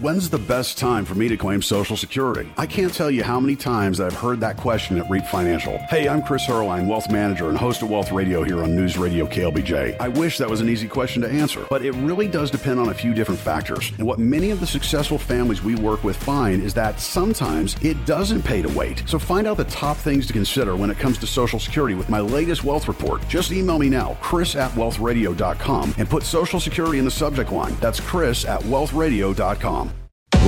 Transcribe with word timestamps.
When's 0.00 0.30
the 0.30 0.38
best 0.38 0.78
time 0.78 1.04
for 1.04 1.16
me 1.16 1.26
to 1.26 1.36
claim 1.36 1.60
Social 1.60 1.96
Security? 1.96 2.48
I 2.56 2.66
can't 2.66 2.94
tell 2.94 3.10
you 3.10 3.24
how 3.24 3.40
many 3.40 3.56
times 3.56 3.98
I've 3.98 4.14
heard 4.14 4.38
that 4.38 4.56
question 4.56 4.96
at 4.96 5.10
REAP 5.10 5.26
Financial. 5.26 5.76
Hey, 5.90 6.08
I'm 6.08 6.22
Chris 6.22 6.46
Heerlein, 6.46 6.86
Wealth 6.86 7.10
Manager 7.10 7.48
and 7.48 7.58
host 7.58 7.82
of 7.82 7.90
Wealth 7.90 8.12
Radio 8.12 8.44
here 8.44 8.62
on 8.62 8.76
News 8.76 8.96
Radio 8.96 9.26
KLBJ. 9.26 9.96
I 9.98 10.06
wish 10.06 10.38
that 10.38 10.48
was 10.48 10.60
an 10.60 10.68
easy 10.68 10.86
question 10.86 11.20
to 11.22 11.28
answer, 11.28 11.66
but 11.68 11.84
it 11.84 11.90
really 11.96 12.28
does 12.28 12.48
depend 12.48 12.78
on 12.78 12.90
a 12.90 12.94
few 12.94 13.12
different 13.12 13.40
factors. 13.40 13.90
And 13.98 14.06
what 14.06 14.20
many 14.20 14.50
of 14.50 14.60
the 14.60 14.68
successful 14.68 15.18
families 15.18 15.64
we 15.64 15.74
work 15.74 16.04
with 16.04 16.16
find 16.16 16.62
is 16.62 16.74
that 16.74 17.00
sometimes 17.00 17.74
it 17.82 18.04
doesn't 18.06 18.42
pay 18.42 18.62
to 18.62 18.68
wait. 18.68 19.02
So 19.04 19.18
find 19.18 19.48
out 19.48 19.56
the 19.56 19.64
top 19.64 19.96
things 19.96 20.28
to 20.28 20.32
consider 20.32 20.76
when 20.76 20.90
it 20.90 20.98
comes 21.00 21.18
to 21.18 21.26
Social 21.26 21.58
Security 21.58 21.96
with 21.96 22.08
my 22.08 22.20
latest 22.20 22.62
wealth 22.62 22.86
report. 22.86 23.26
Just 23.26 23.50
email 23.50 23.80
me 23.80 23.88
now, 23.88 24.16
chris 24.20 24.54
at 24.54 24.70
wealthradio.com, 24.74 25.94
and 25.98 26.08
put 26.08 26.22
Social 26.22 26.60
Security 26.60 27.00
in 27.00 27.04
the 27.04 27.10
subject 27.10 27.50
line. 27.50 27.76
That's 27.80 27.98
chris 27.98 28.44
at 28.44 28.60
wealthradio.com. 28.60 29.87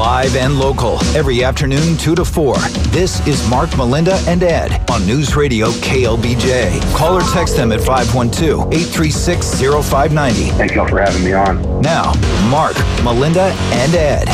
Live 0.00 0.34
and 0.34 0.58
local, 0.58 0.94
every 1.14 1.44
afternoon 1.44 1.94
2 1.98 2.14
to 2.14 2.24
4. 2.24 2.56
This 2.88 3.20
is 3.26 3.46
Mark, 3.50 3.76
Melinda, 3.76 4.14
and 4.26 4.42
Ed 4.42 4.90
on 4.90 5.04
News 5.04 5.36
Radio 5.36 5.66
KLBJ. 5.72 6.80
Call 6.96 7.18
or 7.18 7.20
text 7.34 7.54
them 7.56 7.70
at 7.70 7.80
512 7.80 8.72
836 8.72 9.60
0590. 9.60 10.56
Thank 10.56 10.74
y'all 10.74 10.88
for 10.88 11.02
having 11.02 11.22
me 11.22 11.34
on. 11.34 11.82
Now, 11.82 12.14
Mark, 12.48 12.76
Melinda, 13.04 13.52
and 13.74 13.94
Ed. 13.94 14.24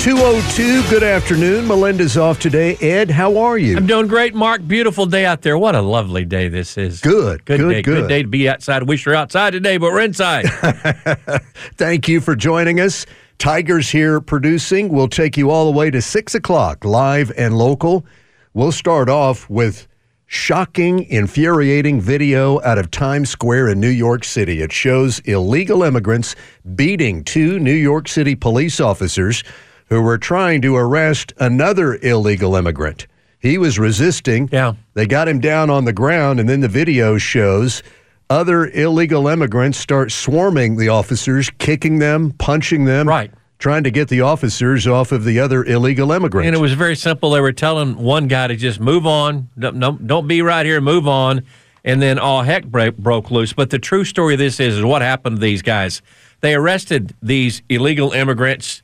202, 0.00 0.88
good 0.88 1.02
afternoon. 1.02 1.68
Melinda's 1.68 2.16
off 2.16 2.38
today. 2.40 2.76
Ed, 2.76 3.10
how 3.10 3.36
are 3.36 3.58
you? 3.58 3.76
I'm 3.76 3.86
doing 3.86 4.06
great, 4.06 4.34
Mark. 4.34 4.66
Beautiful 4.66 5.04
day 5.04 5.26
out 5.26 5.42
there. 5.42 5.58
What 5.58 5.74
a 5.74 5.82
lovely 5.82 6.24
day 6.24 6.48
this 6.48 6.78
is. 6.78 7.02
Good, 7.02 7.44
Good, 7.44 7.60
good, 7.60 7.68
day. 7.68 7.82
good. 7.82 8.08
day 8.08 8.22
to 8.22 8.28
be 8.28 8.48
outside. 8.48 8.84
Wish 8.84 9.04
we 9.04 9.12
are 9.12 9.16
outside 9.16 9.50
today, 9.50 9.76
but 9.76 9.92
we're 9.92 10.00
inside. 10.00 10.46
Thank 11.76 12.08
you 12.08 12.22
for 12.22 12.34
joining 12.34 12.80
us. 12.80 13.04
Tigers 13.38 13.88
here 13.88 14.20
producing. 14.20 14.88
We'll 14.88 15.08
take 15.08 15.36
you 15.36 15.50
all 15.50 15.70
the 15.70 15.78
way 15.78 15.92
to 15.92 16.02
6 16.02 16.34
o'clock, 16.34 16.84
live 16.84 17.30
and 17.38 17.56
local. 17.56 18.04
We'll 18.52 18.72
start 18.72 19.08
off 19.08 19.48
with 19.48 19.86
shocking, 20.26 21.04
infuriating 21.04 22.00
video 22.00 22.60
out 22.62 22.78
of 22.78 22.90
Times 22.90 23.30
Square 23.30 23.68
in 23.68 23.78
New 23.78 23.88
York 23.88 24.24
City. 24.24 24.60
It 24.60 24.72
shows 24.72 25.20
illegal 25.20 25.84
immigrants 25.84 26.34
beating 26.74 27.22
two 27.22 27.60
New 27.60 27.70
York 27.70 28.08
City 28.08 28.34
police 28.34 28.80
officers 28.80 29.44
who 29.88 30.02
were 30.02 30.18
trying 30.18 30.60
to 30.62 30.74
arrest 30.74 31.32
another 31.38 31.94
illegal 32.02 32.56
immigrant. 32.56 33.06
He 33.38 33.56
was 33.56 33.78
resisting. 33.78 34.48
Yeah. 34.50 34.74
They 34.94 35.06
got 35.06 35.28
him 35.28 35.38
down 35.38 35.70
on 35.70 35.84
the 35.84 35.92
ground, 35.92 36.40
and 36.40 36.48
then 36.48 36.60
the 36.60 36.68
video 36.68 37.18
shows 37.18 37.84
other 38.30 38.66
illegal 38.66 39.28
immigrants 39.28 39.78
start 39.78 40.12
swarming 40.12 40.76
the 40.76 40.88
officers, 40.88 41.50
kicking 41.58 41.98
them, 41.98 42.32
punching 42.32 42.84
them. 42.84 43.08
Right. 43.08 43.30
Trying 43.58 43.82
to 43.84 43.90
get 43.90 44.08
the 44.08 44.20
officers 44.20 44.86
off 44.86 45.10
of 45.10 45.24
the 45.24 45.40
other 45.40 45.64
illegal 45.64 46.12
immigrants. 46.12 46.46
and 46.46 46.54
it 46.54 46.60
was 46.60 46.74
very 46.74 46.94
simple. 46.94 47.30
They 47.30 47.40
were 47.40 47.52
telling 47.52 47.96
one 47.96 48.28
guy 48.28 48.46
to 48.46 48.54
just 48.54 48.78
move 48.78 49.04
on. 49.04 49.48
Don't, 49.58 50.06
don't, 50.06 50.28
be 50.28 50.42
right 50.42 50.64
here. 50.64 50.80
Move 50.80 51.08
on. 51.08 51.44
And 51.84 52.00
then 52.00 52.20
all 52.20 52.42
heck 52.42 52.66
break, 52.66 52.96
broke 52.96 53.32
loose. 53.32 53.52
But 53.52 53.70
the 53.70 53.80
true 53.80 54.04
story 54.04 54.34
of 54.34 54.38
this 54.38 54.60
is, 54.60 54.76
is 54.76 54.84
what 54.84 55.02
happened 55.02 55.36
to 55.36 55.40
these 55.40 55.62
guys. 55.62 56.02
They 56.40 56.54
arrested 56.54 57.16
these 57.20 57.62
illegal 57.68 58.12
immigrants, 58.12 58.82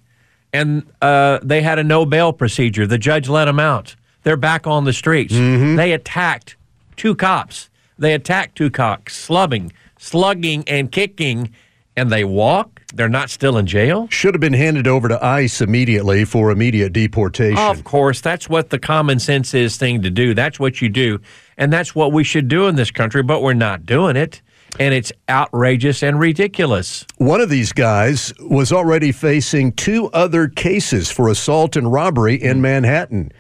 and 0.53 0.85
uh, 1.01 1.39
they 1.43 1.63
had 1.63 1.79
a 1.79 1.85
no 1.85 2.05
bail 2.05 2.33
procedure. 2.33 2.85
The 2.87 2.99
judge 2.99 3.29
let 3.29 3.45
them 3.45 3.61
out. 3.61 3.95
They're 4.25 4.37
back 4.37 4.67
on 4.67 4.85
the 4.85 4.93
streets. 4.93 5.35
They 5.35 5.93
attacked 5.93 6.57
two 6.97 7.15
cops. 7.15 7.71
They 7.97 8.15
attacked 8.15 8.57
two 8.57 8.71
cops, 8.71 9.29
slubbing, 9.29 9.71
slugging, 9.99 10.65
and 10.67 10.91
kicking, 10.91 11.55
and 11.97 12.11
they 12.11 12.25
walk. 12.25 12.83
They're 12.95 13.09
not 13.09 13.31
still 13.31 13.57
in 13.57 13.67
jail. 13.67 14.09
Should 14.11 14.35
have 14.35 14.41
been 14.41 14.53
handed 14.53 14.87
over 14.87 15.09
to 15.09 15.25
ICE 15.25 15.61
immediately 15.61 16.25
for 16.25 16.51
immediate 16.51 16.93
deportation. 16.93 17.59
Of 17.59 17.85
course, 17.85 18.21
that's 18.21 18.49
what 18.49 18.71
the 18.71 18.79
common 18.79 19.19
sense 19.19 19.55
is 19.55 19.77
thing 19.77 20.03
to 20.03 20.11
do. 20.11 20.35
That's 20.35 20.61
what 20.61 20.81
you 20.81 20.89
do. 20.89 21.21
And 21.57 21.73
that's 21.73 21.95
what 21.95 22.13
we 22.13 22.25
should 22.25 22.49
do 22.49 22.67
in 22.67 22.77
this 22.77 22.91
country, 22.91 23.23
but 23.23 23.43
we're 23.43 23.55
not 23.55 23.87
doing 23.87 24.17
it. 24.17 24.43
And 24.79 24.93
it's 24.93 25.13
outrageous 25.29 26.03
and 26.03 26.19
ridiculous. 26.19 27.07
One 27.19 27.41
of 27.41 27.49
these 27.49 27.73
guys 27.73 28.33
was 28.41 28.73
already 28.73 29.13
facing 29.13 29.73
two 29.73 30.11
other 30.13 30.49
cases 30.49 31.11
for 31.13 31.29
assault 31.29 31.77
and 31.77 31.93
robbery 31.93 32.35
in 32.35 32.61
Manhattan. 32.61 33.31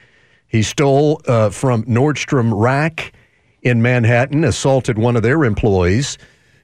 He 0.46 0.62
stole 0.62 1.20
uh, 1.26 1.50
from 1.50 1.82
Nordstrom 1.84 2.52
Rack 2.54 3.12
in 3.62 3.82
Manhattan, 3.82 4.44
assaulted 4.44 4.96
one 4.96 5.16
of 5.16 5.24
their 5.24 5.42
employees, 5.44 6.18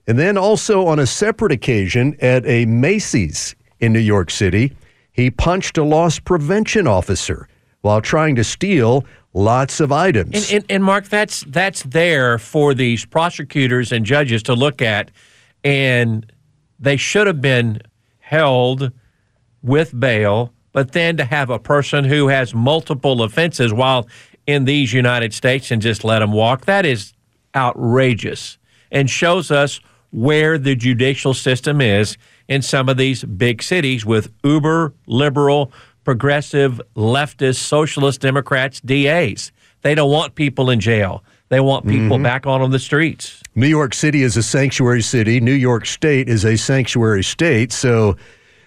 and 0.07 0.19
then 0.19 0.37
also 0.37 0.87
on 0.87 0.99
a 0.99 1.07
separate 1.07 1.53
occasion 1.53 2.17
at 2.21 2.47
a 2.47 2.67
Macy's 2.67 3.55
in 3.81 3.93
New 3.93 4.01
York 4.01 4.31
City, 4.31 4.77
he 5.13 5.31
punched 5.31 5.79
a 5.79 5.85
loss 5.85 6.19
prevention 6.19 6.87
officer 6.87 7.49
while 7.83 8.01
trying 8.01 8.37
to 8.37 8.45
steal 8.45 9.05
lots 9.33 9.81
of 9.81 9.93
items. 9.93 10.51
And, 10.51 10.63
and, 10.63 10.73
and 10.73 10.85
Mark, 10.85 11.09
that's 11.09 11.45
that's 11.49 11.83
there 11.85 12.39
for 12.39 12.75
these 12.75 13.05
prosecutors 13.05 13.93
and 13.93 14.05
judges 14.05 14.43
to 14.45 14.55
look 14.55 14.83
at, 14.83 15.11
and 15.65 16.31
they 16.79 16.97
should 16.97 17.27
have 17.27 17.41
been 17.41 17.81
held 18.19 18.93
with 19.63 19.99
bail. 19.99 20.53
But 20.73 20.93
then 20.93 21.17
to 21.17 21.25
have 21.25 21.51
a 21.51 21.59
person 21.59 22.05
who 22.05 22.29
has 22.29 22.55
multiple 22.55 23.23
offenses 23.23 23.73
while 23.73 24.09
in 24.47 24.65
these 24.65 24.93
United 24.93 25.35
States 25.35 25.71
and 25.71 25.83
just 25.83 26.05
let 26.05 26.21
them 26.21 26.33
walk, 26.33 26.67
that 26.67 26.87
is 26.87 27.13
outrageous 27.57 28.57
and 28.93 29.11
shows 29.11 29.51
us 29.51 29.81
where 30.11 30.59
the 30.59 30.75
judicial 30.75 31.35
system 31.35 31.81
is 31.81 32.17
in 32.49 32.63
some 32.63 32.89
of 32.89 32.97
these 32.97 33.25
big 33.25 33.63
cities 33.63 34.05
with 34.05 34.33
uber 34.45 34.93
liberal, 35.07 35.73
progressive, 36.05 36.81
leftist, 36.97 37.57
socialist 37.57 38.21
Democrats, 38.21 38.81
DAs. 38.81 39.53
They 39.83 39.95
don't 39.95 40.11
want 40.11 40.35
people 40.35 40.71
in 40.71 40.81
jail. 40.81 41.23
They 41.49 41.61
want 41.61 41.87
people 41.87 42.19
back 42.19 42.47
on, 42.47 42.63
on 42.63 42.71
the 42.71 42.79
streets. 42.79 43.43
New 43.57 43.67
York 43.67 43.93
City 43.93 44.23
is 44.23 44.37
a 44.37 44.43
sanctuary 44.43 45.03
city. 45.03 45.41
New 45.41 45.53
York 45.53 45.85
State 45.85 46.29
is 46.29 46.45
a 46.45 46.57
sanctuary 46.57 47.25
state. 47.25 47.73
So 47.73 48.17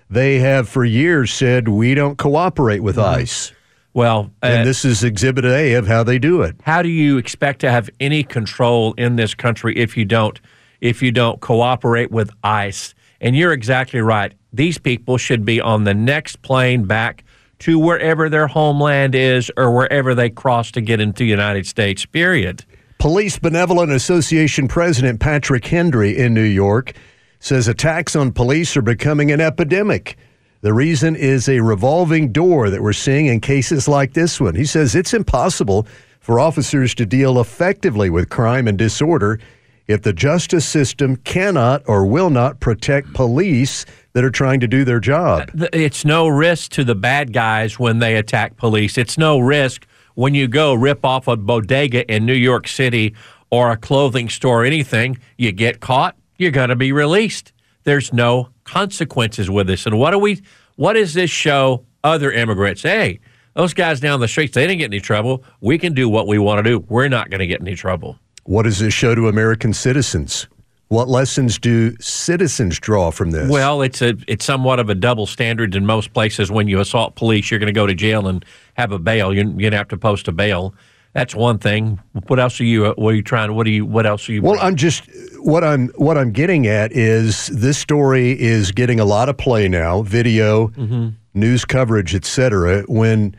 they 0.09 0.39
have 0.39 0.67
for 0.67 0.83
years 0.83 1.33
said, 1.33 1.69
we 1.69 1.95
don't 1.95 2.17
cooperate 2.17 2.81
with 2.81 2.97
ICE. 2.99 3.53
Well, 3.93 4.31
uh, 4.41 4.47
And 4.47 4.67
this 4.67 4.83
is 4.83 5.03
exhibit 5.03 5.45
A 5.45 5.75
of 5.75 5.87
how 5.87 6.03
they 6.03 6.19
do 6.19 6.41
it. 6.41 6.55
how 6.63 6.81
do 6.81 6.89
you 6.89 7.17
expect 7.17 7.59
to 7.61 7.71
have 7.71 7.89
any 7.99 8.23
control 8.23 8.93
in 8.93 9.15
this 9.15 9.33
country 9.33 9.77
if 9.77 9.95
you 9.95 10.03
don't 10.03 10.41
if 10.83 11.01
you 11.01 11.11
don't 11.11 11.39
cooperate 11.39 12.11
with 12.11 12.29
ICE? 12.43 12.93
And 13.21 13.35
you're 13.35 13.53
exactly 13.53 14.01
right. 14.01 14.33
These 14.51 14.77
people 14.77 15.17
should 15.17 15.45
be 15.45 15.61
on 15.61 15.85
the 15.85 15.93
next 15.93 16.41
plane 16.41 16.83
back 16.83 17.23
to 17.59 17.79
wherever 17.79 18.29
their 18.29 18.47
homeland 18.47 19.15
is 19.15 19.49
or 19.55 19.73
wherever 19.73 20.13
they 20.13 20.29
cross 20.29 20.69
to 20.71 20.81
get 20.81 20.99
into 20.99 21.23
the 21.23 21.29
United 21.29 21.65
States. 21.65 22.05
Period. 22.05 22.65
Police 22.99 23.39
Benevolent 23.39 23.91
Association 23.91 24.67
President 24.67 25.21
Patrick 25.21 25.65
Hendry 25.65 26.17
in 26.17 26.33
New 26.33 26.43
York 26.43 26.93
says 27.39 27.69
attacks 27.69 28.15
on 28.15 28.33
police 28.33 28.75
are 28.75 28.81
becoming 28.81 29.31
an 29.31 29.39
epidemic. 29.39 30.17
The 30.61 30.73
reason 30.73 31.15
is 31.15 31.47
a 31.47 31.61
revolving 31.61 32.31
door 32.33 32.69
that 32.69 32.81
we're 32.81 32.93
seeing 32.93 33.27
in 33.27 33.39
cases 33.39 33.87
like 33.87 34.13
this 34.13 34.39
one. 34.39 34.55
He 34.55 34.65
says 34.65 34.95
it's 34.95 35.13
impossible 35.13 35.87
for 36.19 36.39
officers 36.39 36.93
to 36.95 37.05
deal 37.05 37.39
effectively 37.39 38.09
with 38.09 38.29
crime 38.29 38.67
and 38.67 38.77
disorder 38.77 39.39
if 39.87 40.01
the 40.01 40.13
justice 40.13 40.65
system 40.65 41.15
cannot 41.17 41.83
or 41.87 42.05
will 42.05 42.29
not 42.29 42.59
protect 42.59 43.13
police 43.13 43.85
that 44.13 44.23
are 44.23 44.29
trying 44.29 44.59
to 44.59 44.67
do 44.67 44.83
their 44.83 44.99
job. 44.99 45.49
Uh, 45.59 45.67
it's 45.73 46.05
no 46.05 46.27
risk 46.27 46.71
to 46.71 46.83
the 46.83 46.95
bad 46.95 47.33
guys 47.33 47.79
when 47.79 47.99
they 47.99 48.15
attack 48.15 48.57
police. 48.57 48.97
It's 48.97 49.17
no 49.17 49.39
risk 49.39 49.85
when 50.15 50.33
you 50.33 50.47
go 50.47 50.73
rip 50.73 51.03
off 51.03 51.27
a 51.27 51.35
bodega 51.35 52.09
in 52.11 52.25
New 52.25 52.33
York 52.33 52.67
City 52.67 53.15
or 53.49 53.71
a 53.71 53.77
clothing 53.77 54.29
store 54.29 54.61
or 54.61 54.65
anything. 54.65 55.17
You 55.37 55.51
get 55.51 55.79
caught, 55.79 56.15
you're 56.37 56.51
going 56.51 56.69
to 56.69 56.75
be 56.75 56.91
released. 56.91 57.51
There's 57.83 58.13
no 58.13 58.49
consequences 58.63 59.49
with 59.49 59.67
this. 59.67 59.85
And 59.85 59.97
what 59.97 60.11
do 60.11 60.19
we? 60.19 60.41
What 60.75 60.93
does 60.93 61.13
this 61.13 61.29
show 61.29 61.85
other 62.03 62.31
immigrants? 62.31 62.83
Hey, 62.83 63.19
those 63.53 63.73
guys 63.73 63.99
down 63.99 64.19
the 64.19 64.27
streets, 64.27 64.55
they 64.55 64.65
didn't 64.65 64.79
get 64.79 64.85
any 64.85 64.99
trouble. 64.99 65.43
We 65.61 65.77
can 65.77 65.93
do 65.93 66.09
what 66.09 66.27
we 66.27 66.39
want 66.39 66.63
to 66.63 66.63
do. 66.63 66.79
We're 66.89 67.09
not 67.09 67.29
going 67.29 67.39
to 67.39 67.47
get 67.47 67.61
any 67.61 67.75
trouble. 67.75 68.17
What 68.43 68.63
does 68.63 68.79
this 68.79 68.93
show 68.93 69.15
to 69.15 69.27
American 69.27 69.73
citizens? 69.73 70.47
What 70.89 71.09
lessons 71.09 71.57
do 71.57 71.95
citizens 71.99 72.79
draw 72.79 73.09
from 73.09 73.31
this? 73.31 73.49
Well, 73.49 73.81
it's 73.81 74.01
a 74.01 74.15
it's 74.27 74.45
somewhat 74.45 74.79
of 74.79 74.89
a 74.89 74.95
double 74.95 75.25
standard 75.25 75.75
in 75.75 75.85
most 75.85 76.13
places. 76.13 76.51
When 76.51 76.67
you 76.67 76.79
assault 76.79 77.15
police, 77.15 77.49
you're 77.49 77.59
going 77.59 77.73
to 77.73 77.73
go 77.73 77.87
to 77.87 77.95
jail 77.95 78.27
and 78.27 78.45
have 78.75 78.91
a 78.91 78.99
bail. 78.99 79.33
You're, 79.33 79.45
you're 79.45 79.53
going 79.53 79.71
to 79.71 79.77
have 79.77 79.87
to 79.87 79.97
post 79.97 80.27
a 80.27 80.31
bail. 80.31 80.75
That's 81.13 81.33
one 81.33 81.57
thing. 81.57 81.99
What 82.27 82.39
else 82.39 82.59
are 82.59 82.65
you? 82.65 82.91
What 82.91 83.13
are 83.13 83.15
you 83.15 83.23
trying? 83.23 83.55
What 83.55 83.65
do 83.65 83.71
you? 83.71 83.85
What 83.85 84.05
else 84.05 84.27
are 84.29 84.33
you? 84.33 84.41
Well, 84.41 84.59
I'm 84.59 84.75
just 84.75 85.09
what 85.39 85.63
I'm 85.63 85.87
what 85.89 86.17
I'm 86.17 86.31
getting 86.31 86.67
at 86.67 86.91
is 86.91 87.47
this 87.47 87.77
story 87.77 88.39
is 88.39 88.71
getting 88.71 88.99
a 88.99 89.05
lot 89.05 89.29
of 89.29 89.37
play 89.37 89.67
now, 89.67 90.01
video, 90.01 90.67
mm-hmm. 90.69 91.09
news 91.33 91.65
coverage, 91.65 92.13
etc. 92.13 92.83
When 92.87 93.35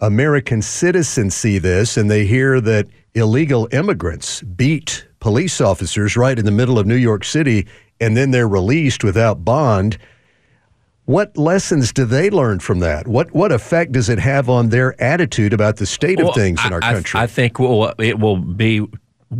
American 0.00 0.62
citizens 0.62 1.34
see 1.34 1.58
this 1.58 1.96
and 1.96 2.10
they 2.10 2.24
hear 2.24 2.60
that 2.60 2.86
illegal 3.14 3.68
immigrants 3.72 4.42
beat 4.42 5.06
police 5.20 5.60
officers 5.60 6.16
right 6.16 6.38
in 6.38 6.44
the 6.44 6.52
middle 6.52 6.78
of 6.78 6.86
New 6.86 6.94
York 6.94 7.24
City 7.24 7.66
and 8.00 8.16
then 8.16 8.30
they're 8.30 8.48
released 8.48 9.02
without 9.02 9.44
bond, 9.44 9.98
What 11.06 11.36
lessons 11.36 11.92
do 11.92 12.04
they 12.04 12.30
learn 12.30 12.60
from 12.60 12.78
that? 12.80 13.08
What 13.08 13.32
what 13.34 13.50
effect 13.50 13.92
does 13.92 14.08
it 14.08 14.18
have 14.20 14.48
on 14.48 14.68
their 14.68 15.00
attitude 15.02 15.52
about 15.52 15.76
the 15.78 15.86
state 15.86 16.18
Well, 16.18 16.28
of 16.28 16.34
things 16.34 16.64
in 16.64 16.72
our 16.72 16.80
I- 16.82 16.92
country? 16.92 17.18
I, 17.18 17.26
think 17.26 17.58
will, 17.58 17.92
it 17.98 18.18
will 18.20 18.36
be 18.36 18.86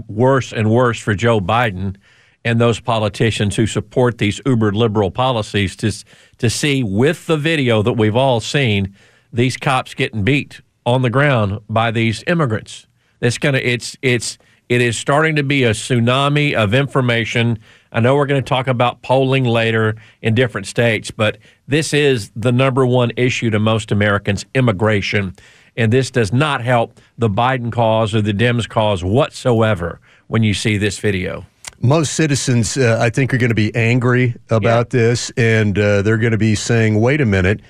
worse 0.08 0.52
and 0.52 0.70
worse 0.70 0.99
for 0.99 1.14
Joe 1.14 1.40
Biden 1.40 1.96
and 2.44 2.61
those 2.61 2.81
politicians 2.81 3.54
who 3.54 3.66
support 3.66 4.19
these 4.19 4.40
uber 4.46 4.72
liberal 4.72 5.11
policies 5.11 5.76
to 5.76 5.93
to 6.38 6.50
see 6.50 6.82
with 6.82 7.26
the 7.26 7.37
video 7.37 7.82
that 7.82 7.93
we've 7.93 8.16
all 8.16 8.40
seen 8.40 8.94
these 9.32 9.56
cops 9.56 9.94
getting 9.94 10.25
beat 10.25 10.60
on 10.86 11.02
the 11.02 11.10
ground 11.10 11.60
by 11.69 11.90
these 11.90 12.25
immigrants. 12.26 12.86
It's 13.20 13.38
gonna 13.38 13.58
it's 13.58 13.96
it's 14.02 14.38
it 14.69 14.82
is 14.82 14.98
starting 14.98 15.36
to 15.36 15.42
be 15.42 15.64
a 15.64 15.70
tsunami 15.70 16.54
of 16.54 16.75
information. 16.75 17.58
I 17.90 18.00
know 18.00 18.16
we're 18.16 18.26
going 18.26 18.42
to 18.42 18.48
talk 18.48 18.66
about 18.66 19.00
polling 19.00 19.44
later 19.44 19.96
in 20.20 20.34
different 20.34 20.66
states, 20.66 21.10
but 21.10 21.38
this 21.66 21.94
is 21.94 22.30
the 22.36 22.52
number 22.52 22.84
one 22.84 23.10
issue 23.16 23.48
to 23.50 23.58
most 23.58 23.90
Americans 23.90 24.44
immigration. 24.54 25.34
And 25.76 25.90
this 25.90 26.10
does 26.10 26.32
not 26.34 26.62
help 26.62 27.00
the 27.16 27.30
Biden 27.30 27.72
cause 27.72 28.14
or 28.14 28.20
the 28.20 28.34
Dems 28.34 28.69
cause 28.69 29.02
whatsoever 29.02 30.00
when 30.26 30.42
you 30.42 30.52
see 30.52 30.76
this 30.76 30.98
video. 30.98 31.46
Most 31.80 32.14
citizens, 32.14 32.76
uh, 32.76 32.98
I 33.00 33.08
think, 33.08 33.32
are 33.32 33.38
going 33.38 33.50
to 33.50 33.54
be 33.54 33.75
angry 33.75 34.34
about 34.50 34.90
this, 34.90 35.30
and 35.36 35.78
uh, 35.78 36.02
they're 36.02 36.19
going 36.19 36.32
to 36.32 36.38
be 36.38 36.56
saying, 36.56 37.00
"Wait 37.00 37.20
a 37.20 37.26
minute." 37.26 37.60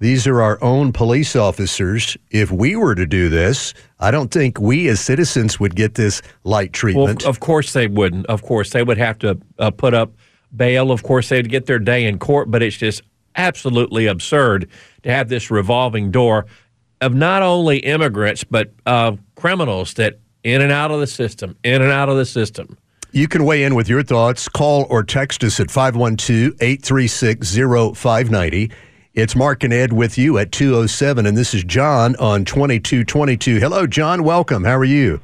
These 0.00 0.26
are 0.28 0.40
our 0.40 0.62
own 0.62 0.92
police 0.92 1.34
officers. 1.34 2.16
If 2.30 2.52
we 2.52 2.76
were 2.76 2.94
to 2.94 3.06
do 3.06 3.28
this, 3.28 3.74
I 3.98 4.10
don't 4.12 4.30
think 4.30 4.60
we 4.60 4.88
as 4.88 5.00
citizens 5.00 5.58
would 5.58 5.74
get 5.74 5.94
this 5.96 6.22
light 6.44 6.70
Well, 6.70 6.80
treatment. 6.80 7.24
of 7.26 7.40
course 7.40 7.72
they 7.72 7.88
wouldn't. 7.88 8.26
Of 8.26 8.42
course 8.42 8.70
they 8.70 8.84
would 8.84 8.98
have 8.98 9.18
to 9.20 9.38
uh, 9.58 9.70
put 9.72 9.94
up 9.94 10.12
bail. 10.54 10.92
Of 10.92 11.02
course 11.02 11.28
they'd 11.28 11.48
get 11.48 11.66
their 11.66 11.80
day 11.80 12.04
in 12.04 12.18
court, 12.18 12.50
but 12.50 12.62
it's 12.62 12.76
just 12.76 13.02
absolutely 13.34 14.06
absurd 14.06 14.68
to 15.02 15.10
have 15.10 15.28
this 15.28 15.50
revolving 15.50 16.10
door 16.10 16.46
of 17.00 17.14
not 17.14 17.42
only 17.42 17.78
immigrants 17.78 18.44
but 18.44 18.72
uh, 18.86 19.12
criminals 19.34 19.94
that 19.94 20.18
in 20.44 20.62
and 20.62 20.72
out 20.72 20.90
of 20.92 21.00
the 21.00 21.06
system, 21.06 21.56
in 21.64 21.82
and 21.82 21.90
out 21.90 22.08
of 22.08 22.16
the 22.16 22.24
system. 22.24 22.78
You 23.10 23.26
can 23.26 23.44
weigh 23.44 23.64
in 23.64 23.74
with 23.74 23.88
your 23.88 24.02
thoughts. 24.02 24.48
Call 24.48 24.86
or 24.90 25.02
text 25.02 25.42
us 25.42 25.58
at 25.60 25.70
512 25.70 26.52
836 26.60 27.56
0590. 27.56 28.70
It's 29.18 29.34
Mark 29.34 29.64
and 29.64 29.72
Ed 29.72 29.92
with 29.92 30.16
you 30.16 30.38
at 30.38 30.52
207, 30.52 31.26
and 31.26 31.36
this 31.36 31.52
is 31.52 31.64
John 31.64 32.14
on 32.20 32.44
2222. 32.44 33.58
Hello, 33.58 33.84
John. 33.84 34.22
Welcome. 34.22 34.62
How 34.62 34.76
are 34.76 34.84
you? 34.84 35.20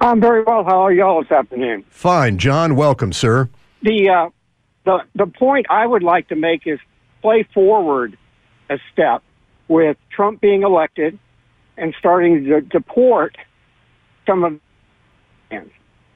I'm 0.00 0.18
very 0.18 0.42
well. 0.42 0.64
How 0.64 0.80
are 0.86 0.90
y'all 0.90 1.22
this 1.22 1.30
afternoon? 1.30 1.84
Fine. 1.90 2.38
John, 2.38 2.76
welcome, 2.76 3.12
sir. 3.12 3.50
The 3.82 4.08
uh, 4.08 4.30
the 4.86 5.00
the 5.14 5.26
point 5.26 5.66
I 5.68 5.84
would 5.86 6.02
like 6.02 6.28
to 6.28 6.36
make 6.36 6.62
is 6.66 6.78
play 7.20 7.46
forward 7.52 8.16
a 8.70 8.78
step 8.90 9.22
with 9.68 9.98
Trump 10.08 10.40
being 10.40 10.62
elected 10.62 11.18
and 11.76 11.94
starting 11.98 12.44
to 12.44 12.62
deport 12.62 13.36
some 14.26 14.42
of. 14.42 14.58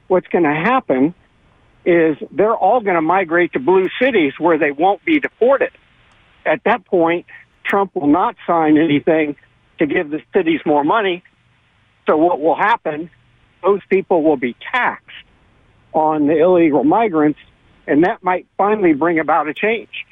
What's 0.08 0.28
going 0.28 0.44
to 0.44 0.54
happen 0.54 1.14
is 1.84 2.16
they're 2.30 2.56
all 2.56 2.80
going 2.80 2.94
to 2.94 3.02
migrate 3.02 3.52
to 3.52 3.58
blue 3.58 3.84
cities 4.00 4.32
where 4.38 4.56
they 4.56 4.70
won't 4.70 5.04
be 5.04 5.20
deported. 5.20 5.70
At 6.44 6.62
that 6.64 6.84
point, 6.84 7.26
Trump 7.64 7.94
will 7.94 8.06
not 8.06 8.36
sign 8.46 8.76
anything 8.76 9.36
to 9.78 9.86
give 9.86 10.10
the 10.10 10.20
cities 10.32 10.60
more 10.64 10.84
money. 10.84 11.22
So 12.06 12.16
what 12.16 12.40
will 12.40 12.56
happen? 12.56 13.10
Those 13.62 13.80
people 13.88 14.22
will 14.22 14.36
be 14.36 14.54
taxed 14.72 15.10
on 15.92 16.26
the 16.26 16.38
illegal 16.38 16.84
migrants, 16.84 17.38
and 17.86 18.04
that 18.04 18.22
might 18.22 18.46
finally 18.56 18.92
bring 18.92 19.18
about 19.18 19.48
a 19.48 19.54
change. 19.54 20.06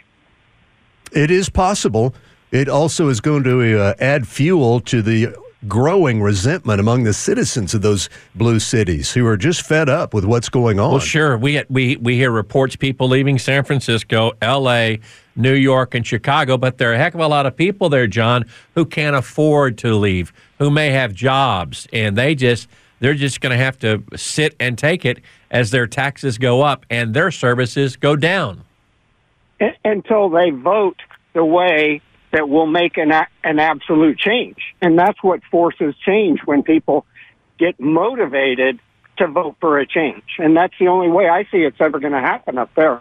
It 1.12 1.30
is 1.30 1.50
possible. 1.50 2.14
It 2.50 2.68
also 2.68 3.08
is 3.08 3.20
going 3.20 3.44
to 3.44 3.80
uh, 3.80 3.94
add 3.98 4.26
fuel 4.26 4.80
to 4.80 5.02
the 5.02 5.34
growing 5.68 6.20
resentment 6.20 6.80
among 6.80 7.04
the 7.04 7.12
citizens 7.12 7.74
of 7.74 7.82
those 7.82 8.08
blue 8.34 8.58
cities 8.58 9.12
who 9.12 9.26
are 9.26 9.36
just 9.36 9.62
fed 9.62 9.88
up 9.88 10.12
with 10.12 10.24
what's 10.24 10.48
going 10.48 10.80
on. 10.80 10.92
Well, 10.92 11.00
sure. 11.00 11.36
We 11.36 11.62
we 11.68 11.96
we 11.96 12.16
hear 12.16 12.30
reports 12.30 12.76
people 12.76 13.08
leaving 13.08 13.38
San 13.38 13.64
Francisco, 13.64 14.32
L.A., 14.40 15.00
New 15.36 15.54
York, 15.54 15.94
and 15.94 16.06
Chicago, 16.06 16.56
but 16.56 16.78
there 16.78 16.90
are 16.90 16.94
a 16.94 16.98
heck 16.98 17.14
of 17.14 17.20
a 17.20 17.26
lot 17.26 17.46
of 17.46 17.56
people 17.56 17.88
there, 17.88 18.06
John, 18.06 18.44
who 18.74 18.84
can't 18.84 19.16
afford 19.16 19.78
to 19.78 19.94
leave, 19.94 20.32
who 20.58 20.70
may 20.70 20.90
have 20.90 21.14
jobs, 21.14 21.86
and 21.92 22.16
they 22.16 22.34
just 22.34 22.68
they're 23.00 23.14
just 23.14 23.40
going 23.40 23.50
to 23.50 23.56
have 23.56 23.78
to 23.80 24.02
sit 24.14 24.54
and 24.60 24.78
take 24.78 25.04
it 25.04 25.20
as 25.50 25.72
their 25.72 25.88
taxes 25.88 26.38
go 26.38 26.62
up 26.62 26.86
and 26.88 27.14
their 27.14 27.30
services 27.32 27.96
go 27.96 28.14
down. 28.16 28.62
until 29.84 30.28
they 30.28 30.50
vote 30.50 30.96
the 31.32 31.44
way 31.44 32.00
that 32.32 32.48
will 32.48 32.66
make 32.66 32.96
an 32.96 33.12
an 33.44 33.58
absolute 33.58 34.18
change, 34.18 34.58
and 34.80 34.98
that's 34.98 35.22
what 35.22 35.40
forces 35.50 35.94
change 36.04 36.40
when 36.44 36.62
people 36.62 37.06
get 37.58 37.78
motivated 37.78 38.80
to 39.18 39.26
vote 39.26 39.56
for 39.60 39.78
a 39.78 39.86
change, 39.86 40.24
and 40.38 40.56
that's 40.56 40.74
the 40.78 40.88
only 40.88 41.08
way 41.08 41.28
I 41.28 41.44
see 41.44 41.58
it's 41.58 41.80
ever 41.80 42.00
going 42.00 42.14
to 42.14 42.20
happen 42.20 42.58
up 42.58 42.74
there. 42.74 43.00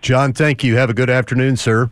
John, 0.00 0.32
thank 0.32 0.62
you. 0.62 0.76
Have 0.76 0.90
a 0.90 0.94
good 0.94 1.10
afternoon, 1.10 1.56
sir. 1.56 1.90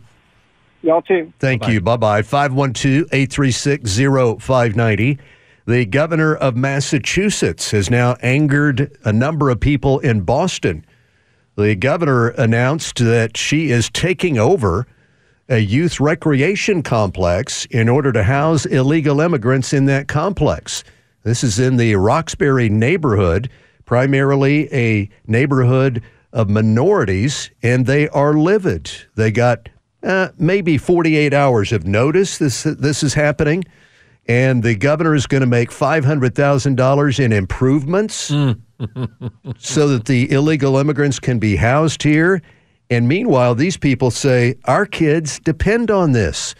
Y'all 0.81 1.01
too. 1.01 1.31
Thank 1.39 1.67
you. 1.67 1.79
Bye 1.79 1.97
bye. 1.97 2.21
512 2.21 3.07
836 3.11 3.97
0590. 4.43 5.17
The 5.65 5.85
governor 5.85 6.35
of 6.35 6.57
Massachusetts 6.57 7.71
has 7.71 7.89
now 7.89 8.17
angered 8.21 8.97
a 9.05 9.13
number 9.13 9.49
of 9.49 9.61
people 9.61 9.99
in 9.99 10.21
Boston. 10.21 10.85
The 11.55 11.75
governor 11.75 12.29
announced 12.29 12.97
that 12.97 13.37
she 13.37 13.71
is 13.71 13.89
taking 13.89 14.37
over 14.37 14.85
a 15.47 15.59
youth 15.59 16.01
recreation 16.01 16.83
complex 16.83 17.65
in 17.67 17.87
order 17.87 18.11
to 18.11 18.23
house 18.23 18.65
illegal 18.65 19.21
immigrants 19.21 19.71
in 19.71 19.85
that 19.85 20.09
complex. 20.09 20.83
This 21.23 21.43
is 21.43 21.59
in 21.59 21.77
the 21.77 21.95
Roxbury 21.95 22.67
neighborhood, 22.67 23.49
primarily 23.85 24.73
a 24.73 25.09
neighborhood 25.27 26.03
of 26.33 26.49
minorities, 26.49 27.51
and 27.61 27.85
they 27.85 28.09
are 28.09 28.33
livid. 28.33 28.91
They 29.15 29.31
got 29.31 29.69
uh, 30.01 30.29
maybe 30.37 30.77
48 30.77 31.33
hours 31.33 31.71
of 31.71 31.85
notice 31.85 32.39
this, 32.39 32.63
this 32.63 33.03
is 33.03 33.13
happening, 33.13 33.63
and 34.27 34.63
the 34.63 34.75
governor 34.75 35.15
is 35.15 35.27
going 35.27 35.41
to 35.41 35.47
make 35.47 35.69
$500,000 35.69 37.19
in 37.19 37.31
improvements 37.31 38.17
so 39.57 39.87
that 39.87 40.05
the 40.05 40.31
illegal 40.31 40.77
immigrants 40.77 41.19
can 41.19 41.39
be 41.39 41.55
housed 41.55 42.01
here. 42.01 42.41
And 42.89 43.07
meanwhile, 43.07 43.55
these 43.55 43.77
people 43.77 44.11
say, 44.11 44.55
Our 44.65 44.85
kids 44.85 45.39
depend 45.39 45.91
on 45.91 46.11
this. 46.11 46.55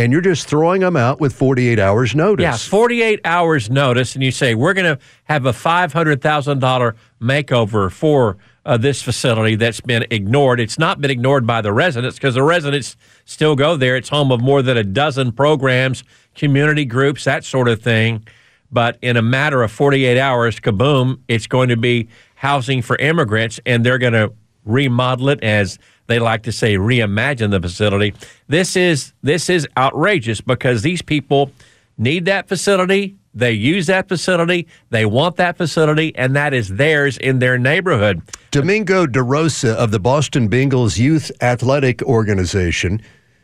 And 0.00 0.12
you're 0.12 0.20
just 0.20 0.46
throwing 0.46 0.80
them 0.80 0.96
out 0.96 1.18
with 1.18 1.34
48 1.34 1.80
hours 1.80 2.14
notice. 2.14 2.44
Yeah, 2.44 2.56
48 2.56 3.20
hours 3.24 3.68
notice, 3.68 4.14
and 4.14 4.22
you 4.22 4.30
say, 4.30 4.54
we're 4.54 4.72
going 4.72 4.96
to 4.96 5.04
have 5.24 5.44
a 5.44 5.50
$500,000 5.50 6.94
makeover 7.20 7.90
for 7.90 8.36
uh, 8.68 8.76
this 8.76 9.00
facility 9.02 9.56
that's 9.56 9.80
been 9.80 10.04
ignored. 10.10 10.60
It's 10.60 10.78
not 10.78 11.00
been 11.00 11.10
ignored 11.10 11.46
by 11.46 11.62
the 11.62 11.72
residents 11.72 12.16
because 12.16 12.34
the 12.34 12.42
residents 12.42 12.96
still 13.24 13.56
go 13.56 13.78
there. 13.78 13.96
It's 13.96 14.10
home 14.10 14.30
of 14.30 14.42
more 14.42 14.60
than 14.60 14.76
a 14.76 14.84
dozen 14.84 15.32
programs, 15.32 16.04
community 16.34 16.84
groups, 16.84 17.24
that 17.24 17.44
sort 17.44 17.66
of 17.68 17.80
thing. 17.80 18.26
But 18.70 18.98
in 19.00 19.16
a 19.16 19.22
matter 19.22 19.62
of 19.62 19.72
48 19.72 20.18
hours, 20.18 20.60
kaboom, 20.60 21.18
it's 21.28 21.46
going 21.46 21.70
to 21.70 21.78
be 21.78 22.08
housing 22.34 22.82
for 22.82 22.96
immigrants, 22.96 23.58
and 23.64 23.86
they're 23.86 23.96
going 23.96 24.12
to 24.12 24.34
remodel 24.66 25.30
it 25.30 25.42
as 25.42 25.78
they 26.06 26.18
like 26.18 26.42
to 26.42 26.52
say 26.52 26.76
reimagine 26.76 27.50
the 27.50 27.60
facility 27.60 28.12
this 28.48 28.76
is 28.76 29.14
this 29.22 29.48
is 29.48 29.66
outrageous 29.78 30.42
because 30.42 30.82
these 30.82 31.00
people 31.00 31.50
need 31.96 32.26
that 32.26 32.48
facility 32.48 33.16
they 33.38 33.52
use 33.52 33.86
that 33.86 34.08
facility 34.08 34.66
they 34.90 35.04
want 35.04 35.36
that 35.36 35.56
facility 35.56 36.14
and 36.16 36.34
that 36.36 36.52
is 36.52 36.68
theirs 36.68 37.16
in 37.18 37.38
their 37.38 37.58
neighborhood 37.58 38.20
Domingo 38.50 39.06
DeRosa 39.06 39.74
of 39.74 39.90
the 39.90 40.00
Boston 40.00 40.48
Bengals 40.48 40.98
Youth 40.98 41.30
Athletic 41.42 42.02
Organization 42.02 43.02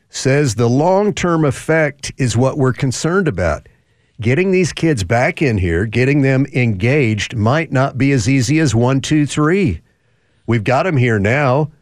says 0.08 0.54
the 0.54 0.68
long 0.68 1.12
term 1.12 1.44
effect 1.44 2.12
is 2.16 2.36
what 2.36 2.56
we're 2.56 2.72
concerned 2.72 3.28
about. 3.28 3.68
Getting 4.20 4.52
these 4.52 4.72
kids 4.72 5.02
back 5.02 5.42
in 5.42 5.58
here, 5.58 5.86
getting 5.86 6.22
them 6.22 6.46
engaged, 6.54 7.36
might 7.36 7.72
not 7.72 7.98
be 7.98 8.12
as 8.12 8.28
easy 8.28 8.60
as 8.60 8.74
one, 8.74 9.00
two, 9.00 9.26
three. 9.26 9.80
We've 10.46 10.62
got 10.62 10.84
them 10.84 10.96
here 10.96 11.18
now. 11.18 11.72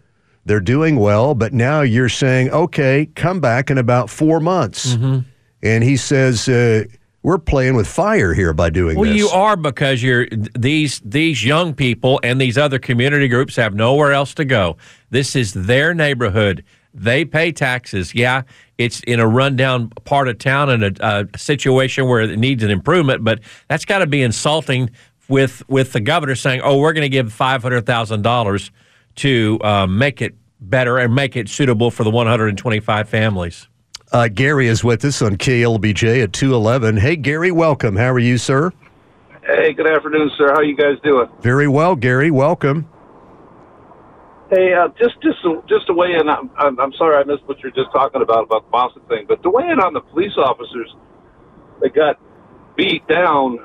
They're 0.46 0.60
doing 0.60 0.96
well, 0.96 1.34
but 1.34 1.52
now 1.52 1.82
you're 1.82 2.08
saying, 2.08 2.50
okay, 2.50 3.06
come 3.14 3.38
back 3.40 3.70
in 3.70 3.76
about 3.78 4.08
four 4.10 4.40
months. 4.40 4.94
And 5.62 5.84
he 5.84 5.96
says, 5.96 6.48
uh, 6.48 6.84
we're 7.22 7.38
playing 7.38 7.74
with 7.76 7.86
fire 7.86 8.34
here 8.34 8.52
by 8.52 8.70
doing 8.70 8.96
well 8.98 9.04
this. 9.08 9.22
Well, 9.22 9.32
you 9.32 9.42
are 9.44 9.56
because 9.56 10.02
you're 10.02 10.26
these 10.58 11.00
these 11.04 11.44
young 11.44 11.74
people 11.74 12.20
and 12.22 12.40
these 12.40 12.58
other 12.58 12.78
community 12.78 13.28
groups 13.28 13.56
have 13.56 13.74
nowhere 13.74 14.12
else 14.12 14.34
to 14.34 14.44
go 14.44 14.76
this 15.10 15.36
is 15.36 15.52
their 15.52 15.94
neighborhood 15.94 16.64
they 16.94 17.24
pay 17.24 17.52
taxes 17.52 18.14
yeah 18.14 18.42
it's 18.78 19.00
in 19.00 19.20
a 19.20 19.26
rundown 19.26 19.88
part 20.04 20.28
of 20.28 20.38
town 20.38 20.70
in 20.70 20.82
a, 20.82 20.92
a 21.00 21.38
situation 21.38 22.08
where 22.08 22.20
it 22.20 22.38
needs 22.38 22.62
an 22.62 22.70
improvement 22.70 23.24
but 23.24 23.40
that's 23.68 23.84
got 23.84 23.98
to 23.98 24.06
be 24.06 24.22
insulting 24.22 24.90
with 25.28 25.62
with 25.68 25.92
the 25.92 26.00
governor 26.00 26.34
saying 26.34 26.60
oh 26.62 26.78
we're 26.78 26.92
going 26.92 27.02
to 27.02 27.08
give 27.08 27.32
$500000 27.32 28.70
to 29.14 29.58
uh, 29.62 29.86
make 29.86 30.22
it 30.22 30.34
better 30.60 30.98
and 30.98 31.14
make 31.14 31.36
it 31.36 31.48
suitable 31.48 31.90
for 31.90 32.04
the 32.04 32.10
125 32.10 33.08
families. 33.08 33.68
Uh, 34.12 34.28
Gary 34.28 34.66
is 34.66 34.84
with 34.84 35.04
us 35.06 35.22
on 35.22 35.36
KLBJ 35.36 36.22
at 36.22 36.34
211. 36.34 36.98
Hey, 36.98 37.16
Gary, 37.16 37.50
welcome. 37.50 37.96
How 37.96 38.12
are 38.12 38.18
you, 38.18 38.36
sir? 38.36 38.70
Hey, 39.42 39.72
good 39.72 39.86
afternoon, 39.86 40.30
sir. 40.36 40.52
How 40.52 40.60
you 40.60 40.76
guys 40.76 40.96
doing? 41.02 41.28
Very 41.40 41.66
well, 41.66 41.96
Gary. 41.96 42.30
Welcome. 42.30 42.86
Hey, 44.50 44.74
uh, 44.74 44.88
just 45.00 45.14
just 45.22 45.38
just 45.66 45.86
to 45.86 45.94
weigh 45.94 46.12
in. 46.12 46.28
I'm, 46.28 46.50
I'm, 46.58 46.78
I'm 46.78 46.92
sorry 46.92 47.16
I 47.16 47.24
missed 47.24 47.44
what 47.46 47.60
you're 47.60 47.72
just 47.72 47.90
talking 47.90 48.20
about 48.20 48.44
about 48.44 48.66
the 48.66 48.70
Boston 48.70 49.00
thing, 49.08 49.24
but 49.26 49.42
to 49.44 49.50
weigh 49.50 49.70
in 49.70 49.80
on 49.80 49.94
the 49.94 50.02
police 50.02 50.36
officers 50.36 50.94
that 51.80 51.94
got 51.94 52.20
beat 52.76 53.08
down. 53.08 53.58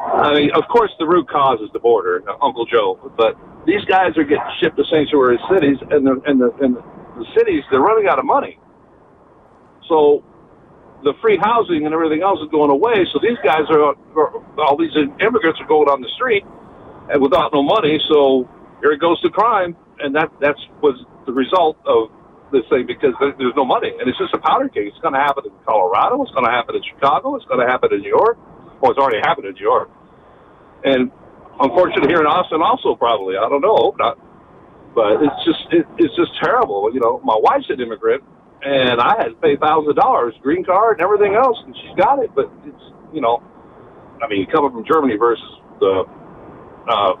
I 0.00 0.34
mean, 0.34 0.50
of 0.52 0.64
course, 0.68 0.90
the 0.98 1.06
root 1.06 1.28
cause 1.30 1.60
is 1.60 1.70
the 1.72 1.78
border, 1.78 2.22
Uncle 2.42 2.66
Joe. 2.66 3.10
But 3.16 3.38
these 3.66 3.84
guys 3.86 4.18
are 4.18 4.24
getting 4.24 4.44
shipped 4.60 4.76
to 4.76 4.84
sanctuary 4.84 5.38
cities, 5.50 5.78
and 5.90 6.06
the 6.06 6.20
and 6.26 6.40
the 6.40 6.52
and 6.60 6.76
the 6.76 7.24
cities 7.34 7.64
they're 7.70 7.80
running 7.80 8.06
out 8.06 8.18
of 8.18 8.26
money. 8.26 8.58
So 9.90 10.24
the 11.04 11.14
free 11.22 11.38
housing 11.42 11.86
and 11.86 11.94
everything 11.94 12.22
else 12.22 12.40
is 12.40 12.50
going 12.50 12.70
away. 12.70 13.06
So 13.12 13.20
these 13.22 13.38
guys 13.44 13.66
are, 13.70 13.94
are 14.16 14.30
all 14.58 14.78
these 14.78 14.94
immigrants 15.20 15.60
are 15.60 15.68
going 15.68 15.90
on 15.90 16.00
the 16.02 16.10
street 16.16 16.44
and 17.10 17.22
without 17.22 17.52
no 17.52 17.62
money. 17.62 18.00
So 18.10 18.48
here 18.80 18.92
it 18.92 19.00
goes 19.00 19.20
to 19.22 19.30
crime, 19.30 19.76
and 20.00 20.14
that 20.16 20.30
that's 20.40 20.60
was 20.82 20.96
the 21.26 21.32
result 21.32 21.78
of 21.86 22.10
this 22.52 22.64
thing 22.70 22.86
because 22.86 23.14
there's 23.20 23.56
no 23.56 23.64
money, 23.66 23.92
and 23.98 24.08
it's 24.08 24.18
just 24.18 24.34
a 24.34 24.38
powder 24.40 24.68
keg. 24.70 24.86
It's 24.88 24.98
going 25.02 25.14
to 25.14 25.20
happen 25.20 25.44
in 25.46 25.52
Colorado. 25.66 26.22
It's 26.22 26.32
going 26.32 26.46
to 26.46 26.52
happen 26.52 26.76
in 26.76 26.82
Chicago. 26.84 27.36
It's 27.36 27.46
going 27.46 27.60
to 27.60 27.68
happen 27.68 27.92
in 27.94 28.00
New 28.02 28.10
York. 28.14 28.38
Well, 28.80 28.92
it's 28.92 29.00
already 29.00 29.20
happened 29.24 29.46
in 29.48 29.54
New 29.54 29.66
York, 29.66 29.90
and 30.84 31.10
unfortunately 31.60 32.08
here 32.08 32.20
in 32.20 32.26
Austin 32.28 32.62
also 32.62 32.94
probably. 32.96 33.36
I 33.36 33.48
don't 33.48 33.62
know, 33.62 33.94
not. 33.98 34.18
But 34.94 35.22
it's 35.22 35.40
just 35.44 35.62
it, 35.72 35.86
it's 35.98 36.16
just 36.16 36.32
terrible. 36.42 36.90
You 36.92 37.00
know, 37.00 37.20
my 37.24 37.36
wife's 37.38 37.70
an 37.70 37.80
immigrant, 37.80 38.24
and 38.62 39.00
I 39.00 39.16
had 39.16 39.28
to 39.28 39.38
pay 39.40 39.56
thousand 39.56 39.96
dollars, 39.96 40.34
green 40.42 40.64
card, 40.64 40.98
and 40.98 41.02
everything 41.02 41.34
else, 41.34 41.58
and 41.64 41.74
she's 41.76 41.96
got 41.96 42.22
it. 42.22 42.30
But 42.34 42.50
it's 42.64 42.84
you 43.12 43.20
know, 43.20 43.42
I 44.22 44.28
mean, 44.28 44.46
coming 44.50 44.70
from 44.70 44.84
Germany 44.84 45.16
versus 45.16 45.44
the 45.80 46.04
uh, 46.88 47.12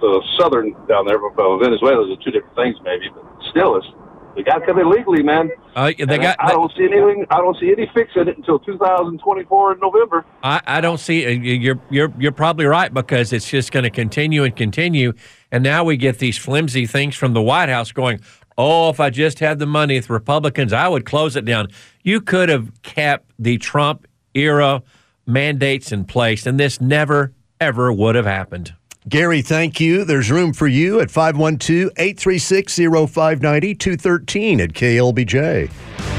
the 0.00 0.22
southern 0.38 0.72
down 0.86 1.06
there, 1.06 1.18
uh, 1.18 1.56
Venezuela, 1.58 2.04
are 2.04 2.16
two 2.22 2.30
different 2.30 2.54
things 2.54 2.76
maybe, 2.84 3.08
but 3.14 3.24
still, 3.50 3.76
it's 3.76 3.86
they 4.34 4.42
got 4.42 4.58
to 4.58 4.66
come 4.66 4.78
in 4.80 4.90
legally, 4.90 5.22
man. 5.22 5.50
Uh, 5.76 5.92
they 5.96 6.18
got. 6.18 6.36
I, 6.40 6.48
I, 6.48 6.50
don't 6.50 6.72
see 6.76 6.84
anything. 6.84 7.24
I 7.30 7.36
don't 7.36 7.56
see 7.58 7.70
any 7.70 7.88
fix 7.94 8.10
in 8.16 8.28
it 8.28 8.36
until 8.36 8.58
2024 8.58 9.72
in 9.72 9.78
November. 9.78 10.24
I, 10.42 10.60
I 10.66 10.80
don't 10.80 10.98
see. 10.98 11.24
Uh, 11.24 11.30
you're 11.30 11.80
you're 11.90 12.12
you're 12.18 12.32
probably 12.32 12.64
right 12.64 12.92
because 12.92 13.32
it's 13.32 13.48
just 13.48 13.70
going 13.70 13.84
to 13.84 13.90
continue 13.90 14.42
and 14.42 14.54
continue, 14.54 15.12
and 15.52 15.62
now 15.62 15.84
we 15.84 15.96
get 15.96 16.18
these 16.18 16.36
flimsy 16.36 16.86
things 16.86 17.14
from 17.14 17.32
the 17.32 17.42
White 17.42 17.68
House 17.68 17.92
going. 17.92 18.20
Oh, 18.56 18.88
if 18.90 19.00
I 19.00 19.10
just 19.10 19.40
had 19.40 19.58
the 19.58 19.66
money 19.66 19.96
with 19.96 20.10
Republicans, 20.10 20.72
I 20.72 20.88
would 20.88 21.04
close 21.04 21.36
it 21.36 21.44
down. 21.44 21.68
You 22.02 22.20
could 22.20 22.48
have 22.48 22.82
kept 22.82 23.30
the 23.38 23.58
Trump 23.58 24.06
era 24.34 24.82
mandates 25.26 25.90
in 25.92 26.04
place, 26.04 26.46
and 26.46 26.58
this 26.58 26.80
never 26.80 27.32
ever 27.60 27.92
would 27.92 28.14
have 28.14 28.26
happened. 28.26 28.74
Gary, 29.08 29.42
thank 29.42 29.80
you. 29.80 30.04
There's 30.04 30.30
room 30.30 30.52
for 30.52 30.66
you 30.66 31.00
at 31.00 31.10
512 31.10 31.90
836 31.96 32.76
0590 32.76 33.74
213 33.74 34.60
at 34.60 34.72
KLBJ. 34.72 36.13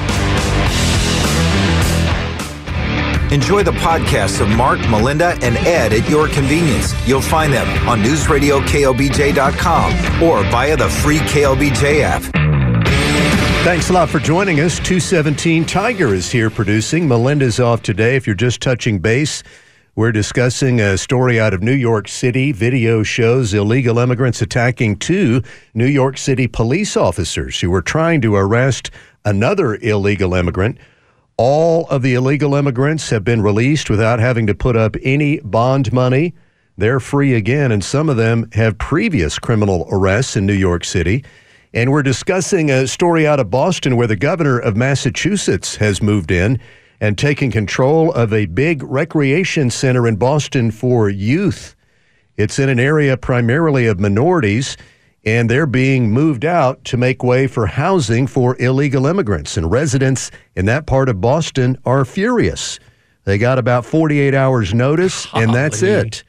Enjoy 3.35 3.61
the 3.63 3.71
podcasts 3.71 4.39
of 4.39 4.47
Mark, 4.47 4.79
Melinda, 4.89 5.37
and 5.41 5.57
Ed 5.67 5.91
at 5.91 6.09
your 6.09 6.29
convenience. 6.29 6.93
You'll 7.05 7.19
find 7.19 7.51
them 7.51 7.67
on 7.85 8.01
newsradioklbj.com 8.01 10.23
or 10.23 10.49
via 10.49 10.77
the 10.77 10.87
free 10.87 11.17
KLBJ 11.17 11.99
app. 12.01 12.21
Thanks 13.65 13.89
a 13.89 13.93
lot 13.93 14.07
for 14.07 14.19
joining 14.19 14.61
us. 14.61 14.77
217 14.77 15.65
Tiger 15.65 16.13
is 16.13 16.31
here 16.31 16.49
producing. 16.49 17.09
Melinda's 17.09 17.59
off 17.59 17.81
today. 17.81 18.15
If 18.15 18.25
you're 18.25 18.37
just 18.37 18.61
touching 18.61 18.99
base, 18.99 19.43
we're 19.95 20.13
discussing 20.13 20.79
a 20.79 20.97
story 20.97 21.37
out 21.37 21.53
of 21.53 21.61
New 21.61 21.73
York 21.73 22.07
City. 22.07 22.53
Video 22.53 23.03
shows 23.03 23.53
illegal 23.53 23.99
immigrants 23.99 24.41
attacking 24.41 24.95
two 24.95 25.41
New 25.73 25.87
York 25.87 26.17
City 26.17 26.47
police 26.47 26.95
officers 26.95 27.59
who 27.59 27.69
were 27.69 27.81
trying 27.81 28.21
to 28.21 28.33
arrest 28.33 28.91
another 29.25 29.75
illegal 29.81 30.33
immigrant. 30.33 30.77
All 31.37 31.85
of 31.89 32.01
the 32.01 32.13
illegal 32.13 32.55
immigrants 32.55 33.09
have 33.09 33.25
been 33.25 33.41
released 33.41 33.89
without 33.89 34.19
having 34.19 34.47
to 34.47 34.55
put 34.55 34.77
up 34.77 34.95
any 35.03 35.41
bond 35.41 35.91
money. 35.91 36.33
They're 36.77 37.01
free 37.01 37.33
again, 37.33 37.73
and 37.73 37.83
some 37.83 38.07
of 38.07 38.15
them 38.15 38.49
have 38.53 38.77
previous 38.77 39.37
criminal 39.37 39.85
arrests 39.91 40.37
in 40.37 40.45
New 40.45 40.53
York 40.53 40.85
City. 40.85 41.25
And 41.73 41.91
we're 41.91 42.03
discussing 42.03 42.71
a 42.71 42.87
story 42.87 43.27
out 43.27 43.41
of 43.41 43.49
Boston 43.49 43.97
where 43.97 44.07
the 44.07 44.15
governor 44.15 44.57
of 44.57 44.77
Massachusetts 44.77 45.75
has 45.75 46.01
moved 46.01 46.31
in 46.31 46.57
and 47.01 47.17
taken 47.17 47.51
control 47.51 48.13
of 48.13 48.31
a 48.31 48.45
big 48.45 48.81
recreation 48.83 49.69
center 49.69 50.07
in 50.07 50.15
Boston 50.15 50.71
for 50.71 51.09
youth. 51.09 51.75
It's 52.37 52.59
in 52.59 52.69
an 52.69 52.79
area 52.79 53.17
primarily 53.17 53.87
of 53.87 53.99
minorities, 53.99 54.77
and 55.25 55.49
they're 55.49 55.65
being 55.65 56.11
moved 56.11 56.45
out 56.45 56.83
to 56.85 56.97
make 56.97 57.23
way 57.23 57.47
for 57.47 57.65
housing 57.65 58.27
for 58.27 58.55
illegal 58.61 59.07
immigrants. 59.07 59.57
And 59.57 59.71
residents 59.71 60.29
in 60.55 60.65
that 60.67 60.85
part 60.85 61.09
of 61.09 61.19
Boston 61.19 61.77
are 61.83 62.05
furious. 62.05 62.79
They 63.23 63.39
got 63.39 63.57
about 63.57 63.85
48 63.85 64.35
hours' 64.35 64.73
notice, 64.73 65.27
and 65.33 65.53
that's 65.53 65.81
it. 65.81 66.23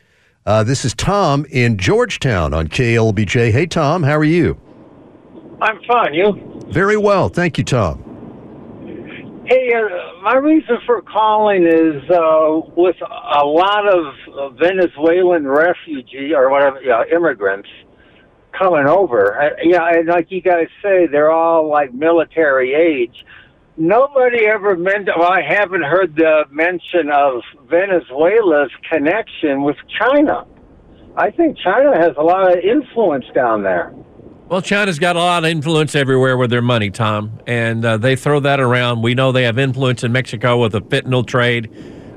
Uh, 0.46 0.64
this 0.64 0.84
is 0.84 0.94
Tom 0.94 1.44
in 1.50 1.76
Georgetown 1.76 2.54
on 2.54 2.68
KLBJ. 2.68 3.50
Hey, 3.50 3.66
Tom, 3.66 4.02
how 4.02 4.16
are 4.16 4.24
you? 4.24 4.58
I'm 5.60 5.78
fine. 5.86 6.14
You? 6.14 6.62
Very 6.68 6.96
well. 6.96 7.28
Thank 7.28 7.58
you, 7.58 7.64
Tom. 7.64 8.02
Hey, 9.46 9.72
uh, 9.74 10.22
my 10.22 10.36
reason 10.36 10.78
for 10.86 11.02
calling 11.02 11.64
is 11.66 12.02
uh, 12.10 12.60
with 12.76 12.96
a 13.00 13.44
lot 13.44 13.84
of 13.86 14.56
Venezuelan 14.56 15.46
refugee 15.46 16.32
or 16.34 16.50
whatever, 16.50 16.80
yeah, 16.82 17.02
immigrants 17.14 17.68
coming 18.58 18.86
over. 18.86 19.40
Uh, 19.40 19.50
yeah, 19.62 19.88
and 19.92 20.08
like 20.08 20.30
you 20.30 20.40
guys 20.40 20.68
say, 20.82 21.06
they're 21.06 21.30
all 21.30 21.68
like 21.68 21.92
military 21.92 22.74
age. 22.74 23.24
Nobody 23.76 24.46
ever 24.46 24.76
mentioned. 24.76 25.10
Well, 25.18 25.30
I 25.30 25.42
haven't 25.42 25.82
heard 25.82 26.16
the 26.16 26.44
mention 26.50 27.10
of 27.12 27.42
Venezuela's 27.68 28.70
connection 28.90 29.62
with 29.62 29.76
China. 29.98 30.46
I 31.16 31.30
think 31.30 31.58
China 31.58 31.96
has 31.98 32.12
a 32.18 32.22
lot 32.22 32.52
of 32.52 32.62
influence 32.62 33.26
down 33.34 33.62
there. 33.62 33.94
Well, 34.48 34.62
China's 34.62 34.98
got 34.98 35.16
a 35.16 35.18
lot 35.18 35.44
of 35.44 35.50
influence 35.50 35.94
everywhere 35.94 36.36
with 36.36 36.50
their 36.50 36.62
money, 36.62 36.90
Tom, 36.90 37.40
and 37.48 37.84
uh, 37.84 37.96
they 37.96 38.14
throw 38.14 38.38
that 38.40 38.60
around. 38.60 39.02
We 39.02 39.14
know 39.14 39.32
they 39.32 39.42
have 39.42 39.58
influence 39.58 40.04
in 40.04 40.12
Mexico 40.12 40.58
with 40.58 40.72
the 40.72 40.80
fentanyl 40.80 41.26
trade. 41.26 41.68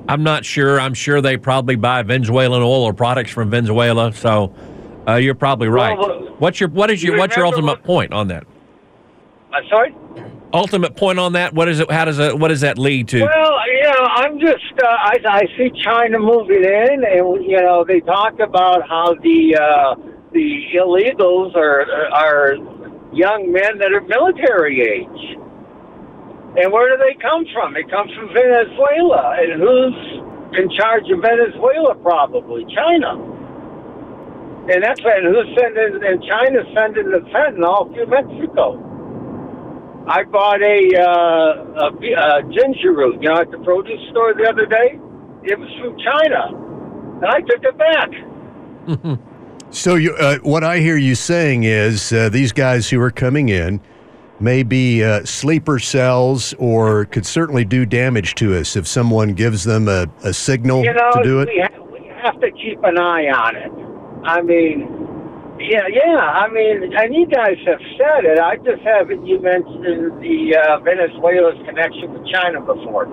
I'm 0.08 0.24
not 0.24 0.46
sure. 0.46 0.80
I'm 0.80 0.94
sure 0.94 1.22
they 1.22 1.38
probably 1.38 1.76
buy 1.76 2.04
Venezuelan 2.04 2.62
oil 2.62 2.84
or 2.84 2.94
products 2.94 3.32
from 3.32 3.50
Venezuela. 3.50 4.14
So 4.14 4.54
uh, 5.10 5.16
you're 5.16 5.36
probably 5.36 5.68
right. 5.68 5.98
Well, 5.98 6.36
what's 6.40 6.60
your 6.60 6.70
what 6.70 6.92
is 6.92 7.04
your 7.04 7.18
what's 7.18 7.36
your 7.36 7.46
ultimate 7.46 7.80
what, 7.80 7.84
point 7.84 8.14
on 8.14 8.28
that? 8.28 8.46
I'm 9.52 9.64
sorry. 9.70 9.96
Ultimate 10.54 10.96
point 10.96 11.20
on 11.20 11.34
that. 11.34 11.54
What 11.54 11.68
is 11.70 11.80
it? 11.80 11.92
How 11.92 12.06
does 12.06 12.20
it? 12.20 12.38
What 12.38 12.50
does 12.50 12.62
that 12.62 12.78
lead 12.78 13.08
to? 13.10 13.22
Well, 13.22 13.68
you 13.68 13.84
know, 13.84 14.06
I'm 14.16 14.40
just 14.40 14.74
uh, 14.82 14.88
I, 14.88 15.18
I 15.28 15.42
see 15.58 15.72
China 15.84 16.20
moving 16.20 16.64
in, 16.64 17.04
and 17.04 17.46
you 17.46 17.62
know 17.62 17.84
they 17.88 18.00
talk 18.02 18.40
about 18.40 18.88
how 18.88 19.16
the 19.22 19.56
uh, 19.56 19.96
the 20.32 20.66
illegals 20.76 21.56
are 21.56 21.86
are 22.12 22.56
young 23.14 23.52
men 23.52 23.78
that 23.80 23.92
are 23.94 24.02
military 24.02 24.82
age. 24.82 25.38
And 26.58 26.74
where 26.74 26.90
do 26.90 27.04
they 27.04 27.16
come 27.22 27.46
from? 27.54 27.74
They 27.74 27.84
come 27.84 28.08
from 28.10 28.34
Venezuela. 28.34 29.38
And 29.38 29.62
who's 29.62 30.60
in 30.60 30.70
charge 30.76 31.04
of 31.12 31.22
Venezuela? 31.22 31.94
Probably 31.96 32.66
China. 32.74 33.39
And 34.72 34.84
that's 34.84 35.02
and 35.04 35.26
who's 35.26 35.50
sending 35.58 36.04
and 36.06 36.24
China's 36.24 36.68
sending 36.76 37.10
the 37.10 37.20
fentanyl 37.34 37.94
to 37.96 38.06
Mexico. 38.06 38.86
I 40.08 40.24
bought 40.24 40.62
a, 40.62 40.96
uh, 40.96 41.86
a, 41.86 42.40
a 42.40 42.44
ginger 42.52 42.94
root, 42.94 43.22
you 43.22 43.30
know, 43.30 43.42
at 43.42 43.52
the 43.52 43.60
produce 43.60 44.00
store 44.10 44.34
the 44.34 44.48
other 44.50 44.66
day. 44.66 45.00
It 45.44 45.58
was 45.58 45.70
from 45.80 45.98
China, 46.00 46.48
and 47.18 47.26
I 47.26 47.42
took 47.42 47.64
it 47.64 47.78
back. 47.78 49.20
So, 49.72 49.96
you, 49.96 50.16
uh, 50.16 50.40
what 50.40 50.64
I 50.64 50.80
hear 50.80 50.98
you 50.98 51.14
saying 51.14 51.64
is 51.64 52.12
uh, 52.12 52.30
these 52.30 52.52
guys 52.52 52.90
who 52.90 53.00
are 53.02 53.12
coming 53.12 53.50
in 53.50 53.80
may 54.40 54.64
be 54.64 55.04
uh, 55.04 55.24
sleeper 55.26 55.78
cells 55.78 56.56
or 56.58 57.06
could 57.06 57.24
certainly 57.24 57.66
do 57.66 57.86
damage 57.86 58.34
to 58.36 58.58
us 58.58 58.76
if 58.76 58.88
someone 58.88 59.34
gives 59.34 59.66
them 59.66 59.88
a, 59.88 60.08
a 60.24 60.34
signal 60.34 60.84
you 60.84 60.92
know, 60.92 61.12
to 61.12 61.24
do 61.24 61.42
it. 61.42 61.50
We, 61.50 61.62
ha- 61.62 61.84
we 61.84 62.12
have 62.20 62.40
to 62.40 62.52
keep 62.52 62.84
an 62.84 62.98
eye 62.98 63.28
on 63.28 63.56
it. 63.58 63.89
I 64.24 64.42
mean, 64.42 65.00
yeah, 65.60 65.88
yeah. 65.92 66.18
I 66.18 66.50
mean, 66.50 66.94
and 66.96 67.14
you 67.14 67.28
guys 67.28 67.58
have 67.66 67.80
said 67.98 68.26
it. 68.26 68.40
I 68.40 68.56
just 68.58 68.82
haven't. 68.82 69.26
You 69.26 69.42
mentioned 69.42 70.22
the 70.22 70.56
uh, 70.56 70.80
Venezuela's 70.80 71.58
connection 71.66 72.14
with 72.14 72.28
China 72.32 72.62
before. 72.62 73.08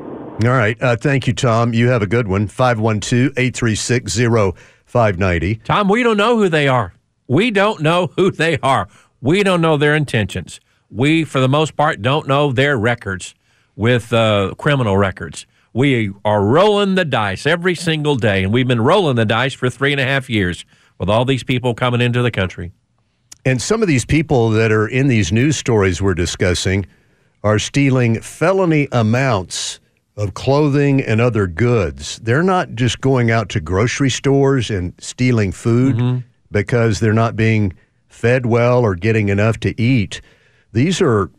All 0.45 0.51
right. 0.51 0.81
Uh, 0.81 0.97
thank 0.97 1.27
you, 1.27 1.33
Tom. 1.33 1.73
You 1.73 1.89
have 1.89 2.03
a 2.03 2.07
good 2.07 2.29
one. 2.29 2.47
512 2.47 3.33
836 3.37 4.17
0590. 4.17 5.55
Tom, 5.57 5.89
we 5.89 6.03
don't 6.03 6.17
know 6.17 6.37
who 6.37 6.49
they 6.49 6.69
are. 6.69 6.95
We 7.27 7.51
don't 7.51 7.81
know 7.81 8.09
who 8.17 8.31
they 8.31 8.59
are. 8.63 8.89
We 9.21 9.43
don't 9.43 9.61
know 9.61 9.77
their 9.77 9.95
intentions. 9.95 10.61
We, 10.91 11.25
for 11.25 11.41
the 11.41 11.49
most 11.49 11.77
part, 11.77 12.03
don't 12.03 12.29
know 12.29 12.53
their 12.53 12.77
records 12.77 13.35
with 13.75 14.13
uh, 14.13 14.55
criminal 14.57 14.97
records. 14.97 15.47
We 15.73 16.13
are 16.25 16.45
rolling 16.45 16.95
the 16.95 17.05
dice 17.05 17.45
every 17.45 17.75
single 17.75 18.17
day, 18.17 18.45
and 18.45 18.53
we've 18.53 18.69
been 18.69 18.81
rolling 18.81 19.17
the 19.17 19.27
dice 19.27 19.53
for 19.53 19.69
three 19.69 19.93
and 19.93 20.01
a 20.01 20.05
half 20.05 20.31
years 20.31 20.65
with 20.99 21.09
all 21.09 21.25
these 21.25 21.43
people 21.43 21.75
coming 21.75 22.01
into 22.01 22.23
the 22.23 22.31
country. 22.31 22.73
And 23.45 23.63
some 23.63 23.83
of 23.83 23.89
these 23.89 24.05
people 24.05 24.51
that 24.51 24.73
are 24.73 24.89
in 24.89 25.07
these 25.07 25.31
news 25.31 25.57
stories 25.57 26.03
we're 26.03 26.15
discussing 26.15 26.87
are 27.45 27.59
stealing 27.59 28.21
felony 28.21 28.89
amounts 28.91 29.79
of 30.17 30.35
clothing 30.35 31.01
and 31.01 31.21
other 31.21 31.47
goods. 31.47 32.19
They're 32.23 32.43
not 32.43 32.75
just 32.75 33.01
going 33.01 33.31
out 33.31 33.49
to 33.51 33.61
grocery 33.61 34.11
stores 34.11 34.71
and 34.71 34.95
stealing 34.99 35.53
food 35.53 35.97
mm-hmm. 35.97 36.19
because 36.51 37.01
they're 37.01 37.13
not 37.13 37.37
being 37.37 37.75
fed 38.09 38.47
well 38.47 38.81
or 38.81 38.95
getting 38.95 39.29
enough 39.29 39.61
to 39.61 39.81
eat. 39.81 40.21
These 40.73 41.01
are 41.03 41.31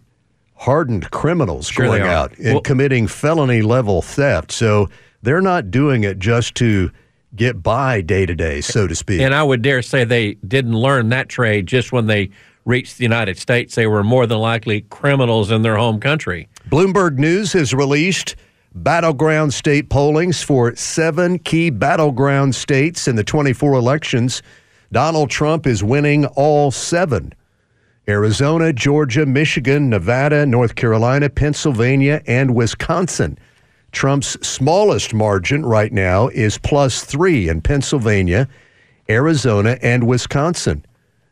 hardened 0.55 1.11
criminals 1.11 1.67
sure 1.67 1.87
going 1.87 2.03
out 2.03 2.37
and 2.37 2.53
well, 2.53 2.61
committing 2.61 3.07
felony 3.07 3.61
level 3.61 4.01
theft. 4.01 4.51
So 4.51 4.89
they're 5.23 5.41
not 5.41 5.71
doing 5.71 6.03
it 6.03 6.19
just 6.19 6.55
to 6.55 6.91
get 7.35 7.61
by 7.61 8.01
day 8.01 8.25
to 8.25 8.35
day, 8.35 8.61
so 8.61 8.87
to 8.87 8.95
speak. 8.95 9.21
And 9.21 9.33
I 9.33 9.43
would 9.43 9.61
dare 9.61 9.81
say 9.81 10.03
they 10.03 10.35
didn't 10.35 10.75
learn 10.75 11.09
that 11.09 11.29
trade 11.29 11.67
just 11.67 11.91
when 11.91 12.07
they 12.07 12.29
reached 12.65 12.97
the 12.97 13.03
United 13.03 13.37
States. 13.37 13.75
They 13.75 13.87
were 13.87 14.03
more 14.03 14.27
than 14.27 14.39
likely 14.39 14.81
criminals 14.81 15.51
in 15.51 15.61
their 15.61 15.77
home 15.77 15.99
country. 15.99 16.47
Bloomberg 16.69 17.17
News 17.17 17.53
has 17.53 17.73
released 17.73 18.35
battleground 18.75 19.53
state 19.53 19.89
pollings 19.89 20.43
for 20.43 20.75
seven 20.75 21.39
key 21.39 21.69
battleground 21.69 22.55
states 22.55 23.07
in 23.07 23.15
the 23.15 23.23
24 23.23 23.73
elections. 23.73 24.41
Donald 24.91 25.29
Trump 25.29 25.65
is 25.65 25.83
winning 25.83 26.25
all 26.25 26.71
seven. 26.71 27.33
Arizona, 28.09 28.71
Georgia, 28.71 29.25
Michigan, 29.25 29.89
Nevada, 29.89 30.45
North 30.45 30.75
Carolina, 30.75 31.29
Pennsylvania, 31.29 32.21
and 32.25 32.55
Wisconsin. 32.55 33.37
Trump's 33.97 34.37
smallest 34.47 35.11
margin 35.11 35.65
right 35.65 35.91
now 35.91 36.27
is 36.27 36.59
plus 36.59 37.03
three 37.03 37.49
in 37.49 37.61
Pennsylvania, 37.61 38.47
Arizona, 39.09 39.79
and 39.81 40.05
Wisconsin. 40.05 40.85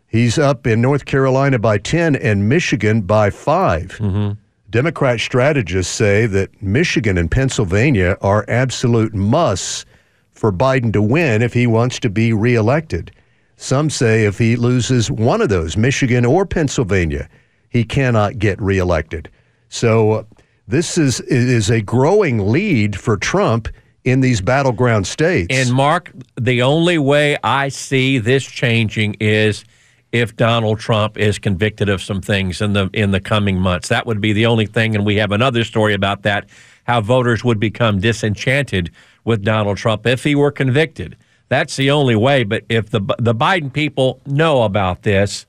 He's 0.08 0.40
up 0.40 0.66
in 0.66 0.82
North 0.82 1.06
Carolina 1.06 1.60
by 1.60 1.78
10 1.78 2.16
and 2.16 2.50
Michigan 2.50 3.02
by 3.02 3.30
5. 3.30 3.98
Mm-hmm. 4.00 4.32
Democrat 4.72 5.20
strategists 5.20 5.94
say 5.94 6.26
that 6.26 6.60
Michigan 6.60 7.20
and 7.20 7.30
Pennsylvania 7.30 8.18
are 8.22 8.46
absolute 8.48 9.14
musts 9.14 9.86
for 10.32 10.52
Biden 10.52 10.92
to 10.94 11.04
win 11.04 11.44
if 11.44 11.54
he 11.54 11.68
wants 11.68 12.00
to 12.00 12.10
be 12.10 12.34
reelected. 12.34 13.12
Some 13.58 13.92
say 13.92 14.26
if 14.26 14.40
he 14.40 14.56
loses 14.56 15.12
one 15.12 15.42
of 15.42 15.50
those, 15.50 15.78
Michigan 15.78 16.26
or 16.26 16.48
Pennsylvania, 16.48 17.30
he 17.70 17.84
cannot 17.84 18.40
get 18.40 18.60
reelected. 18.60 19.30
So 19.70 20.12
uh, 20.14 20.24
this 20.68 20.98
is 20.98 21.20
is 21.22 21.70
a 21.70 21.82
growing 21.82 22.52
lead 22.52 23.00
for 23.00 23.18
Trump 23.18 23.68
in 24.04 24.22
these 24.22 24.42
battleground 24.42 25.08
states. 25.08 25.48
And 25.50 25.74
Mark, 25.74 26.12
the 26.40 26.62
only 26.62 26.98
way 26.98 27.38
I 27.44 27.70
see 27.70 28.20
this 28.20 28.46
changing 28.46 29.16
is 29.20 29.66
if 30.12 30.36
Donald 30.36 30.80
Trump 30.80 31.18
is 31.18 31.40
convicted 31.40 31.90
of 31.90 32.02
some 32.02 32.22
things 32.22 32.62
in 32.62 32.74
the 32.74 32.90
in 32.94 33.12
the 33.12 33.20
coming 33.20 33.60
months. 33.60 33.90
That 33.90 34.06
would 34.06 34.22
be 34.22 34.34
the 34.34 34.46
only 34.46 34.66
thing 34.66 34.96
and 34.96 35.06
we 35.06 35.16
have 35.18 35.32
another 35.32 35.64
story 35.64 35.94
about 35.94 36.24
that 36.24 36.50
how 36.86 37.02
voters 37.02 37.44
would 37.44 37.60
become 37.60 38.00
disenchanted 38.00 38.92
with 39.24 39.44
Donald 39.44 39.78
Trump 39.78 40.06
if 40.06 40.24
he 40.24 40.36
were 40.36 40.52
convicted. 40.52 41.18
That's 41.50 41.76
the 41.76 41.92
only 41.92 42.16
way. 42.16 42.44
But 42.44 42.64
if 42.70 42.90
the 42.90 43.02
the 43.20 43.36
Biden 43.36 43.72
people 43.72 44.22
know 44.26 44.64
about 44.64 45.04
this, 45.04 45.46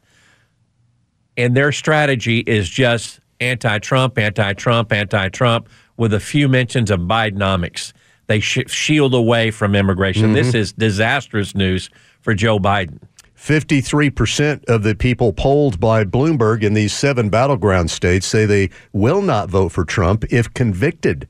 and 1.37 1.57
their 1.57 1.73
strategy 1.73 2.41
is 2.41 2.69
just 2.69 3.21
anti-Trump, 3.41 4.19
anti-Trump, 4.19 4.93
anti-Trump, 4.93 5.69
with 5.97 6.13
a 6.13 6.21
few 6.21 6.49
mentions 6.49 6.91
of 6.91 7.01
Bidenomics, 7.01 7.93
they 8.27 8.41
sh- 8.41 8.69
shield 8.69 9.15
away 9.15 9.51
from 9.51 9.75
immigration. 9.75 10.25
Mm-hmm. 10.25 10.35
This 10.35 10.55
is 10.55 10.73
disastrous 10.73 11.55
news 11.55 11.91
for 12.21 12.35
Joe 12.35 12.59
Biden. 12.59 12.99
53% 13.37 14.65
of 14.65 14.83
the 14.83 14.95
people 14.95 15.33
polled 15.33 15.79
by 15.79 16.05
Bloomberg 16.05 16.63
in 16.63 16.75
these 16.75 16.93
seven 16.93 17.29
battleground 17.29 17.91
states 17.91 18.27
say 18.27 18.47
they 18.47 18.71
will 18.93 19.23
not 19.23 19.49
vote 19.49 19.71
for 19.71 19.85
Trump 19.85 20.25
if 20.33 20.53
convicted. 20.55 21.29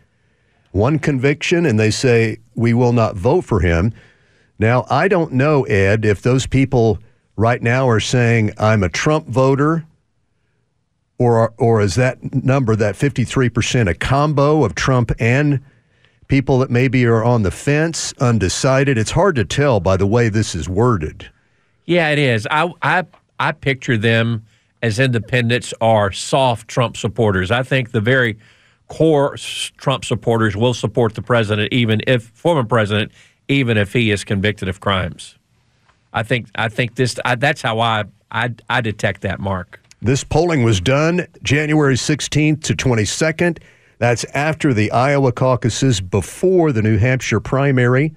One 0.73 0.99
conviction, 0.99 1.67
and 1.67 1.79
they 1.79 1.91
say, 1.91 2.39
we 2.55 2.75
will 2.75 2.93
not 2.93 3.17
vote 3.17 3.45
for 3.45 3.61
him. 3.61 3.93
Now, 4.59 4.87
I 4.89 5.09
don't 5.09 5.33
know, 5.33 5.65
Ed, 5.65 6.05
if 6.05 6.23
those 6.23 6.47
people 6.47 6.99
right 7.37 7.63
now 7.63 7.89
are 7.89 8.01
saying 8.01 8.53
I'm 8.59 8.83
a 8.83 8.89
Trump 8.89 9.27
voter, 9.27 9.85
or 11.19 11.53
or 11.59 11.81
is 11.81 11.95
that 11.95 12.19
number 12.45 12.77
that 12.77 12.95
53% 12.95 13.89
a 13.89 13.95
combo 13.95 14.65
of 14.65 14.75
Trump 14.75 15.13
and 15.19 15.61
people 16.29 16.59
that 16.59 16.71
maybe 16.71 17.05
are 17.07 17.25
on 17.25 17.43
the 17.43 17.51
fence, 17.51 18.13
undecided? 18.21 18.99
It's 18.99 19.13
hard 19.13 19.37
to 19.37 19.45
tell 19.45 19.81
by 19.81 19.97
the 19.97 20.07
way 20.07 20.29
this 20.29 20.55
is 20.55 20.69
worded. 20.69 21.31
Yeah, 21.87 22.11
it 22.11 22.19
is. 22.19 22.47
I 22.51 22.73
I 22.83 23.05
I 23.39 23.53
picture 23.53 23.97
them 23.97 24.45
as 24.83 24.99
independents 24.99 25.73
or 25.81 26.13
soft 26.13 26.69
Trump 26.69 26.97
supporters. 26.97 27.51
I 27.51 27.63
think 27.63 27.93
the 27.93 28.01
very 28.01 28.39
core 28.89 29.37
Trump 29.79 30.05
supporters 30.05 30.57
will 30.57 30.75
support 30.75 31.15
the 31.15 31.23
president, 31.23 31.73
even 31.73 32.03
if 32.07 32.25
former 32.35 32.65
president, 32.65 33.13
even 33.49 33.77
if 33.77 33.93
he 33.93 34.11
is 34.11 34.25
convicted 34.25 34.69
of 34.69 34.81
crimes. 34.81 35.37
I 36.13 36.23
think 36.23 36.49
I 36.55 36.69
think 36.69 36.95
this 36.95 37.17
I, 37.25 37.35
that's 37.35 37.63
how 37.63 37.81
I, 37.81 38.05
I 38.31 38.55
I 38.69 38.81
detect 38.81 39.23
that 39.23 39.41
mark. 39.41 39.81
This 40.01 40.25
polling 40.25 40.63
was 40.63 40.81
done 40.81 41.27
January 41.43 41.95
16th 41.95 42.63
to 42.65 42.75
22nd. 42.75 43.59
That's 43.99 44.25
after 44.35 44.75
the 44.75 44.91
Iowa 44.91 45.33
caucuses, 45.33 46.01
before 46.01 46.73
the 46.73 46.83
New 46.83 46.99
Hampshire 46.99 47.41
primary, 47.41 48.15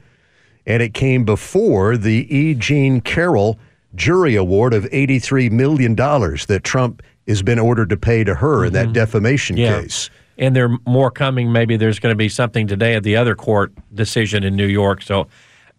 and 0.66 0.84
it 0.84 0.94
came 0.94 1.24
before 1.24 1.98
the 1.98 2.28
E. 2.36 2.54
Jean 2.54 3.02
Carroll 3.02 3.58
jury 3.96 4.36
award 4.36 4.74
of 4.74 4.84
$83 4.86 5.52
million 5.52 5.96
that 5.96 6.62
Trump 6.64 7.02
has 7.28 7.42
been 7.42 7.60
ordered 7.60 7.90
to 7.90 7.98
pay 7.98 8.24
to 8.24 8.36
her 8.36 8.66
in 8.66 8.74
that 8.74 8.88
mm-hmm. 8.88 8.94
defamation 8.94 9.58
yeah. 9.58 9.82
case 9.82 10.10
and 10.40 10.56
there 10.56 10.66
are 10.72 10.78
more 10.88 11.12
coming. 11.12 11.52
Maybe 11.52 11.78
there's 11.78 12.00
going 12.00 12.14
to 12.14 12.18
be 12.18 12.30
something 12.30 12.66
today 12.66 12.96
at 12.96 13.04
the 13.04 13.18
other 13.18 13.36
court 13.36 13.74
decision 13.94 14.44
in 14.44 14.56
New 14.56 14.68
York. 14.68 15.02
So 15.02 15.28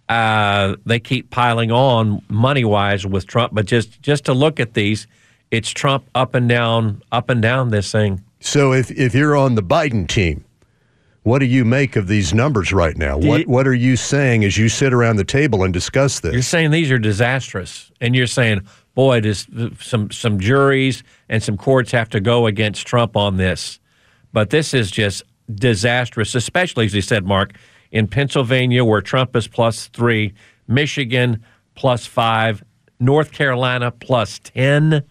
uh, 0.09 0.77
they 0.85 1.01
keep 1.01 1.31
piling 1.31 1.73
on 1.73 2.23
money 2.29 2.65
wise 2.65 3.07
with 3.07 3.27
Trump. 3.27 3.55
But 3.55 3.67
just 3.67 4.01
just 4.03 4.27
to 4.27 4.35
look 4.35 4.61
at 4.61 4.75
these, 4.75 5.07
it's 5.51 5.71
Trump 5.71 6.05
up 6.15 6.35
and 6.35 6.49
down, 6.49 7.03
up 7.13 7.31
and 7.31 7.43
down 7.43 7.71
this 7.71 7.91
thing. 7.93 8.23
So 8.41 8.73
if 8.73 8.91
if 8.91 9.15
you're 9.15 9.37
on 9.37 9.55
the 9.55 9.63
Biden 9.63 10.09
team, 10.09 10.45
what 11.23 11.41
do 11.41 11.47
you 11.47 11.65
make 11.65 11.97
of 11.97 12.09
these 12.09 12.33
numbers 12.33 12.73
right 12.73 12.97
now? 12.97 13.19
Do 13.19 13.29
what 13.29 13.41
you, 13.41 13.47
what 13.47 13.67
are 13.67 13.75
you 13.75 13.97
saying 13.97 14.45
as 14.45 14.57
you 14.57 14.69
sit 14.69 14.93
around 14.93 15.17
the 15.17 15.25
table 15.25 15.63
and 15.63 15.73
discuss 15.73 16.21
this? 16.21 16.33
You're 16.33 16.43
saying 16.43 16.71
these 16.71 16.91
are 16.91 16.99
disastrous, 16.99 17.93
and 18.01 18.17
you're 18.17 18.27
saying, 18.27 18.63
boy, 18.95 19.21
does 19.21 19.47
some 19.81 20.11
some 20.11 20.41
juries 20.41 21.03
and 21.29 21.43
some 21.43 21.57
courts 21.57 21.93
have 21.93 22.09
to 22.11 22.21
go 22.21 22.47
against 22.47 22.87
Trump 22.87 23.17
on 23.17 23.37
this. 23.37 23.79
But 24.33 24.51
this 24.51 24.73
is 24.73 24.91
just 24.91 25.23
disastrous, 25.53 26.35
especially 26.35 26.87
as 26.87 26.95
you 26.95 27.03
said, 27.03 27.27
Mark, 27.27 27.53
in 27.91 28.07
Pennsylvania 28.07 28.85
where 28.85 29.03
Trump 29.03 29.35
is 29.37 29.49
plus 29.49 29.89
three, 29.89 30.33
Michigan 30.69 31.45
plus 31.75 32.07
five, 32.07 32.63
North 32.99 33.33
Carolina 33.33 33.91
plus 33.91 34.39
10. 34.39 35.03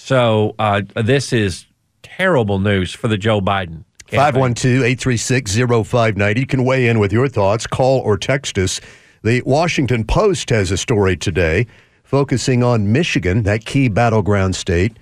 So 0.00 0.54
uh, 0.58 0.82
this 0.96 1.32
is 1.32 1.66
terrible 2.02 2.58
news 2.58 2.92
for 2.92 3.08
the 3.08 3.18
Joe 3.18 3.40
Biden. 3.40 3.84
512 4.08 4.82
836 4.82 5.56
0590. 5.56 6.40
You 6.40 6.46
can 6.46 6.64
weigh 6.64 6.88
in 6.88 6.98
with 6.98 7.12
your 7.12 7.28
thoughts, 7.28 7.66
call 7.66 8.00
or 8.00 8.18
text 8.18 8.58
us. 8.58 8.80
The 9.22 9.42
Washington 9.42 10.04
Post 10.04 10.50
has 10.50 10.70
a 10.70 10.76
story 10.76 11.16
today 11.16 11.66
focusing 12.02 12.64
on 12.64 12.90
Michigan, 12.90 13.44
that 13.44 13.64
key 13.64 13.88
battleground 13.88 14.56
state 14.56 14.96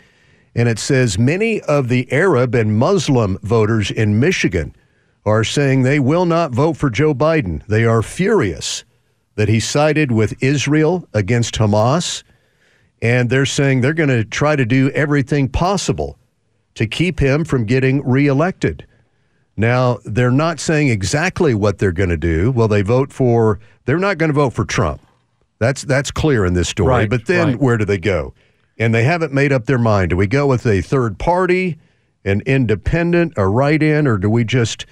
and 0.59 0.69
it 0.69 0.81
says 0.81 1.21
many 1.21 1.61
of 1.63 1.89
the 1.89 2.11
Arab 2.13 2.53
and 2.55 2.77
Muslim 2.77 3.39
voters 3.43 3.93
in 3.93 4.19
Michigan 4.19 4.75
are 5.25 5.45
saying 5.45 5.83
they 5.83 6.01
will 6.01 6.27
not 6.27 6.51
vote 6.51 6.77
for 6.77 6.91
Joe 6.91 7.15
Biden. 7.15 7.65
They 7.67 7.85
are 7.85 8.03
furious 8.03 8.83
that 9.37 9.49
he 9.49 9.61
sided 9.61 10.11
with 10.11 10.43
Israel 10.43 11.07
against 11.15 11.55
Hamas, 11.55 12.25
and 13.01 13.31
they're 13.31 13.47
saying 13.47 13.81
they're 13.81 13.95
going 13.95 14.09
to 14.09 14.25
try 14.25 14.57
to 14.57 14.65
do 14.65 14.91
everything 14.91 15.49
possible 15.49 16.19
to 16.75 16.87
keep 16.87 17.21
him 17.21 17.45
from 17.45 17.65
getting 17.65 18.07
reelected. 18.07 18.87
Now, 19.57 19.99
they're 20.05 20.31
not 20.31 20.61
saying 20.61 20.89
exactly 20.89 21.55
what 21.55 21.79
they're 21.79 21.93
going 21.93 22.11
to 22.11 22.17
do. 22.17 22.53
Well, 22.53 22.69
they 22.69 22.83
vote 22.83 23.13
for 23.13 23.59
they're 23.85 23.99
not 23.99 24.19
going 24.19 24.31
to 24.31 24.35
vote 24.35 24.53
for 24.53 24.65
Trump. 24.65 25.01
That's 25.59 25.83
that's 25.83 26.11
clear 26.11 26.45
in 26.45 26.55
this 26.55 26.69
story. 26.69 26.89
Right, 26.89 27.11
but 27.11 27.27
then 27.27 27.49
right. 27.49 27.61
where 27.61 27.77
do 27.77 27.85
they 27.85 27.99
go? 27.99 28.35
and 28.79 28.95
they 28.95 29.03
haven't 29.03 29.33
made 29.33 29.53
up 29.53 29.67
their 29.67 29.79
mind. 29.79 30.11
Do 30.11 30.17
we 30.17 30.27
go 30.27 30.47
with 30.47 30.65
a 30.67 30.81
third 30.81 31.19
party, 31.19 31.79
an 32.25 32.43
independent, 32.47 33.33
a 33.37 33.47
write 33.47 33.83
in, 33.83 34.07
or 34.07 34.19
do 34.19 34.31
we 34.31 34.45
just 34.45 34.87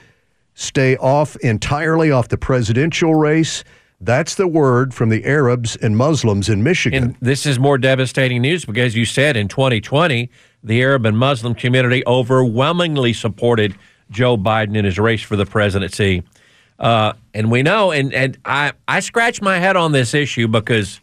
stay 0.54 0.96
off 0.96 1.36
entirely 1.36 2.10
off 2.10 2.28
the 2.28 2.38
presidential 2.38 3.14
race? 3.14 3.62
That's 4.00 4.34
the 4.34 4.46
word 4.46 4.92
from 4.92 5.08
the 5.08 5.24
Arabs 5.24 5.76
and 5.76 5.96
Muslims 5.96 6.48
in 6.48 6.62
Michigan. 6.62 7.02
And 7.02 7.16
this 7.20 7.46
is 7.46 7.58
more 7.58 7.78
devastating 7.78 8.42
news 8.42 8.64
because 8.64 8.94
you 8.94 9.06
said 9.06 9.36
in 9.36 9.48
2020, 9.48 10.30
the 10.62 10.82
Arab 10.82 11.06
and 11.06 11.16
Muslim 11.16 11.54
community 11.54 12.02
overwhelmingly 12.06 13.14
supported 13.14 13.74
Joe 14.10 14.36
Biden 14.36 14.76
in 14.76 14.84
his 14.84 14.98
race 14.98 15.22
for 15.22 15.36
the 15.36 15.46
presidency. 15.46 16.22
Uh, 16.78 17.14
and 17.32 17.50
we 17.50 17.62
know, 17.62 17.90
and, 17.90 18.12
and 18.12 18.36
I, 18.44 18.72
I 18.86 19.00
scratch 19.00 19.40
my 19.40 19.58
head 19.58 19.76
on 19.76 19.92
this 19.92 20.12
issue 20.12 20.46
because 20.46 21.00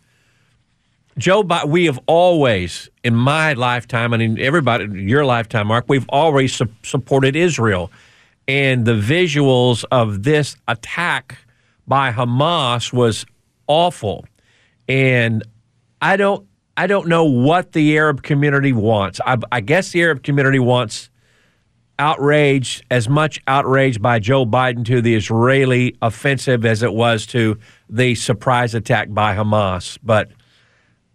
Joe 1.18 1.44
Biden, 1.44 1.70
we 1.70 1.86
have 1.86 2.00
always, 2.06 2.90
in 3.04 3.16
my 3.16 3.54
lifetime, 3.54 4.14
and 4.14 4.22
in 4.22 4.40
everybody, 4.40 4.86
your 5.02 5.26
lifetime, 5.26 5.68
Mark, 5.68 5.86
we've 5.88 6.08
always 6.10 6.56
su- 6.56 6.70
supported 6.84 7.36
Israel. 7.36 7.92
And 8.48 8.86
the 8.86 8.94
visuals 8.94 9.84
of 9.90 10.24
this 10.24 10.58
attack 10.68 11.38
by 11.88 12.12
Hamas 12.12 12.94
was 12.94 13.26
awful. 13.68 14.26
And 14.88 15.44
I 16.02 16.18
don't, 16.18 16.48
I 16.76 16.88
don't 16.88 17.08
know 17.08 17.26
what 17.26 17.72
the 17.74 17.98
Arab 17.98 18.24
community 18.24 18.74
wants. 18.74 19.20
I, 19.26 19.38
I 19.52 19.62
guess 19.62 19.92
the 19.92 20.02
Arab 20.02 20.24
community 20.24 20.60
wants 20.60 21.10
outrage, 22.00 22.84
as 22.90 23.08
much 23.08 23.42
outrage 23.48 24.02
by 24.02 24.20
Joe 24.20 24.46
Biden 24.46 24.86
to 24.86 25.02
the 25.02 25.16
Israeli 25.16 25.96
offensive 26.02 26.66
as 26.66 26.84
it 26.84 26.94
was 26.94 27.26
to 27.28 27.58
the 27.90 28.16
surprise 28.16 28.74
attack 28.74 29.08
by 29.12 29.36
Hamas. 29.36 29.98
But 30.04 30.32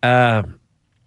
uh, 0.02 0.42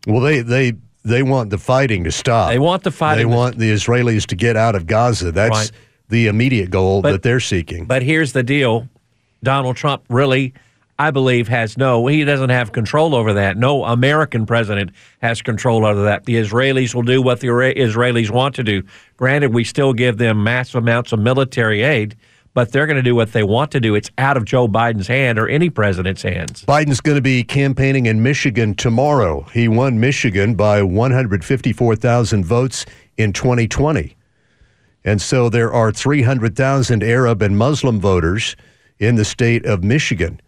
well, 0.08 0.22
they 0.22 0.42
they 0.42 0.74
they 1.04 1.24
want 1.24 1.50
the 1.50 1.58
fighting 1.58 2.04
to 2.04 2.12
stop. 2.12 2.50
They 2.50 2.60
want 2.60 2.84
the 2.84 2.92
fighting. 2.92 3.30
They 3.30 3.36
want 3.36 3.58
the 3.58 3.72
Israelis 3.72 4.26
to 4.28 4.36
get 4.36 4.56
out 4.56 4.76
of 4.76 4.86
Gaza. 4.86 5.32
That's 5.32 5.50
right. 5.50 5.72
the 6.10 6.28
immediate 6.28 6.70
goal 6.70 7.02
but, 7.02 7.12
that 7.14 7.24
they're 7.24 7.40
seeking. 7.40 7.86
But 7.86 8.04
here's 8.04 8.34
the 8.34 8.44
deal: 8.44 8.88
Donald 9.44 9.76
Trump 9.76 10.04
really. 10.10 10.54
I 11.00 11.10
believe 11.10 11.48
has 11.48 11.80
no, 11.80 12.06
he 12.06 12.24
doesn't 12.24 12.52
have 12.52 12.74
control 12.74 13.16
over 13.16 13.34
that. 13.34 13.58
No 13.58 13.86
American 13.86 14.46
president 14.46 14.92
has 15.20 15.42
control 15.42 15.84
over 15.84 16.04
that. 16.04 16.26
The 16.26 16.36
Israelis 16.36 16.94
will 16.94 17.02
do 17.02 17.24
what 17.24 17.40
the 17.40 17.48
Israelis 17.48 18.30
want 18.30 18.54
to 18.56 18.64
do. 18.64 18.84
Granted, 19.18 19.52
we 19.52 19.64
still 19.64 19.94
give 19.94 20.20
them 20.20 20.44
massive 20.44 20.76
amounts 20.76 21.12
of 21.12 21.18
military 21.18 21.82
aid, 21.82 22.16
but 22.54 22.72
they're 22.72 22.86
going 22.86 22.98
to 22.98 23.02
do 23.02 23.16
what 23.16 23.32
they 23.32 23.42
want 23.42 23.72
to 23.72 23.80
do. 23.80 23.96
It's 23.96 24.12
out 24.20 24.38
of 24.38 24.46
Joe 24.46 24.68
Biden's 24.68 25.08
hand 25.08 25.40
or 25.40 25.48
any 25.48 25.72
president's 25.72 26.22
hands. 26.22 26.66
Biden's 26.66 27.02
going 27.02 27.16
to 27.18 27.22
be 27.22 27.44
campaigning 27.44 28.06
in 28.06 28.22
Michigan 28.22 28.76
tomorrow. 28.76 29.42
He 29.54 29.68
won 29.68 30.00
Michigan 30.00 30.54
by 30.54 30.84
154,000 30.84 32.46
votes 32.46 32.86
in 33.18 33.34
2020. 33.34 34.16
And 35.04 35.20
so 35.20 35.50
there 35.50 35.74
are 35.74 35.92
300,000 35.92 37.02
Arab 37.02 37.42
and 37.42 37.58
Muslim 37.58 38.00
voters 38.00 38.56
in 39.02 39.16
the 39.16 39.26
state 39.26 39.66
of 39.66 39.84
Michigan. 39.84 40.40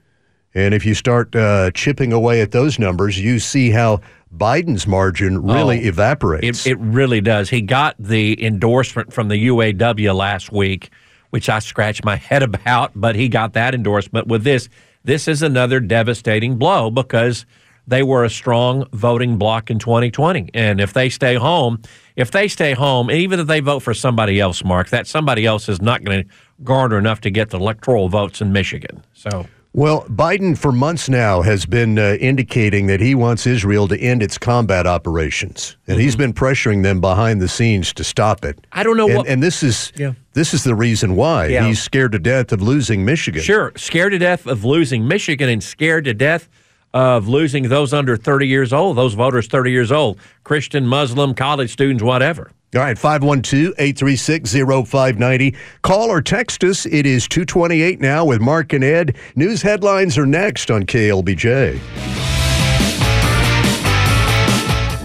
And 0.55 0.73
if 0.73 0.85
you 0.85 0.93
start 0.93 1.35
uh, 1.35 1.71
chipping 1.71 2.13
away 2.13 2.39
at 2.39 2.51
those 2.51 2.79
numbers, 2.79 3.19
you 3.19 3.39
see 3.39 3.71
how 3.71 3.99
Biden's 4.33 4.87
margin 4.87 5.43
really 5.43 5.83
oh, 5.83 5.89
evaporates. 5.89 6.65
It, 6.65 6.71
it 6.71 6.79
really 6.79 7.19
does. 7.19 7.49
He 7.49 7.61
got 7.61 7.95
the 7.99 8.41
endorsement 8.41 9.11
from 9.11 9.27
the 9.27 9.47
UAW 9.47 10.15
last 10.15 10.51
week 10.51 10.89
which 11.33 11.49
I 11.49 11.57
scratched 11.57 12.05
my 12.05 12.15
head 12.29 12.43
about, 12.43 12.91
but 12.93 13.15
he 13.15 13.27
got 13.27 13.53
that 13.53 13.73
endorsement 13.73 14.27
with 14.27 14.43
this. 14.43 14.69
This 15.03 15.27
is 15.27 15.41
another 15.41 15.79
devastating 15.79 16.57
blow 16.57 16.91
because 16.91 17.47
they 17.87 18.03
were 18.03 18.23
a 18.23 18.29
strong 18.29 18.87
voting 18.91 19.37
bloc 19.37 19.69
in 19.69 19.79
2020. 19.79 20.49
And 20.53 20.79
if 20.79 20.93
they 20.93 21.09
stay 21.09 21.35
home, 21.35 21.81
if 22.15 22.31
they 22.31 22.47
stay 22.47 22.73
home, 22.73 23.11
even 23.11 23.39
if 23.39 23.47
they 23.47 23.59
vote 23.59 23.79
for 23.79 23.93
somebody 23.93 24.39
else, 24.39 24.63
Mark, 24.63 24.89
that 24.89 25.07
somebody 25.07 25.45
else 25.45 25.67
is 25.67 25.81
not 25.81 26.03
going 26.03 26.23
to 26.23 26.29
garner 26.63 26.97
enough 26.97 27.21
to 27.21 27.29
get 27.29 27.49
the 27.49 27.57
electoral 27.57 28.09
votes 28.09 28.41
in 28.41 28.53
Michigan. 28.53 29.03
So 29.13 29.45
well, 29.75 30.03
Biden 30.03 30.55
for 30.55 30.71
months 30.71 31.09
now 31.09 31.41
has 31.41 31.65
been 31.65 31.97
uh, 31.97 32.17
indicating 32.19 32.85
that 32.87 33.01
he 33.01 33.15
wants 33.15 33.47
Israel 33.47 33.87
to 33.87 33.99
end 33.99 34.21
its 34.21 34.37
combat 34.37 34.85
operations, 34.85 35.77
and 35.87 35.95
mm-hmm. 35.95 36.03
he's 36.03 36.15
been 36.15 36.31
pressuring 36.31 36.83
them 36.83 37.01
behind 37.01 37.41
the 37.41 37.47
scenes 37.47 37.91
to 37.93 38.03
stop 38.03 38.45
it. 38.45 38.67
I 38.71 38.83
don't 38.83 38.97
know 38.97 39.07
and, 39.07 39.17
what, 39.17 39.27
and 39.27 39.41
this 39.41 39.63
is 39.63 39.91
yeah. 39.95 40.13
this 40.33 40.53
is 40.53 40.63
the 40.63 40.75
reason 40.75 41.15
why 41.15 41.47
yeah. 41.47 41.65
he's 41.65 41.81
scared 41.81 42.11
to 42.11 42.19
death 42.19 42.51
of 42.51 42.61
losing 42.61 43.03
Michigan. 43.03 43.41
Sure, 43.41 43.71
scared 43.75 44.11
to 44.11 44.19
death 44.19 44.45
of 44.45 44.63
losing 44.63 45.07
Michigan, 45.07 45.49
and 45.49 45.63
scared 45.63 46.05
to 46.05 46.13
death 46.13 46.49
of 46.93 47.27
losing 47.27 47.69
those 47.69 47.93
under 47.93 48.15
30 48.15 48.47
years 48.47 48.73
old, 48.73 48.97
those 48.97 49.13
voters 49.13 49.47
30 49.47 49.71
years 49.71 49.91
old, 49.91 50.19
Christian, 50.43 50.85
Muslim, 50.85 51.33
college 51.33 51.71
students, 51.71 52.03
whatever. 52.03 52.51
All 52.75 52.81
right, 52.81 52.97
512 52.97 53.73
836 53.77 54.53
0590. 54.89 55.55
Call 55.83 56.09
or 56.09 56.21
text 56.21 56.63
us. 56.63 56.87
It 56.87 57.05
is 57.05 57.27
228 57.27 58.01
now 58.01 58.25
with 58.25 58.41
Mark 58.41 58.73
and 58.73 58.83
Ed. 58.83 59.15
News 59.35 59.61
headlines 59.61 60.17
are 60.17 60.25
next 60.25 60.71
on 60.71 60.83
KLBJ. 60.83 62.42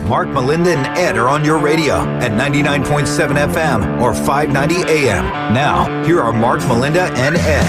Mark, 0.09 0.29
Melinda, 0.29 0.71
and 0.71 0.99
Ed 0.99 1.19
are 1.19 1.29
on 1.29 1.45
your 1.45 1.59
radio 1.59 1.97
at 1.97 2.33
99.7 2.33 3.53
FM 3.53 4.01
or 4.01 4.15
590 4.15 4.91
AM. 4.91 5.53
Now, 5.53 6.03
here 6.03 6.23
are 6.23 6.33
Mark, 6.33 6.61
Melinda, 6.61 7.03
and 7.03 7.37
Ed. 7.37 7.63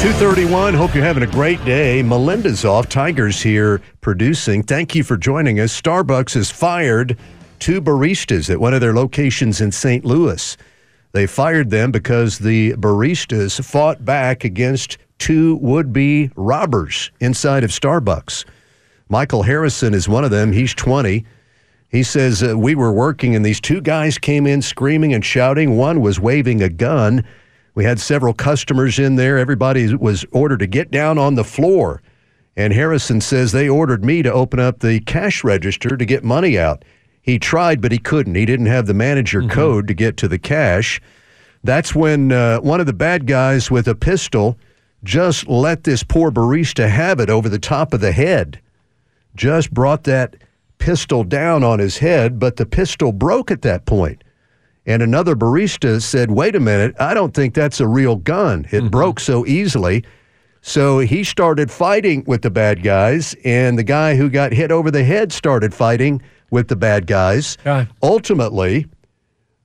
231. 0.00 0.72
Hope 0.72 0.94
you're 0.94 1.04
having 1.04 1.22
a 1.22 1.26
great 1.26 1.62
day. 1.66 2.02
Melinda's 2.02 2.64
off. 2.64 2.88
Tiger's 2.88 3.42
here 3.42 3.82
producing. 4.00 4.62
Thank 4.62 4.94
you 4.94 5.04
for 5.04 5.18
joining 5.18 5.60
us. 5.60 5.78
Starbucks 5.78 6.32
has 6.32 6.50
fired 6.50 7.18
two 7.58 7.82
baristas 7.82 8.48
at 8.48 8.58
one 8.58 8.72
of 8.72 8.80
their 8.80 8.94
locations 8.94 9.60
in 9.60 9.70
St. 9.70 10.02
Louis. 10.02 10.56
They 11.12 11.26
fired 11.26 11.68
them 11.68 11.92
because 11.92 12.38
the 12.38 12.72
baristas 12.72 13.62
fought 13.62 14.02
back 14.02 14.44
against 14.44 14.96
two 15.18 15.56
would 15.56 15.92
be 15.92 16.30
robbers 16.36 17.10
inside 17.20 17.64
of 17.64 17.70
Starbucks. 17.70 18.46
Michael 19.10 19.42
Harrison 19.42 19.92
is 19.92 20.08
one 20.08 20.24
of 20.24 20.30
them. 20.30 20.52
He's 20.52 20.72
20. 20.72 21.26
He 21.88 22.02
says, 22.02 22.42
uh, 22.42 22.56
We 22.58 22.74
were 22.74 22.92
working, 22.92 23.34
and 23.34 23.44
these 23.44 23.60
two 23.60 23.80
guys 23.80 24.18
came 24.18 24.46
in 24.46 24.62
screaming 24.62 25.14
and 25.14 25.24
shouting. 25.24 25.76
One 25.76 26.00
was 26.00 26.20
waving 26.20 26.62
a 26.62 26.68
gun. 26.68 27.24
We 27.74 27.84
had 27.84 28.00
several 28.00 28.32
customers 28.32 28.98
in 28.98 29.16
there. 29.16 29.38
Everybody 29.38 29.94
was 29.94 30.24
ordered 30.32 30.60
to 30.60 30.66
get 30.66 30.90
down 30.90 31.18
on 31.18 31.34
the 31.34 31.44
floor. 31.44 32.02
And 32.56 32.72
Harrison 32.72 33.20
says 33.20 33.52
they 33.52 33.68
ordered 33.68 34.04
me 34.04 34.22
to 34.22 34.32
open 34.32 34.58
up 34.58 34.80
the 34.80 35.00
cash 35.00 35.44
register 35.44 35.96
to 35.96 36.04
get 36.06 36.24
money 36.24 36.58
out. 36.58 36.84
He 37.20 37.38
tried, 37.38 37.82
but 37.82 37.92
he 37.92 37.98
couldn't. 37.98 38.34
He 38.34 38.46
didn't 38.46 38.66
have 38.66 38.86
the 38.86 38.94
manager 38.94 39.40
mm-hmm. 39.40 39.50
code 39.50 39.88
to 39.88 39.94
get 39.94 40.16
to 40.18 40.28
the 40.28 40.38
cash. 40.38 41.00
That's 41.64 41.94
when 41.94 42.32
uh, 42.32 42.60
one 42.60 42.80
of 42.80 42.86
the 42.86 42.92
bad 42.92 43.26
guys 43.26 43.70
with 43.70 43.88
a 43.88 43.94
pistol 43.94 44.58
just 45.04 45.46
let 45.46 45.84
this 45.84 46.02
poor 46.02 46.30
barista 46.30 46.88
have 46.88 47.20
it 47.20 47.28
over 47.28 47.48
the 47.48 47.58
top 47.58 47.92
of 47.92 48.00
the 48.00 48.12
head. 48.12 48.60
Just 49.34 49.72
brought 49.74 50.04
that 50.04 50.36
pistol 50.78 51.24
down 51.24 51.64
on 51.64 51.78
his 51.78 51.98
head, 51.98 52.38
but 52.38 52.56
the 52.56 52.66
pistol 52.66 53.12
broke 53.12 53.50
at 53.50 53.62
that 53.62 53.86
point. 53.86 54.22
And 54.86 55.02
another 55.02 55.34
barista 55.34 56.00
said, 56.00 56.30
Wait 56.30 56.54
a 56.54 56.60
minute, 56.60 56.94
I 57.00 57.12
don't 57.12 57.34
think 57.34 57.54
that's 57.54 57.80
a 57.80 57.88
real 57.88 58.16
gun. 58.16 58.66
It 58.70 58.78
mm-hmm. 58.78 58.88
broke 58.88 59.20
so 59.20 59.44
easily. 59.46 60.04
So 60.62 60.98
he 60.98 61.22
started 61.22 61.70
fighting 61.70 62.24
with 62.26 62.42
the 62.42 62.50
bad 62.50 62.82
guys, 62.82 63.36
and 63.44 63.78
the 63.78 63.84
guy 63.84 64.16
who 64.16 64.28
got 64.28 64.52
hit 64.52 64.72
over 64.72 64.90
the 64.90 65.04
head 65.04 65.32
started 65.32 65.72
fighting 65.72 66.20
with 66.50 66.68
the 66.68 66.76
bad 66.76 67.06
guys. 67.06 67.56
Ultimately, 68.02 68.86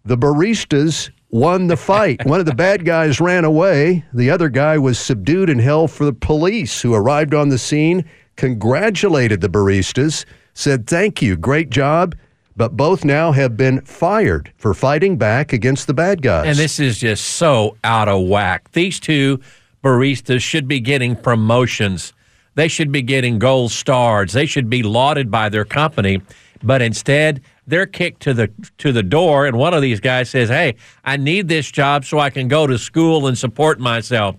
the 0.05 0.17
baristas 0.17 1.09
won 1.29 1.67
the 1.67 1.77
fight. 1.77 2.23
One 2.25 2.39
of 2.39 2.45
the 2.45 2.55
bad 2.55 2.85
guys 2.85 3.19
ran 3.19 3.45
away. 3.45 4.05
The 4.13 4.29
other 4.29 4.49
guy 4.49 4.77
was 4.77 4.99
subdued 4.99 5.49
and 5.49 5.59
held 5.59 5.89
for 5.91 6.05
the 6.05 6.13
police, 6.13 6.81
who 6.81 6.93
arrived 6.93 7.33
on 7.33 7.49
the 7.49 7.57
scene, 7.57 8.05
congratulated 8.35 9.41
the 9.41 9.49
baristas, 9.49 10.25
said, 10.53 10.87
Thank 10.87 11.21
you, 11.21 11.37
great 11.37 11.69
job. 11.69 12.15
But 12.55 12.75
both 12.75 13.05
now 13.05 13.31
have 13.31 13.55
been 13.55 13.81
fired 13.81 14.51
for 14.57 14.73
fighting 14.73 15.17
back 15.17 15.53
against 15.53 15.87
the 15.87 15.93
bad 15.93 16.21
guys. 16.21 16.47
And 16.47 16.57
this 16.57 16.79
is 16.79 16.99
just 16.99 17.23
so 17.25 17.77
out 17.83 18.09
of 18.09 18.27
whack. 18.27 18.71
These 18.73 18.99
two 18.99 19.39
baristas 19.83 20.41
should 20.41 20.67
be 20.67 20.79
getting 20.79 21.15
promotions. 21.15 22.13
They 22.55 22.67
should 22.67 22.91
be 22.91 23.01
getting 23.01 23.39
gold 23.39 23.71
stars. 23.71 24.33
They 24.33 24.45
should 24.45 24.69
be 24.69 24.83
lauded 24.83 25.31
by 25.31 25.49
their 25.49 25.65
company 25.65 26.21
but 26.63 26.81
instead 26.81 27.41
they're 27.67 27.85
kicked 27.85 28.21
to 28.21 28.33
the 28.33 28.51
to 28.77 28.91
the 28.91 29.03
door 29.03 29.45
and 29.45 29.57
one 29.57 29.73
of 29.73 29.81
these 29.81 29.99
guys 29.99 30.29
says 30.29 30.49
hey 30.49 30.75
i 31.03 31.17
need 31.17 31.47
this 31.47 31.69
job 31.71 32.05
so 32.05 32.19
i 32.19 32.29
can 32.29 32.47
go 32.47 32.67
to 32.67 32.77
school 32.77 33.27
and 33.27 33.37
support 33.37 33.79
myself 33.79 34.35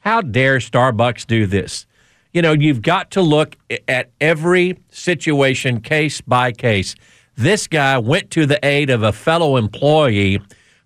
how 0.00 0.20
dare 0.20 0.58
starbucks 0.58 1.26
do 1.26 1.46
this 1.46 1.86
you 2.34 2.42
know 2.42 2.52
you've 2.52 2.82
got 2.82 3.10
to 3.12 3.22
look 3.22 3.56
at 3.88 4.10
every 4.20 4.78
situation 4.90 5.80
case 5.80 6.20
by 6.20 6.52
case 6.52 6.94
this 7.36 7.66
guy 7.66 7.96
went 7.96 8.30
to 8.30 8.44
the 8.44 8.58
aid 8.64 8.90
of 8.90 9.02
a 9.02 9.12
fellow 9.12 9.56
employee 9.56 10.38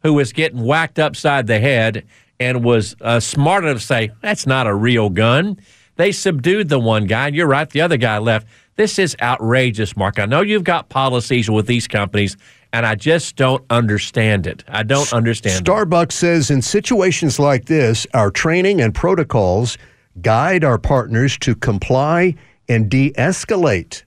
who 0.03 0.13
was 0.13 0.33
getting 0.33 0.65
whacked 0.65 1.01
upside 1.01 1.49
the 1.49 1.59
head 1.59 2.07
and 2.39 2.65
was 2.65 2.95
uh, 3.01 3.19
smart 3.19 3.65
enough 3.65 3.79
to 3.79 3.85
say 3.85 4.11
that's 4.23 4.47
not 4.47 4.69
a 4.69 4.75
real 4.75 5.11
gun 5.11 5.59
they 5.97 6.13
subdued 6.13 6.69
the 6.69 6.79
one 6.79 7.07
guy 7.07 7.27
and 7.27 7.35
you're 7.35 7.49
right 7.49 7.71
the 7.71 7.81
other 7.81 7.97
guy 7.97 8.19
left 8.19 8.47
this 8.79 8.97
is 9.01 9.17
outrageous, 9.21 9.97
Mark. 9.97 10.21
I 10.21 10.25
know 10.27 10.41
you've 10.41 10.63
got 10.63 10.89
policies 10.89 11.51
with 11.51 11.67
these 11.67 11.89
companies, 11.89 12.37
and 12.73 12.87
I 12.87 12.95
just 12.95 13.35
don't 13.35 13.65
understand 13.71 14.47
it. 14.47 14.63
I 14.69 14.85
don't 14.85 15.13
understand 15.13 15.67
Starbucks 15.67 16.11
it. 16.11 16.13
says 16.13 16.51
in 16.53 16.63
situations 16.63 17.41
like 17.41 17.65
this, 17.65 18.07
our 18.15 18.31
training 18.31 18.81
and 18.81 18.95
protocols 18.95 19.77
guide 20.23 20.65
our 20.65 20.79
partners 20.79 21.37
to 21.39 21.55
comply 21.55 22.35
and 22.69 22.91
de 22.91 23.13
escalate. 23.13 24.03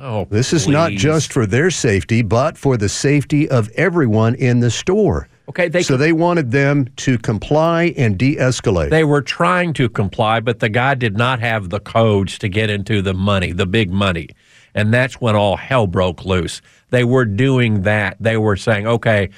Oh, 0.00 0.26
This 0.30 0.52
is 0.52 0.68
not 0.68 0.92
just 0.92 1.32
for 1.32 1.44
their 1.44 1.70
safety, 1.70 2.22
but 2.22 2.56
for 2.56 2.76
the 2.76 2.88
safety 2.88 3.48
of 3.48 3.68
everyone 3.70 4.36
in 4.36 4.60
the 4.60 4.70
store. 4.70 5.28
Okay, 5.48 5.68
they 5.68 5.82
so 5.82 5.96
they 5.96 6.12
wanted 6.12 6.50
them 6.52 6.88
to 6.96 7.18
comply 7.18 7.94
and 7.96 8.16
de 8.18 8.36
escalate. 8.36 8.90
They 8.90 9.02
were 9.04 9.22
trying 9.22 9.72
to 9.74 9.88
comply, 9.88 10.40
but 10.40 10.60
the 10.60 10.68
guy 10.68 10.94
did 10.94 11.16
not 11.16 11.40
have 11.40 11.70
the 11.70 11.80
codes 11.80 12.38
to 12.38 12.48
get 12.48 12.70
into 12.70 13.02
the 13.02 13.14
money, 13.14 13.52
the 13.52 13.66
big 13.66 13.90
money. 13.90 14.28
And 14.74 14.94
that's 14.94 15.20
when 15.20 15.34
all 15.34 15.56
hell 15.56 15.86
broke 15.86 16.24
loose. 16.24 16.60
They 16.90 17.02
were 17.02 17.24
doing 17.24 17.82
that. 17.82 18.18
They 18.20 18.36
were 18.36 18.56
saying, 18.56 18.86
okay, 18.86 19.30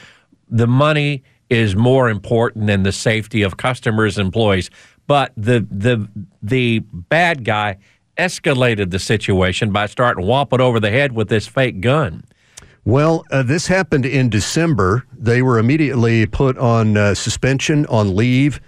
the 0.48 0.66
money 0.66 1.22
is 1.48 1.74
more 1.76 2.11
important 2.11 2.66
than 2.66 2.83
the 2.83 2.92
safety 2.92 3.42
of 3.42 3.56
customers, 3.56 4.18
and 4.18 4.26
employees. 4.26 4.68
But 5.11 5.33
the 5.37 5.66
the 5.68 6.09
the 6.40 6.79
bad 6.92 7.44
guy 7.44 7.79
escalated 8.16 8.92
the 8.92 9.01
situation 9.01 9.73
by 9.73 9.87
starting 9.87 10.25
whopping 10.25 10.61
over 10.61 10.79
the 10.79 10.90
head 10.90 11.11
with 11.11 11.29
this 11.29 11.49
fake 11.49 11.81
gun. 11.81 12.23
Well, 12.85 13.25
uh, 13.33 13.42
this 13.42 13.66
happened 13.66 14.07
in 14.07 14.31
December. 14.31 15.05
They 15.12 15.42
were 15.42 15.59
immediately 15.59 16.27
put 16.27 16.57
on 16.59 16.96
uh, 16.96 17.14
suspension, 17.14 17.87
on 17.87 18.14
leave. 18.14 18.61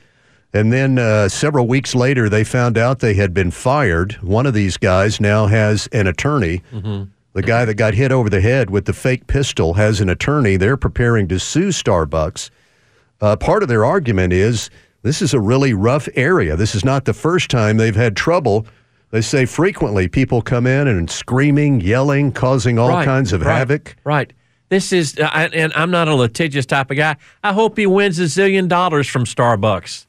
And 0.52 0.72
then 0.72 0.98
uh, 0.98 1.28
several 1.28 1.68
weeks 1.68 1.94
later, 1.94 2.28
they 2.28 2.42
found 2.42 2.76
out 2.76 2.98
they 2.98 3.14
had 3.14 3.32
been 3.32 3.52
fired. 3.52 4.14
One 4.14 4.44
of 4.44 4.52
these 4.52 4.76
guys 4.76 5.20
now 5.20 5.46
has 5.46 5.86
an 5.92 6.08
attorney. 6.08 6.60
The 7.34 7.42
guy 7.42 7.64
that 7.66 7.74
got 7.74 7.94
hit 7.94 8.10
over 8.10 8.28
the 8.28 8.40
head 8.40 8.68
with 8.68 8.86
the 8.86 8.92
fake 8.92 9.28
pistol 9.28 9.74
has 9.74 10.00
an 10.00 10.08
attorney. 10.08 10.56
They're 10.56 10.76
preparing 10.76 11.28
to 11.28 11.38
sue 11.38 11.68
Starbucks. 11.68 12.50
Uh, 13.20 13.36
part 13.36 13.62
of 13.62 13.68
their 13.68 13.84
argument 13.84 14.32
is 14.32 14.70
this 15.02 15.22
is 15.22 15.34
a 15.34 15.40
really 15.40 15.74
rough 15.74 16.08
area. 16.14 16.56
This 16.56 16.74
is 16.74 16.84
not 16.84 17.04
the 17.04 17.12
first 17.14 17.50
time 17.50 17.76
they've 17.76 17.96
had 17.96 18.16
trouble. 18.16 18.66
They 19.10 19.20
say 19.20 19.44
frequently 19.44 20.08
people 20.08 20.40
come 20.42 20.66
in 20.66 20.88
and 20.88 21.10
screaming, 21.10 21.80
yelling, 21.80 22.32
causing 22.32 22.78
all 22.78 22.88
Right, 22.88 23.04
kinds 23.04 23.32
of 23.32 23.42
right, 23.42 23.58
havoc. 23.58 23.96
Right. 24.04 24.32
This 24.70 24.90
is, 24.92 25.18
uh, 25.18 25.28
I- 25.30 25.48
and 25.48 25.70
I'm 25.74 25.90
not 25.90 26.08
a 26.08 26.14
litigious 26.14 26.64
type 26.64 26.90
of 26.90 26.96
guy. 26.96 27.16
I 27.44 27.52
hope 27.52 27.76
he 27.76 27.86
wins 27.86 28.18
a 28.18 28.22
zillion 28.22 28.68
dollars 28.68 29.06
from 29.06 29.24
Starbucks. 29.24 30.06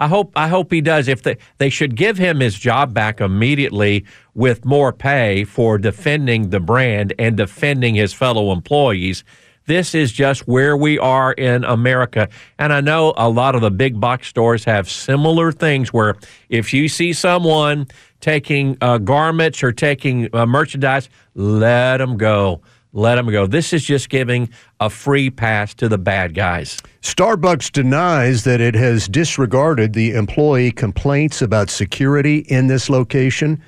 I 0.00 0.08
hope 0.08 0.32
I 0.34 0.48
hope 0.48 0.72
he 0.72 0.80
does. 0.80 1.08
If 1.08 1.22
they 1.22 1.36
they 1.58 1.68
should 1.68 1.94
give 1.94 2.16
him 2.16 2.40
his 2.40 2.58
job 2.58 2.94
back 2.94 3.20
immediately 3.20 4.06
with 4.34 4.64
more 4.64 4.94
pay 4.94 5.44
for 5.44 5.76
defending 5.76 6.48
the 6.48 6.58
brand 6.58 7.12
and 7.18 7.36
defending 7.36 7.96
his 7.96 8.14
fellow 8.14 8.50
employees. 8.50 9.22
This 9.66 9.94
is 9.94 10.10
just 10.10 10.48
where 10.48 10.76
we 10.76 10.98
are 10.98 11.32
in 11.32 11.64
America. 11.64 12.28
And 12.58 12.72
I 12.72 12.80
know 12.80 13.14
a 13.16 13.28
lot 13.28 13.54
of 13.54 13.60
the 13.60 13.70
big 13.70 14.00
box 14.00 14.28
stores 14.28 14.64
have 14.64 14.90
similar 14.90 15.52
things 15.52 15.92
where 15.92 16.16
if 16.48 16.72
you 16.72 16.88
see 16.88 17.12
someone 17.12 17.86
taking 18.20 18.76
uh, 18.80 18.98
garments 18.98 19.62
or 19.62 19.72
taking 19.72 20.34
uh, 20.34 20.46
merchandise, 20.46 21.08
let 21.34 21.98
them 21.98 22.16
go. 22.16 22.60
Let 22.92 23.14
them 23.14 23.30
go. 23.30 23.46
This 23.46 23.72
is 23.72 23.84
just 23.84 24.08
giving 24.08 24.48
a 24.80 24.90
free 24.90 25.30
pass 25.30 25.74
to 25.74 25.88
the 25.88 25.98
bad 25.98 26.34
guys. 26.34 26.76
Starbucks 27.02 27.70
denies 27.70 28.42
that 28.44 28.60
it 28.60 28.74
has 28.74 29.06
disregarded 29.06 29.92
the 29.92 30.12
employee 30.12 30.72
complaints 30.72 31.40
about 31.40 31.70
security 31.70 32.38
in 32.48 32.66
this 32.66 32.90
location. 32.90 33.62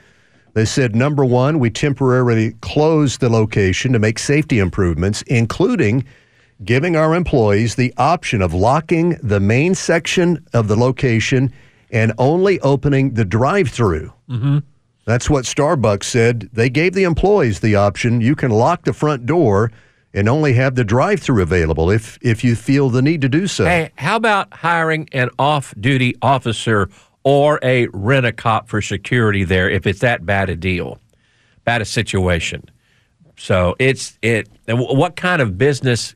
They 0.54 0.64
said, 0.66 0.94
number 0.94 1.24
one, 1.24 1.58
we 1.58 1.70
temporarily 1.70 2.52
closed 2.60 3.20
the 3.20 3.30
location 3.30 3.92
to 3.92 3.98
make 3.98 4.18
safety 4.18 4.58
improvements, 4.58 5.22
including 5.22 6.04
giving 6.64 6.94
our 6.94 7.14
employees 7.14 7.74
the 7.74 7.92
option 7.96 8.42
of 8.42 8.52
locking 8.54 9.18
the 9.22 9.40
main 9.40 9.74
section 9.74 10.44
of 10.52 10.68
the 10.68 10.76
location 10.76 11.52
and 11.90 12.12
only 12.18 12.60
opening 12.60 13.14
the 13.14 13.24
drive 13.24 13.68
through. 13.68 14.12
Mm-hmm. 14.28 14.58
That's 15.04 15.28
what 15.28 15.44
Starbucks 15.44 16.04
said. 16.04 16.50
They 16.52 16.70
gave 16.70 16.92
the 16.92 17.04
employees 17.04 17.60
the 17.60 17.74
option. 17.74 18.20
You 18.20 18.36
can 18.36 18.50
lock 18.50 18.84
the 18.84 18.92
front 18.92 19.26
door 19.26 19.72
and 20.14 20.28
only 20.28 20.52
have 20.52 20.74
the 20.74 20.84
drive 20.84 21.20
through 21.20 21.42
available 21.42 21.90
if, 21.90 22.18
if 22.22 22.44
you 22.44 22.54
feel 22.54 22.90
the 22.90 23.02
need 23.02 23.22
to 23.22 23.28
do 23.28 23.46
so. 23.46 23.64
Hey, 23.64 23.90
how 23.96 24.16
about 24.16 24.52
hiring 24.52 25.08
an 25.12 25.30
off 25.38 25.74
duty 25.80 26.14
officer 26.22 26.88
or 27.24 27.58
a 27.62 27.86
rent 27.88 28.26
a 28.26 28.32
cop 28.32 28.68
for 28.68 28.82
security 28.82 29.44
there 29.44 29.70
if 29.70 29.86
it's 29.86 30.00
that 30.00 30.26
bad 30.26 30.50
a 30.50 30.56
deal, 30.56 30.98
bad 31.64 31.82
a 31.82 31.84
situation? 31.84 32.68
So 33.36 33.74
it's 33.78 34.18
it. 34.22 34.48
What 34.68 35.16
kind 35.16 35.42
of 35.42 35.58
business 35.58 36.14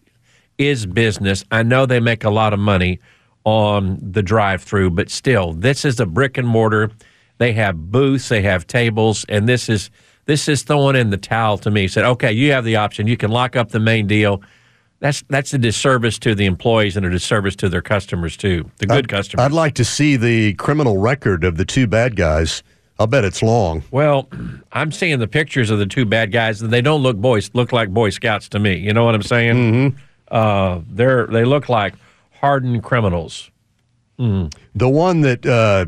is 0.59 0.87
business? 0.87 1.45
I 1.51 1.63
know 1.63 1.87
they 1.87 2.01
make 2.01 2.25
a 2.25 2.31
lot 2.31 2.53
of 2.53 2.59
money 2.59 3.01
on 3.45 3.99
the 4.03 4.23
drive 4.23 4.63
through, 4.63 4.91
but 4.91 5.09
still, 5.09 5.53
this 5.53 5.85
is 5.85 6.01
a 6.01 6.07
brick 6.07 6.37
and 6.37 6.47
mortar. 6.47 6.91
They 7.39 7.53
have 7.53 7.91
booths, 7.91 8.29
they 8.29 8.43
have 8.43 8.67
tables, 8.67 9.25
and 9.29 9.49
this 9.49 9.69
is 9.69 9.91
this 10.27 10.49
is 10.49 10.63
throwing 10.63 10.97
in 10.97 11.11
the 11.11 11.17
towel 11.17 11.57
to 11.59 11.71
me. 11.71 11.87
Said, 11.87 12.05
okay, 12.05 12.33
you 12.33 12.53
have 12.53 12.65
the 12.65 12.77
option. 12.77 13.07
You 13.07 13.17
can 13.17 13.31
lock 13.31 13.55
up 13.55 13.71
the 13.71 13.81
main 13.81 14.07
deal. 14.07 14.43
That's 15.01 15.23
that's 15.29 15.53
a 15.53 15.59
disservice 15.59 16.19
to 16.21 16.35
the 16.35 16.47
employees 16.47 16.97
and 16.97 17.05
a 17.05 17.11
disservice 17.11 17.55
to 17.57 17.69
their 17.69 17.83
customers 17.83 18.37
too, 18.37 18.71
the 18.79 18.87
good 18.87 19.09
customers. 19.09 19.45
I'd 19.45 19.53
like 19.53 19.75
to 19.75 19.85
see 19.85 20.17
the 20.17 20.55
criminal 20.55 20.99
record 20.99 21.45
of 21.45 21.57
the 21.57 21.65
two 21.65 21.87
bad 21.87 22.17
guys. 22.17 22.63
I'll 22.99 23.07
bet 23.07 23.25
it's 23.25 23.43
long. 23.43 23.85
Well, 23.91 24.27
I'm 24.73 24.91
seeing 24.91 25.19
the 25.19 25.29
pictures 25.29 25.69
of 25.69 25.79
the 25.79 25.85
two 25.85 26.07
bad 26.07 26.33
guys, 26.33 26.63
and 26.63 26.73
they 26.73 26.81
don't 26.81 27.03
look 27.03 27.19
boys 27.19 27.51
look 27.53 27.73
like 27.73 27.91
Boy 27.91 28.09
Scouts 28.09 28.49
to 28.51 28.59
me. 28.59 28.77
You 28.79 28.95
know 28.95 29.05
what 29.05 29.15
I'm 29.15 29.23
saying? 29.23 29.57
Mm-hmm. 29.57 29.99
Uh, 30.31 30.81
they're 30.89 31.27
they 31.27 31.45
look 31.45 31.69
like 31.69 31.95
hardened 32.41 32.83
criminals. 32.83 33.51
The 34.75 34.89
one 34.89 35.21
that 35.21 35.45
uh, 35.45 35.87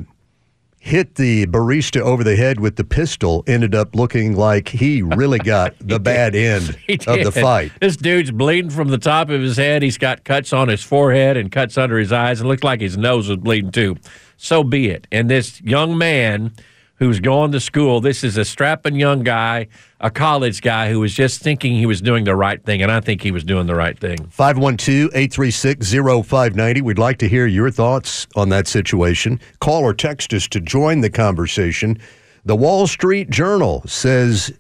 hit 0.81 1.17
the 1.17 1.47
barista 1.47 2.01
over 2.01 2.23
the 2.25 2.37
head 2.37 2.61
with 2.61 2.77
the 2.77 2.85
pistol 2.85 3.45
ended 3.47 3.75
up 3.75 3.95
looking 3.95 4.37
like 4.37 4.69
he 4.69 5.03
really 5.03 5.39
got 5.39 5.75
the 5.81 5.99
bad 5.99 6.35
end 6.35 6.69
of 7.07 7.25
the 7.25 7.33
fight. 7.33 7.73
This 7.81 7.97
dude's 7.97 8.31
bleeding 8.31 8.71
from 8.71 8.89
the 8.89 8.99
top 8.99 9.29
of 9.29 9.41
his 9.41 9.57
head. 9.57 9.83
He's 9.83 9.99
got 9.99 10.25
cuts 10.25 10.53
on 10.53 10.69
his 10.69 10.83
forehead 10.83 11.37
and 11.37 11.51
cuts 11.51 11.77
under 11.77 11.99
his 11.99 12.13
eyes. 12.13 12.41
It 12.41 12.45
looked 12.45 12.65
like 12.65 12.81
his 12.81 12.97
nose 12.97 13.29
was 13.29 13.39
bleeding 13.39 13.73
too. 13.73 13.97
So 14.37 14.63
be 14.63 14.89
it. 14.89 15.07
And 15.11 15.29
this 15.29 15.61
young 15.63 15.99
man 15.99 16.53
who's 16.99 17.21
going 17.21 17.53
to 17.53 17.61
school, 17.61 18.01
this 18.01 18.25
is 18.25 18.37
a 18.37 18.45
strapping 18.45 18.97
young 18.97 19.23
guy, 19.23 19.69
a 20.01 20.11
college 20.11 20.61
guy 20.61 20.91
who 20.91 21.01
was 21.01 21.15
just 21.15 21.41
thinking 21.41 21.75
he 21.75 21.87
was 21.87 22.01
doing 22.01 22.25
the 22.25 22.35
right 22.35 22.65
thing. 22.65 22.83
And 22.83 22.91
I 22.91 23.01
think 23.01 23.23
he 23.23 23.31
was 23.31 23.45
doing 23.45 23.67
the 23.67 23.75
right 23.75 23.99
thing. 23.99 24.19
512 24.29 25.11
836 25.15 25.93
0590. 25.93 26.83
We'd 26.83 26.99
like 26.99 27.19
to 27.19 27.29
hear 27.29 27.47
your 27.47 27.71
thoughts 27.71 28.27
on 28.37 28.49
that 28.51 28.67
situation. 28.67 29.41
Call 29.61 29.83
or 29.83 29.95
text 29.95 30.33
us 30.35 30.49
to 30.49 30.61
join 30.61 31.01
the 31.01 31.11
conversation. 31.11 31.99
The 32.45 32.57
Wall 32.57 32.87
Street 32.87 33.31
Journal 33.31 33.83
says 33.87 34.53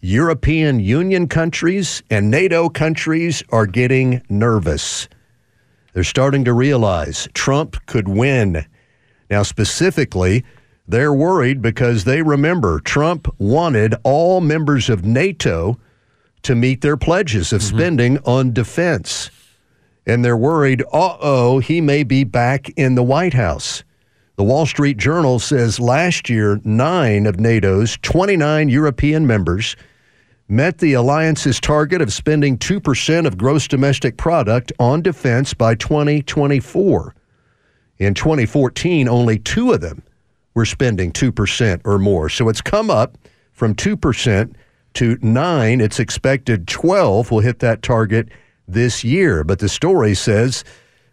European 0.00 0.80
Union 0.80 1.28
countries 1.28 2.02
and 2.10 2.30
NATO 2.30 2.68
countries 2.68 3.42
are 3.50 3.66
getting 3.66 4.22
nervous. 4.28 5.08
They're 5.94 6.04
starting 6.04 6.44
to 6.44 6.52
realize 6.52 7.26
Trump 7.32 7.76
could 7.86 8.06
win. 8.06 8.66
Now, 9.30 9.42
specifically, 9.42 10.44
they're 10.88 11.12
worried 11.12 11.60
because 11.60 12.04
they 12.04 12.22
remember 12.22 12.80
Trump 12.80 13.28
wanted 13.38 13.94
all 14.04 14.40
members 14.40 14.88
of 14.88 15.04
NATO 15.04 15.78
to 16.42 16.54
meet 16.54 16.80
their 16.80 16.96
pledges 16.96 17.52
of 17.52 17.62
spending 17.62 18.18
on 18.24 18.52
defense. 18.52 19.30
And 20.06 20.24
they're 20.24 20.36
worried, 20.36 20.82
uh 20.92 21.16
oh, 21.20 21.58
he 21.58 21.80
may 21.80 22.04
be 22.04 22.22
back 22.22 22.68
in 22.76 22.94
the 22.94 23.02
White 23.02 23.34
House. 23.34 23.82
The 24.36 24.44
Wall 24.44 24.66
Street 24.66 24.96
Journal 24.96 25.40
says 25.40 25.80
last 25.80 26.30
year, 26.30 26.60
nine 26.62 27.26
of 27.26 27.40
NATO's 27.40 27.96
29 28.02 28.68
European 28.68 29.26
members 29.26 29.74
met 30.48 30.78
the 30.78 30.92
alliance's 30.92 31.58
target 31.58 32.00
of 32.00 32.12
spending 32.12 32.56
2% 32.58 33.26
of 33.26 33.38
gross 33.38 33.66
domestic 33.66 34.16
product 34.16 34.72
on 34.78 35.02
defense 35.02 35.52
by 35.52 35.74
2024. 35.74 37.14
In 37.98 38.14
2014, 38.14 39.08
only 39.08 39.38
two 39.38 39.72
of 39.72 39.80
them 39.80 40.02
were 40.56 40.64
spending 40.64 41.12
2% 41.12 41.82
or 41.84 41.98
more. 41.98 42.28
So 42.28 42.48
it's 42.48 42.62
come 42.62 42.90
up 42.90 43.16
from 43.52 43.74
2% 43.74 44.54
to 44.94 45.18
9. 45.20 45.80
It's 45.80 46.00
expected 46.00 46.66
12 46.66 47.30
will 47.30 47.40
hit 47.40 47.60
that 47.60 47.82
target 47.82 48.30
this 48.66 49.04
year. 49.04 49.44
But 49.44 49.58
the 49.58 49.68
story 49.68 50.14
says 50.14 50.64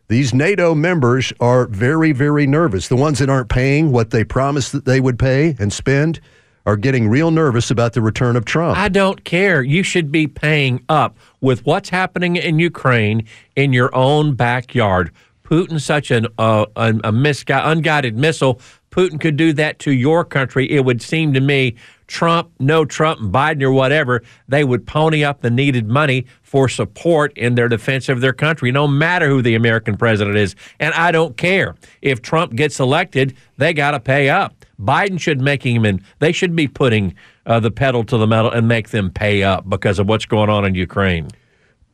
these 0.08 0.34
NATO 0.34 0.74
members 0.74 1.34
are 1.42 1.68
very, 1.68 2.14
very 2.14 2.48
nervous. 2.48 2.88
The 2.88 2.96
ones 2.96 3.20
that 3.20 3.30
aren't 3.30 3.50
paying 3.50 3.92
what 3.92 4.12
they 4.12 4.24
promised 4.24 4.72
that 4.72 4.86
they 4.86 5.02
would 5.02 5.20
pay 5.20 5.56
and 5.60 5.72
spend 5.72 6.22
are 6.66 6.78
getting 6.78 7.10
real 7.10 7.30
nervous 7.30 7.70
about 7.70 7.92
the 7.92 8.02
return 8.02 8.38
of 8.38 8.46
Trump. 8.46 8.78
I 8.78 8.88
don't 8.88 9.26
care. 9.26 9.62
You 9.62 9.84
should 9.84 10.10
be 10.10 10.28
paying 10.28 10.86
up 10.88 11.18
with 11.42 11.66
what's 11.66 11.90
happening 11.90 12.38
in 12.38 12.60
Ukraine 12.60 13.26
in 13.58 13.74
your 13.74 13.94
own 13.94 14.36
backyard. 14.36 15.12
Putin's 15.44 15.84
such 15.84 16.10
an 16.10 16.28
uh, 16.38 16.66
a, 16.78 16.90
a 16.90 17.12
misgu- 17.12 17.62
unguided 17.68 18.18
missile. 18.18 18.62
Putin 18.94 19.20
could 19.20 19.36
do 19.36 19.54
that 19.54 19.80
to 19.80 19.92
your 19.92 20.24
country. 20.24 20.70
It 20.72 20.86
would 20.86 21.02
seem 21.02 21.34
to 21.34 21.42
me, 21.42 21.74
Trump, 22.06 22.52
no 22.60 22.86
Trump, 22.86 23.20
Biden 23.22 23.64
or 23.64 23.72
whatever, 23.72 24.22
they 24.48 24.64
would 24.64 24.86
pony 24.86 25.24
up 25.24 25.42
the 25.42 25.50
needed 25.50 25.88
money 25.88 26.28
for 26.44 26.70
support 26.70 27.36
in 27.36 27.56
their 27.56 27.68
defense 27.68 28.08
of 28.08 28.22
their 28.22 28.34
country, 28.34 28.72
no 28.72 28.88
matter 28.88 29.28
who 29.28 29.42
the 29.42 29.56
American 29.56 29.98
president 29.98 30.38
is. 30.38 30.56
And 30.80 30.94
I 30.94 31.12
don't 31.12 31.36
care 31.38 31.74
if 32.04 32.22
Trump 32.22 32.54
gets 32.54 32.80
elected; 32.80 33.36
they 33.58 33.74
got 33.74 33.92
to 33.92 34.00
pay 34.00 34.30
up. 34.30 34.64
Biden 34.80 35.20
should 35.20 35.42
making 35.42 35.84
him, 35.84 36.00
they 36.20 36.32
should 36.32 36.56
be 36.56 36.68
putting 36.68 37.16
uh, 37.48 37.60
the 37.60 37.72
pedal 37.72 38.04
to 38.04 38.18
the 38.18 38.28
metal 38.28 38.52
and 38.52 38.68
make 38.68 38.90
them 38.90 39.10
pay 39.10 39.42
up 39.42 39.68
because 39.68 39.98
of 39.98 40.08
what's 40.08 40.28
going 40.28 40.52
on 40.52 40.66
in 40.66 40.76
Ukraine. 40.76 41.30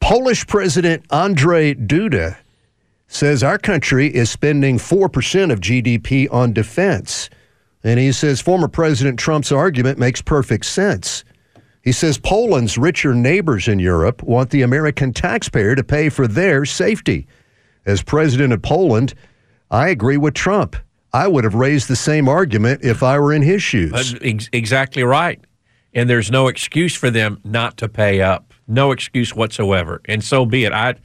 Polish 0.02 0.46
President 0.48 1.08
Andrzej 1.08 1.88
Duda 1.88 2.36
says 3.10 3.44
our 3.44 3.58
country 3.58 4.08
is 4.08 4.30
spending 4.30 4.78
4% 4.78 5.52
of 5.52 5.60
GDP 5.60 6.32
on 6.32 6.54
defense. 6.54 7.30
And 7.84 8.00
he 8.00 8.12
says 8.12 8.40
former 8.40 8.68
President 8.68 9.20
Trump's 9.20 9.52
argument 9.52 9.98
makes 9.98 10.22
perfect 10.22 10.66
sense. 10.66 11.24
He 11.84 11.92
says 11.92 12.20
Poland's 12.20 12.78
richer 12.78 13.16
neighbors 13.16 13.68
in 13.68 13.80
Europe 13.80 14.22
want 14.22 14.52
the 14.52 14.62
American 14.62 15.12
taxpayer 15.12 15.76
to 15.76 15.84
pay 15.84 16.10
for 16.10 16.28
their 16.28 16.66
safety. 16.66 17.28
As 17.86 18.04
president 18.04 18.54
of 18.54 18.62
Poland, 18.62 19.16
I 19.72 19.90
agree 19.90 20.18
with 20.18 20.36
Trump. 20.36 20.76
I 21.12 21.28
would 21.28 21.44
have 21.46 21.56
raised 21.56 21.88
the 21.88 21.96
same 21.96 22.30
argument 22.30 22.84
if 22.84 23.02
I 23.02 23.18
were 23.18 23.34
in 23.34 23.42
his 23.42 23.64
shoes. 23.64 24.16
Ex- 24.22 24.50
exactly 24.54 25.02
right. 25.04 25.44
And 25.96 26.08
there's 26.08 26.30
no 26.30 26.48
excuse 26.48 26.94
for 26.94 27.10
them 27.10 27.40
not 27.44 27.78
to 27.78 27.90
pay 27.90 28.22
up. 28.22 28.54
No 28.68 28.92
excuse 28.92 29.34
whatsoever. 29.34 30.02
And 30.06 30.24
so 30.24 30.46
be 30.46 30.66
it. 30.66 30.74
I, 30.74 30.96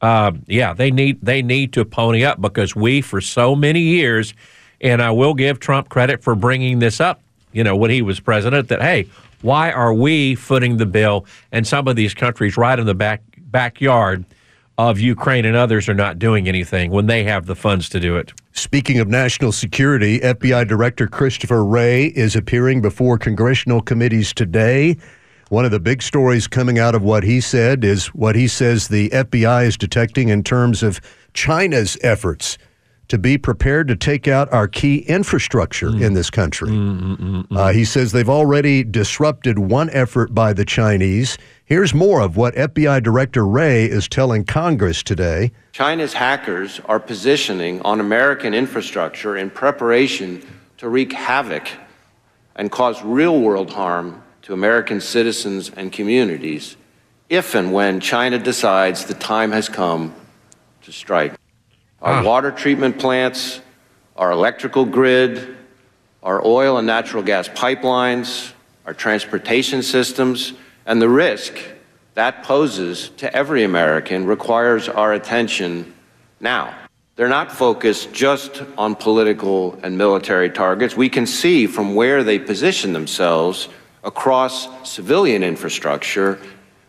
uh, 0.00 0.32
yeah, 0.46 0.72
they 0.72 0.90
need 0.90 1.18
they 1.22 1.42
need 1.42 1.72
to 1.74 1.84
pony 1.84 2.24
up 2.24 2.40
because 2.40 2.74
we, 2.74 3.00
for 3.00 3.20
so 3.20 3.54
many 3.54 3.80
years, 3.80 4.34
and 4.80 5.02
I 5.02 5.10
will 5.10 5.34
give 5.34 5.60
Trump 5.60 5.88
credit 5.88 6.22
for 6.22 6.34
bringing 6.34 6.78
this 6.78 7.00
up. 7.00 7.20
You 7.52 7.64
know, 7.64 7.76
when 7.76 7.90
he 7.90 8.00
was 8.00 8.20
president, 8.20 8.68
that 8.68 8.80
hey, 8.80 9.08
why 9.42 9.70
are 9.72 9.92
we 9.92 10.34
footing 10.34 10.76
the 10.76 10.86
bill 10.86 11.26
and 11.52 11.66
some 11.66 11.88
of 11.88 11.96
these 11.96 12.14
countries 12.14 12.56
right 12.56 12.78
in 12.78 12.86
the 12.86 12.94
back 12.94 13.22
backyard 13.36 14.24
of 14.78 14.98
Ukraine 14.98 15.44
and 15.44 15.56
others 15.56 15.88
are 15.88 15.94
not 15.94 16.18
doing 16.18 16.48
anything 16.48 16.90
when 16.90 17.06
they 17.06 17.24
have 17.24 17.46
the 17.46 17.56
funds 17.56 17.88
to 17.90 18.00
do 18.00 18.16
it? 18.16 18.32
Speaking 18.52 18.98
of 18.98 19.08
national 19.08 19.52
security, 19.52 20.20
FBI 20.20 20.66
Director 20.66 21.06
Christopher 21.06 21.64
Wray 21.64 22.06
is 22.06 22.36
appearing 22.36 22.80
before 22.80 23.18
congressional 23.18 23.80
committees 23.80 24.32
today. 24.32 24.96
One 25.50 25.64
of 25.64 25.72
the 25.72 25.80
big 25.80 26.00
stories 26.00 26.46
coming 26.46 26.78
out 26.78 26.94
of 26.94 27.02
what 27.02 27.24
he 27.24 27.40
said 27.40 27.82
is 27.82 28.06
what 28.14 28.36
he 28.36 28.46
says 28.46 28.86
the 28.86 29.10
FBI 29.10 29.66
is 29.66 29.76
detecting 29.76 30.28
in 30.28 30.44
terms 30.44 30.80
of 30.80 31.00
China's 31.34 31.98
efforts 32.02 32.56
to 33.08 33.18
be 33.18 33.36
prepared 33.36 33.88
to 33.88 33.96
take 33.96 34.28
out 34.28 34.52
our 34.52 34.68
key 34.68 34.98
infrastructure 34.98 35.88
mm. 35.88 36.02
in 36.02 36.14
this 36.14 36.30
country. 36.30 36.68
Mm, 36.68 37.18
mm, 37.18 37.56
uh, 37.56 37.72
he 37.72 37.84
says 37.84 38.12
they've 38.12 38.28
already 38.28 38.84
disrupted 38.84 39.58
one 39.58 39.90
effort 39.90 40.32
by 40.32 40.52
the 40.52 40.64
Chinese. 40.64 41.36
Here's 41.64 41.92
more 41.92 42.20
of 42.20 42.36
what 42.36 42.54
FBI 42.54 43.02
Director 43.02 43.44
Wray 43.44 43.86
is 43.86 44.06
telling 44.06 44.44
Congress 44.44 45.02
today. 45.02 45.50
China's 45.72 46.12
hackers 46.12 46.80
are 46.84 47.00
positioning 47.00 47.82
on 47.82 47.98
American 47.98 48.54
infrastructure 48.54 49.36
in 49.36 49.50
preparation 49.50 50.46
to 50.78 50.88
wreak 50.88 51.12
havoc 51.12 51.68
and 52.54 52.70
cause 52.70 53.02
real 53.02 53.40
world 53.40 53.72
harm 53.72 54.22
to 54.50 54.54
American 54.54 55.00
citizens 55.00 55.70
and 55.76 55.92
communities 55.92 56.76
if 57.28 57.54
and 57.54 57.72
when 57.72 58.00
China 58.00 58.36
decides 58.36 59.04
the 59.04 59.14
time 59.14 59.52
has 59.52 59.68
come 59.68 60.12
to 60.82 60.90
strike 60.90 61.34
our 62.02 62.14
ah. 62.14 62.24
water 62.24 62.50
treatment 62.50 62.98
plants, 62.98 63.60
our 64.16 64.32
electrical 64.32 64.84
grid, 64.84 65.56
our 66.24 66.44
oil 66.44 66.78
and 66.78 66.86
natural 66.88 67.22
gas 67.22 67.48
pipelines, 67.48 68.52
our 68.86 68.92
transportation 68.92 69.84
systems, 69.84 70.52
and 70.84 71.00
the 71.00 71.08
risk 71.08 71.56
that 72.14 72.42
poses 72.42 73.10
to 73.18 73.32
every 73.32 73.62
American 73.62 74.26
requires 74.26 74.88
our 74.88 75.12
attention 75.12 75.94
now. 76.40 76.74
They're 77.14 77.28
not 77.28 77.52
focused 77.52 78.12
just 78.12 78.64
on 78.76 78.96
political 78.96 79.78
and 79.84 79.96
military 79.96 80.50
targets. 80.50 80.96
We 80.96 81.08
can 81.08 81.26
see 81.26 81.68
from 81.68 81.94
where 81.94 82.24
they 82.24 82.40
position 82.40 82.92
themselves 82.94 83.68
across 84.02 84.68
civilian 84.88 85.42
infrastructure 85.42 86.38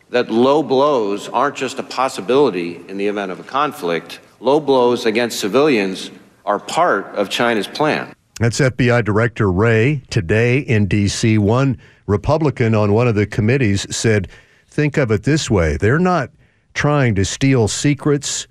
that 0.09 0.29
low 0.29 0.61
blows 0.61 1.29
aren't 1.29 1.55
just 1.55 1.79
a 1.79 1.83
possibility 1.83 2.81
in 2.87 2.97
the 2.97 3.07
event 3.07 3.31
of 3.31 3.39
a 3.39 3.43
conflict, 3.43 4.19
low 4.39 4.59
blows 4.59 5.05
against 5.05 5.39
civilians 5.39 6.11
are 6.45 6.59
part 6.59 7.05
of 7.15 7.29
China's 7.29 7.67
plan. 7.67 8.13
That's 8.39 8.59
FBI 8.59 9.05
Director 9.05 9.51
Wray 9.51 10.03
today 10.09 10.59
in 10.59 10.87
D.C. 10.87 11.37
One 11.37 11.77
Republican 12.07 12.75
on 12.75 12.93
one 12.93 13.07
of 13.07 13.15
the 13.15 13.25
committees 13.25 13.85
said, 13.95 14.27
think 14.67 14.97
of 14.97 15.11
it 15.11 15.23
this 15.23 15.49
way 15.49 15.77
they're 15.77 15.99
not 15.99 16.31
trying 16.73 17.13
to 17.15 17.25
steal 17.25 17.67
secrets 17.67 18.47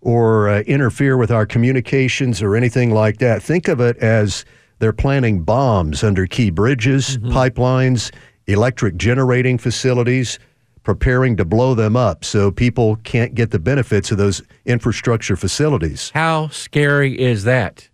or 0.00 0.48
uh, 0.48 0.60
interfere 0.60 1.16
with 1.16 1.30
our 1.30 1.44
communications 1.44 2.40
or 2.40 2.54
anything 2.54 2.92
like 2.92 3.18
that. 3.18 3.42
Think 3.42 3.66
of 3.66 3.80
it 3.80 3.96
as 3.98 4.44
they're 4.78 4.92
planting 4.92 5.42
bombs 5.42 6.04
under 6.04 6.26
key 6.26 6.50
bridges, 6.50 7.18
mm-hmm. 7.18 7.32
pipelines, 7.32 8.12
electric 8.46 8.96
generating 8.96 9.58
facilities 9.58 10.38
preparing 10.86 11.36
to 11.36 11.44
blow 11.44 11.74
them 11.74 11.96
up 11.96 12.24
so 12.24 12.48
people 12.48 12.94
can't 13.02 13.34
get 13.34 13.50
the 13.50 13.58
benefits 13.58 14.12
of 14.12 14.18
those 14.18 14.40
infrastructure 14.66 15.34
facilities. 15.34 16.10
How 16.14 16.46
scary 16.48 17.18
is 17.20 17.42
that? 17.42 17.88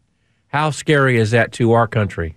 How 0.49 0.69
scary 0.69 1.17
is 1.17 1.31
that 1.31 1.53
to 1.53 1.73
our 1.73 1.89
country? 1.89 2.37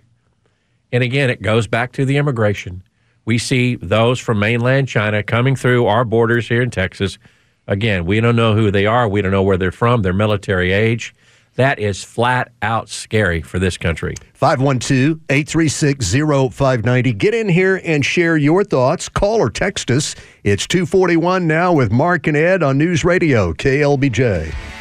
And 0.90 1.02
again, 1.02 1.28
it 1.28 1.42
goes 1.42 1.66
back 1.66 1.92
to 1.92 2.06
the 2.06 2.16
immigration. 2.16 2.82
We 3.26 3.36
see 3.36 3.74
those 3.74 4.18
from 4.18 4.38
mainland 4.38 4.88
China 4.88 5.22
coming 5.22 5.56
through 5.56 5.84
our 5.84 6.06
borders 6.06 6.48
here 6.48 6.62
in 6.62 6.70
Texas. 6.70 7.18
Again, 7.66 8.06
we 8.06 8.20
don't 8.20 8.36
know 8.36 8.54
who 8.54 8.70
they 8.70 8.86
are. 8.86 9.06
We 9.06 9.20
don't 9.20 9.32
know 9.32 9.42
where 9.42 9.58
they're 9.58 9.70
from, 9.72 10.00
their 10.00 10.14
military 10.14 10.72
age. 10.72 11.14
That 11.56 11.78
is 11.78 12.04
flat 12.04 12.52
out 12.62 12.88
scary 12.88 13.42
for 13.42 13.58
this 13.58 13.76
country. 13.76 14.14
512 14.34 15.20
836 15.28 16.12
0590. 16.54 17.12
Get 17.14 17.34
in 17.34 17.48
here 17.48 17.80
and 17.84 18.04
share 18.04 18.36
your 18.36 18.62
thoughts. 18.62 19.08
Call 19.08 19.36
or 19.40 19.50
text 19.50 19.90
us. 19.90 20.14
It's 20.44 20.66
241 20.66 21.46
now 21.46 21.72
with 21.72 21.90
Mark 21.90 22.26
and 22.26 22.36
Ed 22.36 22.62
on 22.62 22.78
News 22.78 23.04
Radio, 23.04 23.52
KLBJ. 23.52 24.75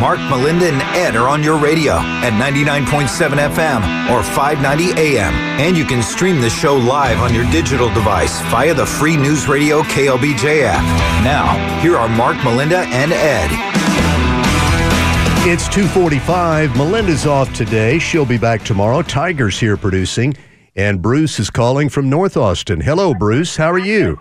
Mark, 0.00 0.18
Melinda, 0.30 0.64
and 0.64 0.80
Ed 0.96 1.14
are 1.14 1.28
on 1.28 1.42
your 1.42 1.58
radio 1.58 1.92
at 1.92 2.32
99.7 2.32 3.06
FM 3.52 4.10
or 4.10 4.22
590 4.22 4.98
AM. 4.98 5.34
And 5.60 5.76
you 5.76 5.84
can 5.84 6.02
stream 6.02 6.40
the 6.40 6.48
show 6.48 6.74
live 6.74 7.18
on 7.18 7.34
your 7.34 7.44
digital 7.50 7.92
device 7.92 8.40
via 8.44 8.72
the 8.72 8.86
free 8.86 9.14
News 9.14 9.46
Radio 9.46 9.82
KLBJ 9.82 10.62
app. 10.64 10.82
Now, 11.22 11.80
here 11.82 11.98
are 11.98 12.08
Mark, 12.08 12.42
Melinda, 12.42 12.78
and 12.78 13.12
Ed. 13.12 13.50
It's 15.46 15.68
245. 15.68 16.74
Melinda's 16.78 17.26
off 17.26 17.52
today. 17.52 17.98
She'll 17.98 18.24
be 18.24 18.38
back 18.38 18.64
tomorrow. 18.64 19.02
Tiger's 19.02 19.60
here 19.60 19.76
producing. 19.76 20.34
And 20.76 21.02
Bruce 21.02 21.38
is 21.38 21.50
calling 21.50 21.90
from 21.90 22.08
North 22.08 22.38
Austin. 22.38 22.80
Hello, 22.80 23.12
Bruce. 23.12 23.54
How 23.54 23.70
are 23.70 23.78
you? 23.78 24.18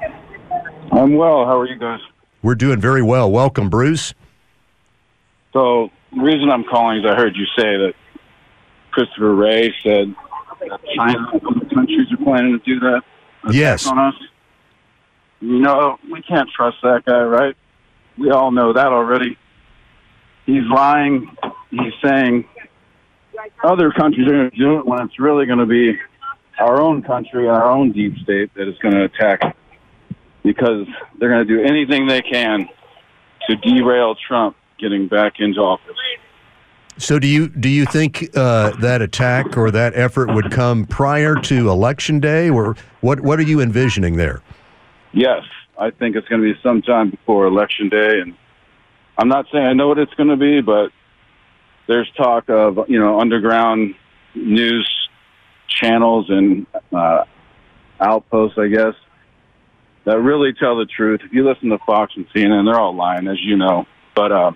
I'm 0.92 1.16
well. 1.16 1.46
How 1.46 1.58
are 1.58 1.68
you 1.68 1.80
guys? 1.80 2.02
We're 2.44 2.56
doing 2.56 2.82
very 2.82 3.02
well. 3.02 3.32
Welcome, 3.32 3.70
Bruce. 3.70 4.14
So 5.54 5.90
the 6.16 6.22
reason 6.22 6.50
I'm 6.50 6.64
calling 6.64 7.00
is 7.00 7.06
I 7.06 7.16
heard 7.16 7.36
you 7.36 7.46
say 7.58 7.78
that 7.78 7.94
Christopher 8.92 9.34
Wray 9.34 9.74
said 9.84 10.14
that 10.62 10.80
China 10.96 11.30
and 11.32 11.42
other 11.46 11.66
countries 11.74 12.12
are 12.12 12.24
planning 12.24 12.60
to 12.60 12.66
do 12.66 12.80
that. 12.80 13.02
Yes. 13.52 13.88
On 13.88 13.98
us. 13.98 14.16
You 15.42 15.60
know, 15.60 15.98
we 16.12 16.22
can't 16.22 16.50
trust 16.50 16.78
that 16.84 17.06
guy, 17.06 17.22
right? 17.22 17.56
We 18.18 18.32
all 18.32 18.52
know 18.52 18.74
that 18.74 18.88
already. 18.88 19.38
He's 20.46 20.66
lying. 20.66 21.36
He's 21.72 21.94
saying 22.04 22.46
other 23.64 23.92
countries 23.92 24.28
are 24.28 24.32
going 24.32 24.52
to 24.52 24.58
do 24.58 24.80
it 24.80 24.86
when 24.86 25.02
it's 25.04 25.18
really 25.20 25.46
going 25.46 25.60
to 25.60 25.66
be 25.66 25.98
our 26.60 26.82
own 26.82 27.02
country, 27.02 27.48
our 27.48 27.72
own 27.72 27.94
deep 27.94 28.18
state 28.18 28.54
that 28.56 28.68
is 28.68 28.78
going 28.80 28.94
to 28.94 29.04
attack 29.06 29.56
because 30.44 30.88
they're 31.18 31.30
going 31.30 31.48
to 31.48 31.58
do 31.58 31.64
anything 31.64 32.08
they 32.08 32.22
can 32.22 32.68
to 33.48 33.56
derail 33.58 34.16
Trump 34.28 34.58
getting 34.80 35.08
back 35.08 35.40
into 35.40 35.60
office. 35.60 35.96
So 36.98 37.18
do 37.18 37.28
you 37.28 37.48
do 37.48 37.70
you 37.70 37.86
think 37.86 38.30
uh, 38.36 38.72
that 38.82 39.02
attack 39.02 39.58
or 39.58 39.72
that 39.72 39.96
effort 39.96 40.34
would 40.34 40.52
come 40.52 40.86
prior 40.86 41.36
to 41.36 41.70
election 41.70 42.20
day, 42.20 42.50
or 42.50 42.76
what? 43.00 43.22
What 43.22 43.40
are 43.40 43.44
you 43.44 43.62
envisioning 43.62 44.18
there? 44.18 44.42
Yes, 45.14 45.44
I 45.78 45.92
think 45.92 46.18
it's 46.18 46.28
going 46.28 46.42
to 46.42 46.54
be 46.54 46.60
sometime 46.62 47.10
before 47.10 47.46
election 47.46 47.88
day, 47.88 48.20
and 48.20 48.36
I'm 49.18 49.30
not 49.30 49.46
saying 49.52 49.66
I 49.66 49.72
know 49.72 49.88
what 49.88 49.98
it's 49.98 50.14
going 50.16 50.30
to 50.30 50.36
be, 50.36 50.60
but 50.60 50.92
there's 51.88 52.12
talk 52.18 52.50
of 52.50 52.90
you 52.90 53.00
know 53.00 53.22
underground 53.22 53.96
news 54.36 54.90
channels 55.70 56.26
and 56.30 56.68
uh, 56.94 57.24
outposts, 58.00 58.58
I 58.58 58.68
guess, 58.68 58.94
that 60.06 60.20
really 60.20 60.54
tell 60.54 60.78
the 60.78 60.86
truth. 60.86 61.22
If 61.24 61.32
you 61.32 61.48
listen 61.48 61.70
to 61.70 61.78
Fox 61.86 62.14
and 62.16 62.28
CNN, 62.30 62.66
they're 62.66 62.80
all 62.80 62.96
lying, 62.96 63.28
as 63.28 63.40
you 63.42 63.56
know. 63.56 63.86
But 64.16 64.32
uh, 64.32 64.52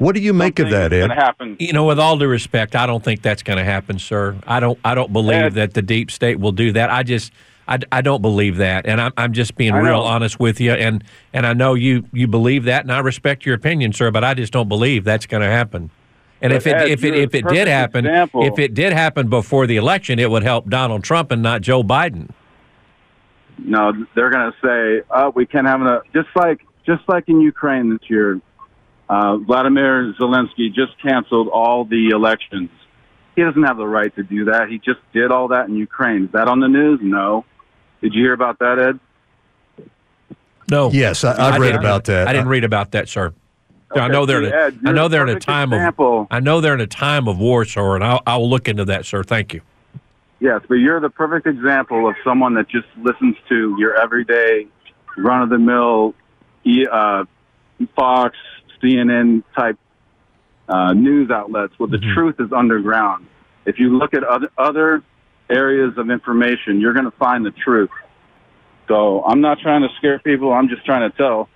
what 0.00 0.14
do 0.14 0.22
you 0.22 0.32
make 0.32 0.58
of 0.58 0.70
that, 0.70 0.94
Ed? 0.94 1.10
Happen. 1.10 1.56
You 1.60 1.74
know, 1.74 1.84
with 1.84 1.98
all 1.98 2.16
due 2.16 2.26
respect, 2.26 2.74
I 2.74 2.86
don't 2.86 3.04
think 3.04 3.20
that's 3.20 3.42
going 3.42 3.58
to 3.58 3.64
happen, 3.64 3.98
sir. 3.98 4.34
I 4.46 4.58
don't. 4.58 4.78
I 4.82 4.94
don't 4.94 5.12
believe 5.12 5.42
Ed. 5.42 5.54
that 5.54 5.74
the 5.74 5.82
deep 5.82 6.10
state 6.10 6.40
will 6.40 6.52
do 6.52 6.72
that. 6.72 6.90
I 6.90 7.02
just, 7.02 7.32
I, 7.68 7.78
I 7.92 8.00
don't 8.00 8.22
believe 8.22 8.56
that, 8.56 8.86
and 8.86 8.98
I'm, 8.98 9.12
I'm 9.18 9.32
just 9.34 9.56
being 9.56 9.72
I 9.74 9.78
real 9.78 9.98
know. 9.98 10.02
honest 10.02 10.40
with 10.40 10.58
you, 10.58 10.72
and 10.72 11.04
and 11.34 11.46
I 11.46 11.52
know 11.52 11.74
you 11.74 12.06
you 12.14 12.26
believe 12.26 12.64
that, 12.64 12.82
and 12.82 12.90
I 12.90 13.00
respect 13.00 13.44
your 13.44 13.54
opinion, 13.54 13.92
sir, 13.92 14.10
but 14.10 14.24
I 14.24 14.32
just 14.32 14.54
don't 14.54 14.68
believe 14.68 15.04
that's 15.04 15.26
going 15.26 15.42
to 15.42 15.50
happen. 15.50 15.90
And 16.40 16.50
But 16.50 16.56
if 16.56 16.66
it 16.66 16.76
Ed, 16.76 16.88
if 16.88 17.04
it 17.04 17.14
if 17.14 17.34
it 17.34 17.46
did 17.46 17.68
happen, 17.68 18.06
example. 18.06 18.46
if 18.46 18.58
it 18.58 18.72
did 18.72 18.94
happen 18.94 19.28
before 19.28 19.66
the 19.66 19.76
election, 19.76 20.18
it 20.18 20.30
would 20.30 20.42
help 20.42 20.70
Donald 20.70 21.04
Trump 21.04 21.30
and 21.30 21.42
not 21.42 21.60
Joe 21.60 21.82
Biden. 21.82 22.30
No, 23.58 23.92
they're 24.14 24.30
going 24.30 24.50
to 24.50 24.56
say, 24.66 25.04
"Oh, 25.10 25.30
we 25.34 25.44
can't 25.44 25.66
have 25.66 25.82
a 25.82 26.00
just 26.14 26.28
like 26.34 26.66
just 26.86 27.02
like 27.08 27.28
in 27.28 27.40
Ukraine 27.42 27.90
this 27.90 28.08
year. 28.08 28.40
Uh, 29.10 29.38
Vladimir 29.38 30.14
Zelensky 30.20 30.72
just 30.72 30.92
canceled 31.02 31.48
all 31.48 31.84
the 31.84 32.10
elections. 32.10 32.70
He 33.34 33.42
doesn't 33.42 33.64
have 33.64 33.76
the 33.76 33.86
right 33.86 34.14
to 34.14 34.22
do 34.22 34.44
that. 34.44 34.68
He 34.68 34.78
just 34.78 35.00
did 35.12 35.32
all 35.32 35.48
that 35.48 35.68
in 35.68 35.74
Ukraine. 35.74 36.26
Is 36.26 36.30
that 36.30 36.46
on 36.46 36.60
the 36.60 36.68
news? 36.68 37.00
No. 37.02 37.44
Did 38.00 38.14
you 38.14 38.22
hear 38.22 38.34
about 38.34 38.60
that, 38.60 38.78
Ed? 38.78 39.88
No. 40.70 40.92
Yes, 40.92 41.24
I, 41.24 41.32
I've 41.32 41.54
I 41.54 41.58
read 41.58 41.74
about 41.74 42.04
that. 42.04 42.28
I 42.28 42.32
didn't 42.32 42.46
read 42.46 42.62
about 42.62 42.92
that, 42.92 43.08
sir. 43.08 43.34
I 43.92 44.06
know 44.06 44.26
they're 44.26 44.44
in 44.44 44.50
see, 44.50 44.56
a, 44.56 44.66
Ed, 44.66 44.78
I 44.86 44.92
know 44.92 45.08
they're 45.08 45.26
in 45.26 45.36
a 45.36 45.40
time 45.40 45.72
example. 45.72 46.20
of 46.20 46.26
I 46.30 46.38
know 46.38 46.60
they're 46.60 46.74
in 46.74 46.80
a 46.80 46.86
time 46.86 47.26
of 47.26 47.36
war, 47.36 47.64
sir, 47.64 47.96
and 47.96 48.04
I'll, 48.04 48.22
I'll 48.24 48.48
look 48.48 48.68
into 48.68 48.84
that, 48.84 49.06
sir. 49.06 49.24
Thank 49.24 49.54
you. 49.54 49.62
Yes, 50.38 50.62
but 50.68 50.76
you're 50.76 51.00
the 51.00 51.10
perfect 51.10 51.48
example 51.48 52.08
of 52.08 52.14
someone 52.22 52.54
that 52.54 52.68
just 52.68 52.86
listens 52.96 53.34
to 53.48 53.74
your 53.76 54.00
everyday, 54.00 54.68
run 55.18 55.42
of 55.42 55.50
the 55.50 55.58
mill, 55.58 56.14
uh, 56.92 57.24
Fox, 57.96 58.36
CNN 58.82 59.42
type 59.56 59.78
uh, 60.68 60.92
news 60.92 61.30
outlets 61.30 61.74
Well, 61.78 61.88
the 61.88 61.98
truth 62.14 62.36
is 62.38 62.52
underground. 62.52 63.26
If 63.66 63.78
you 63.78 63.96
look 63.98 64.14
at 64.14 64.24
other, 64.24 64.48
other 64.56 65.02
areas 65.50 65.94
of 65.98 66.10
information, 66.10 66.80
you're 66.80 66.92
going 66.92 67.10
to 67.10 67.16
find 67.18 67.44
the 67.44 67.50
truth. 67.50 67.90
So 68.88 69.22
I'm 69.24 69.40
not 69.40 69.58
trying 69.60 69.82
to 69.82 69.88
scare 69.98 70.18
people. 70.18 70.52
I'm 70.52 70.68
just 70.68 70.84
trying 70.84 71.10
to 71.10 71.16
tell 71.16 71.48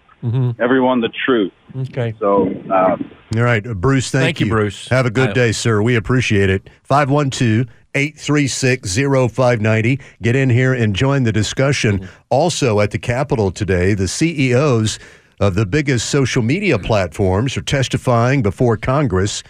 everyone 0.59 1.01
the 1.01 1.11
truth. 1.27 1.53
Okay. 1.77 2.15
So 2.19 2.49
uh, 2.71 2.97
All 3.37 3.43
right, 3.43 3.67
uh, 3.67 3.75
Bruce, 3.75 4.11
thank, 4.11 4.25
Thank 4.25 4.41
you, 4.41 4.49
Bruce. 4.49 4.89
Have 4.89 5.07
a 5.07 5.11
good 5.11 5.31
I- 5.31 5.33
day, 5.33 5.53
sir. 5.53 5.83
We 5.83 5.97
appreciate 5.97 6.49
it. 6.51 6.71
512 6.85 7.67
836 7.95 8.97
0590. 8.97 10.01
Get 10.23 10.35
in 10.35 10.51
here 10.51 10.73
and 10.73 10.97
join 10.97 11.25
the 11.25 11.33
discussion. 11.33 12.09
Also 12.31 12.81
at 12.81 12.91
the 12.91 12.99
Capitol 12.99 13.51
today, 13.51 13.95
the 13.95 14.09
CEOs 14.09 14.99
of 15.41 15.55
the 15.55 15.67
biggest 15.67 16.11
social 16.11 16.43
media 16.43 16.79
platforms 16.79 17.57
are 17.57 17.63
testifying 17.63 18.43
before 18.43 18.77
Congress. 18.77 19.43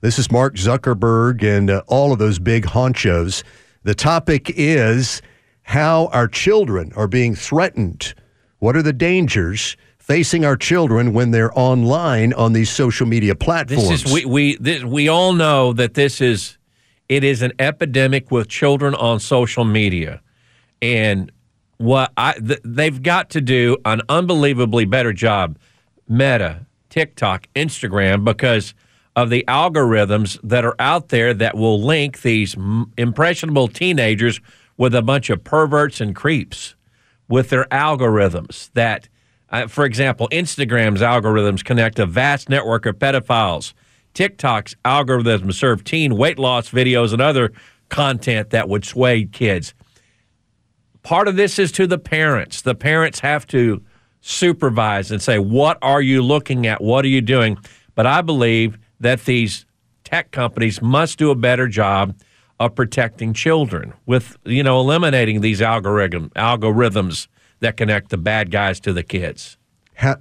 This 0.00 0.18
is 0.18 0.30
Mark 0.30 0.56
Zuckerberg 0.56 1.42
and 1.42 1.70
uh, 1.70 1.82
all 1.86 2.12
of 2.12 2.18
those 2.18 2.38
big 2.38 2.64
honchos. 2.64 3.42
The 3.82 3.94
topic 3.94 4.50
is 4.56 5.22
how 5.62 6.06
our 6.06 6.26
children 6.26 6.92
are 6.96 7.08
being 7.08 7.34
threatened. 7.34 8.14
What 8.58 8.76
are 8.76 8.82
the 8.82 8.92
dangers 8.92 9.76
facing 9.98 10.44
our 10.44 10.56
children 10.56 11.12
when 11.12 11.30
they're 11.30 11.56
online 11.56 12.32
on 12.32 12.52
these 12.52 12.70
social 12.70 13.06
media 13.06 13.34
platforms? 13.34 13.88
This 13.88 14.04
is 14.04 14.12
we 14.12 14.24
we 14.24 14.56
this, 14.56 14.82
we 14.82 15.08
all 15.08 15.32
know 15.32 15.72
that 15.74 15.94
this 15.94 16.20
is 16.20 16.58
it 17.08 17.24
is 17.24 17.42
an 17.42 17.52
epidemic 17.58 18.30
with 18.30 18.48
children 18.48 18.94
on 18.94 19.20
social 19.20 19.64
media, 19.64 20.20
and 20.82 21.30
what 21.80 22.12
I 22.14 22.34
th- 22.34 22.60
they've 22.62 23.02
got 23.02 23.30
to 23.30 23.40
do 23.40 23.78
an 23.86 24.02
unbelievably 24.10 24.84
better 24.84 25.14
job, 25.14 25.56
Meta, 26.06 26.66
TikTok, 26.90 27.48
Instagram, 27.56 28.22
because 28.22 28.74
of 29.16 29.30
the 29.30 29.46
algorithms 29.48 30.38
that 30.42 30.62
are 30.62 30.76
out 30.78 31.08
there 31.08 31.32
that 31.32 31.56
will 31.56 31.82
link 31.82 32.20
these 32.20 32.54
impressionable 32.98 33.66
teenagers 33.66 34.42
with 34.76 34.94
a 34.94 35.00
bunch 35.00 35.30
of 35.30 35.42
perverts 35.42 36.02
and 36.02 36.14
creeps 36.14 36.74
with 37.28 37.48
their 37.48 37.64
algorithms 37.66 38.70
that 38.74 39.08
uh, 39.48 39.66
for 39.66 39.84
example 39.84 40.28
instagram's 40.30 41.00
algorithms 41.00 41.64
connect 41.64 41.98
a 41.98 42.06
vast 42.06 42.50
network 42.50 42.84
of 42.84 42.98
pedophiles. 42.98 43.72
Tiktok's 44.14 44.76
algorithms 44.84 45.54
serve 45.54 45.82
teen 45.84 46.16
weight 46.16 46.38
loss 46.38 46.68
videos 46.68 47.12
and 47.12 47.22
other 47.22 47.52
content 47.88 48.50
that 48.50 48.68
would 48.68 48.84
sway 48.84 49.24
kids 49.24 49.74
part 51.02 51.28
of 51.28 51.36
this 51.36 51.58
is 51.58 51.72
to 51.72 51.86
the 51.86 51.98
parents 51.98 52.62
the 52.62 52.74
parents 52.74 53.20
have 53.20 53.46
to 53.46 53.82
supervise 54.20 55.10
and 55.10 55.22
say 55.22 55.38
what 55.38 55.78
are 55.82 56.02
you 56.02 56.22
looking 56.22 56.66
at 56.66 56.82
what 56.82 57.04
are 57.04 57.08
you 57.08 57.20
doing 57.20 57.56
but 57.94 58.06
i 58.06 58.20
believe 58.20 58.78
that 59.00 59.24
these 59.24 59.64
tech 60.04 60.30
companies 60.30 60.82
must 60.82 61.18
do 61.18 61.30
a 61.30 61.34
better 61.34 61.66
job 61.68 62.14
of 62.58 62.74
protecting 62.74 63.32
children 63.32 63.94
with 64.06 64.36
you 64.44 64.62
know 64.62 64.78
eliminating 64.80 65.40
these 65.40 65.62
algorithm 65.62 66.30
algorithms 66.36 67.28
that 67.60 67.76
connect 67.76 68.10
the 68.10 68.16
bad 68.18 68.50
guys 68.50 68.80
to 68.80 68.92
the 68.92 69.02
kids. 69.02 69.56
how, 69.94 70.16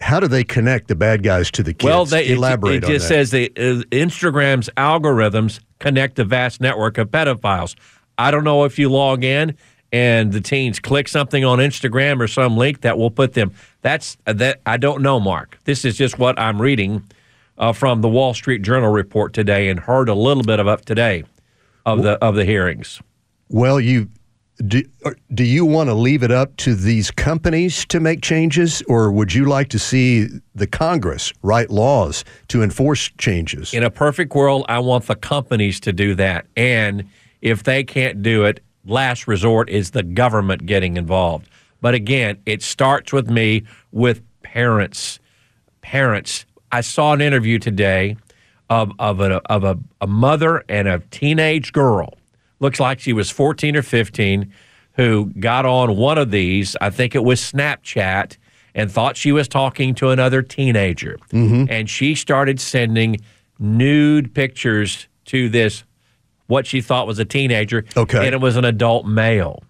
how 0.00 0.18
do 0.18 0.26
they 0.26 0.42
connect 0.42 0.88
the 0.88 0.94
bad 0.96 1.22
guys 1.22 1.50
to 1.52 1.62
the 1.62 1.72
kids? 1.72 1.84
Well, 1.84 2.04
they, 2.04 2.24
it- 2.24 2.36
elaborate 2.36 2.76
it, 2.76 2.84
on 2.84 2.90
just 2.90 3.08
that. 3.08 3.14
says 3.14 3.30
that 3.30 3.50
uh, 3.58 3.84
Instagram's 3.90 4.68
algorithms 4.76 5.60
connect 5.78 6.18
a 6.18 6.24
vast 6.24 6.60
network 6.60 6.98
of 6.98 7.08
pedophiles. 7.10 7.76
I 8.18 8.30
don't 8.30 8.44
know 8.44 8.64
if 8.64 8.78
you 8.78 8.88
log 8.88 9.22
in 9.24 9.56
and 9.92 10.32
the 10.32 10.40
teens 10.40 10.78
click 10.78 11.08
something 11.08 11.44
on 11.44 11.58
Instagram 11.58 12.20
or 12.20 12.28
some 12.28 12.56
link 12.56 12.82
that 12.82 12.96
will 12.98 13.10
put 13.10 13.34
them. 13.34 13.52
That's 13.82 14.16
uh, 14.26 14.32
that 14.34 14.60
I 14.66 14.76
don't 14.76 15.02
know, 15.02 15.20
Mark. 15.20 15.58
This 15.64 15.84
is 15.84 15.96
just 15.96 16.18
what 16.18 16.38
I'm 16.38 16.60
reading 16.60 17.02
uh, 17.58 17.72
from 17.72 18.00
the 18.00 18.08
Wall 18.08 18.34
Street 18.34 18.62
Journal 18.62 18.90
report 18.90 19.32
today, 19.32 19.68
and 19.68 19.80
heard 19.80 20.08
a 20.08 20.14
little 20.14 20.44
bit 20.44 20.60
of 20.60 20.68
up 20.68 20.84
today 20.84 21.24
of 21.86 22.02
the 22.02 22.12
of 22.24 22.34
the 22.34 22.44
hearings. 22.44 23.00
Well, 23.48 23.80
you 23.80 24.08
do, 24.66 24.82
do 25.32 25.44
you 25.44 25.64
want 25.64 25.88
to 25.88 25.94
leave 25.94 26.22
it 26.22 26.30
up 26.30 26.56
to 26.58 26.74
these 26.74 27.10
companies 27.10 27.84
to 27.86 28.00
make 28.00 28.20
changes, 28.20 28.82
or 28.88 29.10
would 29.10 29.32
you 29.32 29.46
like 29.46 29.68
to 29.70 29.78
see 29.78 30.28
the 30.54 30.66
Congress 30.66 31.32
write 31.42 31.70
laws 31.70 32.24
to 32.48 32.62
enforce 32.62 33.10
changes? 33.18 33.72
In 33.72 33.82
a 33.82 33.90
perfect 33.90 34.34
world, 34.34 34.66
I 34.68 34.78
want 34.80 35.06
the 35.06 35.16
companies 35.16 35.80
to 35.80 35.92
do 35.92 36.14
that. 36.16 36.46
And 36.56 37.08
if 37.40 37.62
they 37.62 37.84
can't 37.84 38.22
do 38.22 38.44
it, 38.44 38.62
last 38.84 39.26
resort 39.26 39.68
is 39.68 39.90
the 39.90 40.02
government 40.02 40.66
getting 40.66 40.96
involved. 40.96 41.48
But 41.80 41.94
again, 41.94 42.38
it 42.46 42.62
starts 42.62 43.12
with 43.12 43.30
me, 43.30 43.64
with 43.92 44.22
parents. 44.42 45.18
Parents. 45.80 46.44
I 46.72 46.82
saw 46.82 47.12
an 47.12 47.20
interview 47.20 47.58
today 47.58 48.16
of, 48.68 48.92
of, 48.98 49.20
a, 49.20 49.36
of 49.50 49.64
a, 49.64 49.78
a 50.00 50.06
mother 50.06 50.64
and 50.68 50.86
a 50.86 51.00
teenage 51.10 51.72
girl. 51.72 52.14
Looks 52.60 52.78
like 52.78 53.00
she 53.00 53.12
was 53.12 53.30
14 53.30 53.76
or 53.76 53.82
15, 53.82 54.52
who 54.94 55.32
got 55.40 55.64
on 55.64 55.96
one 55.96 56.18
of 56.18 56.30
these, 56.30 56.76
I 56.80 56.90
think 56.90 57.14
it 57.14 57.24
was 57.24 57.40
Snapchat, 57.40 58.36
and 58.74 58.90
thought 58.92 59.16
she 59.16 59.32
was 59.32 59.48
talking 59.48 59.94
to 59.96 60.10
another 60.10 60.42
teenager. 60.42 61.16
Mm-hmm. 61.30 61.64
And 61.70 61.88
she 61.88 62.14
started 62.14 62.60
sending 62.60 63.18
nude 63.58 64.34
pictures 64.34 65.08
to 65.26 65.48
this, 65.48 65.84
what 66.50 66.66
she 66.66 66.80
thought 66.80 67.06
was 67.06 67.18
a 67.18 67.24
teenager. 67.24 67.84
Okay. 67.96 68.26
And 68.26 68.34
it 68.34 68.40
was 68.40 68.56
an 68.56 68.64
adult 68.64 69.06
male. 69.06 69.62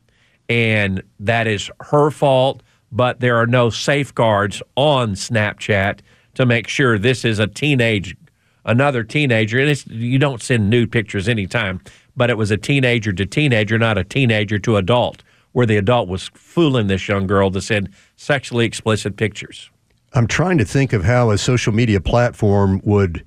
And 0.48 1.02
that 1.20 1.46
is 1.46 1.70
her 1.80 2.10
fault, 2.10 2.62
but 2.90 3.20
there 3.20 3.36
are 3.36 3.46
no 3.46 3.70
safeguards 3.70 4.62
on 4.76 5.14
Snapchat 5.14 6.00
to 6.34 6.46
make 6.46 6.66
sure 6.66 6.98
this 6.98 7.24
is 7.24 7.38
a 7.38 7.46
teenage, 7.46 8.16
another 8.64 9.04
teenager. 9.04 9.60
And 9.60 9.68
it's, 9.68 9.86
you 9.86 10.18
don't 10.18 10.42
send 10.42 10.70
nude 10.70 10.90
pictures 10.90 11.28
anytime, 11.28 11.80
but 12.16 12.30
it 12.30 12.38
was 12.38 12.50
a 12.50 12.56
teenager 12.56 13.12
to 13.12 13.26
teenager, 13.26 13.78
not 13.78 13.98
a 13.98 14.02
teenager 14.02 14.58
to 14.58 14.76
adult, 14.76 15.22
where 15.52 15.66
the 15.66 15.76
adult 15.76 16.08
was 16.08 16.30
fooling 16.34 16.86
this 16.86 17.06
young 17.06 17.26
girl 17.26 17.50
to 17.50 17.60
send 17.60 17.90
sexually 18.16 18.64
explicit 18.64 19.16
pictures. 19.16 19.70
I'm 20.14 20.26
trying 20.26 20.58
to 20.58 20.64
think 20.64 20.92
of 20.92 21.04
how 21.04 21.30
a 21.30 21.38
social 21.38 21.72
media 21.72 22.00
platform 22.00 22.80
would 22.84 23.24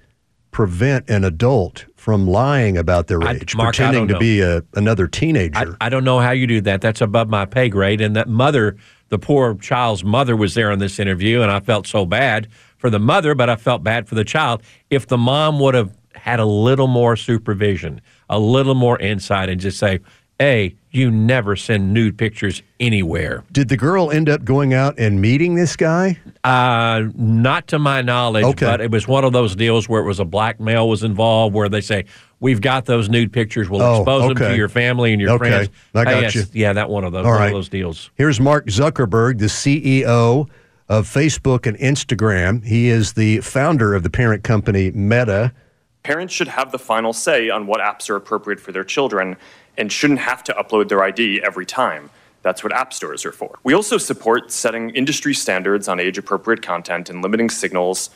prevent 0.52 1.10
an 1.10 1.24
adult 1.24 1.86
from 2.04 2.28
lying 2.28 2.78
about 2.78 3.08
their 3.08 3.24
I- 3.24 3.36
age, 3.36 3.56
Mark, 3.56 3.74
pretending 3.78 4.10
to 4.10 4.16
know. 4.16 4.20
be 4.20 4.42
a, 4.42 4.62
another 4.74 5.08
teenager. 5.08 5.78
I, 5.80 5.86
I 5.86 5.88
don't 5.88 6.04
know 6.04 6.20
how 6.20 6.32
you 6.32 6.46
do 6.46 6.60
that. 6.60 6.82
That's 6.82 7.00
above 7.00 7.30
my 7.30 7.46
pay 7.46 7.70
grade. 7.70 8.02
And 8.02 8.14
that 8.18 8.28
mother, 8.28 8.76
the 9.08 9.18
poor 9.18 9.56
child's 9.56 10.04
mother, 10.04 10.36
was 10.36 10.54
there 10.54 10.70
in 10.72 10.80
this 10.80 11.00
interview, 11.00 11.42
and 11.42 11.50
I 11.50 11.62
felt 11.62 11.88
so 11.88 12.06
bad 12.06 12.50
for 12.78 12.90
the 12.90 13.00
mother, 13.00 13.36
but 13.36 13.50
I 13.50 13.56
felt 13.56 13.84
bad 13.84 14.10
for 14.10 14.16
the 14.16 14.26
child. 14.26 14.64
If 14.90 15.08
the 15.08 15.18
mom 15.18 15.62
would 15.62 15.76
have 15.76 15.96
had 16.14 16.42
a 16.42 16.46
little 16.46 16.88
more 16.88 17.16
supervision, 17.16 18.02
a 18.30 18.38
little 18.38 18.76
more 18.76 19.00
insight, 19.00 19.48
and 19.48 19.62
just 19.62 19.80
say, 19.80 20.02
"Hey, 20.40 20.76
you 20.94 21.12
never 21.12 21.56
send 21.56 21.94
nude 21.94 22.18
pictures 22.18 22.62
anywhere." 22.80 23.44
Did 23.52 23.70
the 23.70 23.78
girl 23.78 24.12
end 24.12 24.30
up 24.30 24.44
going 24.46 24.74
out 24.74 24.98
and 24.98 25.20
meeting 25.22 25.56
this 25.56 25.76
guy? 25.76 26.18
Uh, 26.44 27.04
not 27.16 27.68
to 27.68 27.80
my 27.80 28.02
knowledge, 28.02 28.44
Okay. 28.46 28.66
but 28.66 28.82
it 28.82 28.92
was 28.92 29.08
one 29.08 29.24
of 29.24 29.34
those 29.34 29.56
deals 29.56 29.88
where 29.90 30.02
it 30.02 30.06
was 30.06 30.20
a 30.20 30.26
black 30.26 30.60
male 30.60 30.88
was 30.90 31.04
involved, 31.04 31.56
where 31.56 31.70
they 31.70 31.82
say, 31.82 32.06
"We've 32.40 32.62
got 32.62 32.86
those 32.86 33.10
nude 33.10 33.32
pictures. 33.32 33.70
We'll 33.70 33.82
Oh, 33.82 34.02
expose 34.02 34.28
them 34.28 34.38
to 34.50 34.56
your 34.58 34.70
family 34.70 35.12
and 35.14 35.22
your 35.22 35.32
Okay. 35.32 35.50
friends." 35.50 35.70
I 35.96 36.04
got 36.04 36.14
Uh, 36.16 36.20
yes, 36.20 36.36
you. 36.36 36.44
Yeah, 36.54 36.74
that 36.74 36.90
one 36.90 37.04
of 37.04 37.12
those. 37.14 37.26
All 37.26 37.32
one 37.32 37.40
right. 37.40 37.48
of 37.48 37.54
those 37.54 37.70
deals. 37.70 38.12
Here's 38.16 38.40
Mark 38.40 38.68
Zuckerberg, 38.68 39.40
the 39.40 39.48
CEO 39.50 40.48
of 40.90 41.08
Facebook 41.08 41.66
and 41.66 41.78
Instagram. 41.78 42.66
He 42.66 42.90
is 42.90 43.14
the 43.14 43.40
founder 43.40 43.96
of 43.96 44.04
the 44.04 44.10
parent 44.10 44.44
company 44.44 44.92
Meta. 44.92 45.54
Parents 46.04 46.34
should 46.34 46.50
have 46.50 46.74
the 46.74 46.78
final 46.80 47.14
say 47.14 47.50
on 47.50 47.66
what 47.66 47.80
apps 47.80 48.10
are 48.10 48.18
appropriate 48.18 48.60
for 48.60 48.74
their 48.74 48.84
children 48.84 49.38
and 49.78 49.92
shouldn't 49.92 50.20
have 50.20 50.44
to 50.44 50.54
upload 50.54 50.90
their 50.90 51.04
ID 51.04 51.42
every 51.44 51.66
time. 51.66 52.10
That's 52.42 52.64
what 52.64 52.74
app 52.74 52.94
stores 52.94 53.26
are 53.26 53.32
for. 53.32 53.58
We 53.64 53.74
also 53.74 53.98
support 53.98 54.52
setting 54.52 54.90
industry 54.92 55.34
standards 55.34 55.88
on 55.88 56.00
age 56.00 56.18
appropriate 56.18 56.62
content 56.62 57.10
and 57.10 57.22
limiting 57.22 57.50
signals 57.50 58.10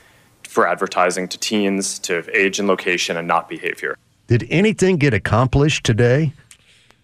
for 0.44 0.68
advertising 0.68 1.28
to 1.30 1.38
teens 1.38 2.00
to 2.00 2.24
age 2.38 2.60
and 2.60 2.68
location 2.68 3.18
and 3.18 3.28
not 3.28 3.48
behavior. 3.50 3.98
Did 4.28 4.46
anything 4.50 4.98
get 4.98 5.14
accomplished 5.14 5.86
today 5.86 6.34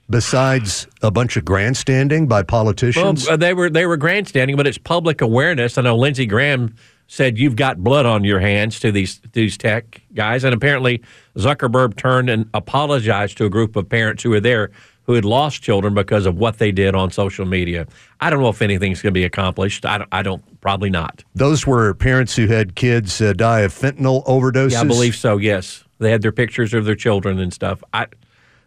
besides 0.09 0.87
a 1.01 1.09
bunch 1.09 1.37
of 1.37 1.45
grandstanding 1.45 2.27
by 2.27 2.43
politicians? 2.43 3.25
Well, 3.25 3.33
uh, 3.33 3.37
they 3.37 3.53
were 3.53 3.69
they 3.69 3.85
were 3.85 3.97
grandstanding, 3.97 4.57
but 4.57 4.67
it's 4.67 4.77
public 4.77 5.21
awareness. 5.21 5.77
I 5.77 5.83
know 5.83 5.95
Lindsey 5.95 6.25
Graham 6.25 6.75
said 7.13 7.37
you've 7.37 7.55
got 7.55 7.83
blood 7.83 8.07
on 8.07 8.23
your 8.23 8.39
hands 8.39 8.79
to 8.79 8.91
these 8.91 9.21
these 9.33 9.55
tech 9.55 10.01
guys, 10.15 10.43
and 10.43 10.53
apparently 10.53 10.99
Zuckerberg 11.37 11.95
turned 11.95 12.27
and 12.27 12.49
apologized 12.55 13.37
to 13.37 13.45
a 13.45 13.49
group 13.49 13.75
of 13.75 13.87
parents 13.87 14.23
who 14.23 14.31
were 14.31 14.39
there 14.39 14.71
who 15.03 15.13
had 15.13 15.23
lost 15.23 15.61
children 15.61 15.93
because 15.93 16.25
of 16.25 16.37
what 16.37 16.57
they 16.57 16.71
did 16.71 16.95
on 16.95 17.11
social 17.11 17.45
media. 17.45 17.85
I 18.19 18.31
don't 18.31 18.41
know 18.41 18.49
if 18.49 18.63
anything's 18.63 19.01
going 19.01 19.13
to 19.13 19.19
be 19.19 19.25
accomplished. 19.25 19.85
I 19.85 19.97
don't, 19.99 20.07
I 20.13 20.23
don't, 20.23 20.61
probably 20.61 20.89
not. 20.89 21.23
Those 21.35 21.67
were 21.67 21.93
parents 21.93 22.35
who 22.35 22.47
had 22.47 22.75
kids 22.75 23.21
uh, 23.21 23.33
die 23.33 23.59
of 23.59 23.73
fentanyl 23.73 24.25
overdoses. 24.25 24.71
Yeah, 24.71 24.81
I 24.81 24.85
believe 24.85 25.15
so. 25.15 25.37
Yes, 25.37 25.83
they 25.99 26.09
had 26.09 26.23
their 26.23 26.31
pictures 26.31 26.73
of 26.73 26.85
their 26.85 26.95
children 26.95 27.37
and 27.37 27.53
stuff. 27.53 27.83
I, 27.93 28.07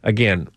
again, 0.04 0.48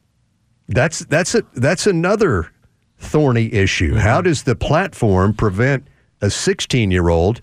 that's 0.68 1.00
that's 1.00 1.34
a 1.34 1.44
that's 1.56 1.88
another 1.88 2.52
thorny 3.00 3.52
issue. 3.52 3.96
How 3.96 4.22
does 4.22 4.44
the 4.44 4.56
platform 4.56 5.34
prevent 5.34 5.88
a 6.22 6.30
16 6.30 6.92
year 6.92 7.10
old 7.10 7.42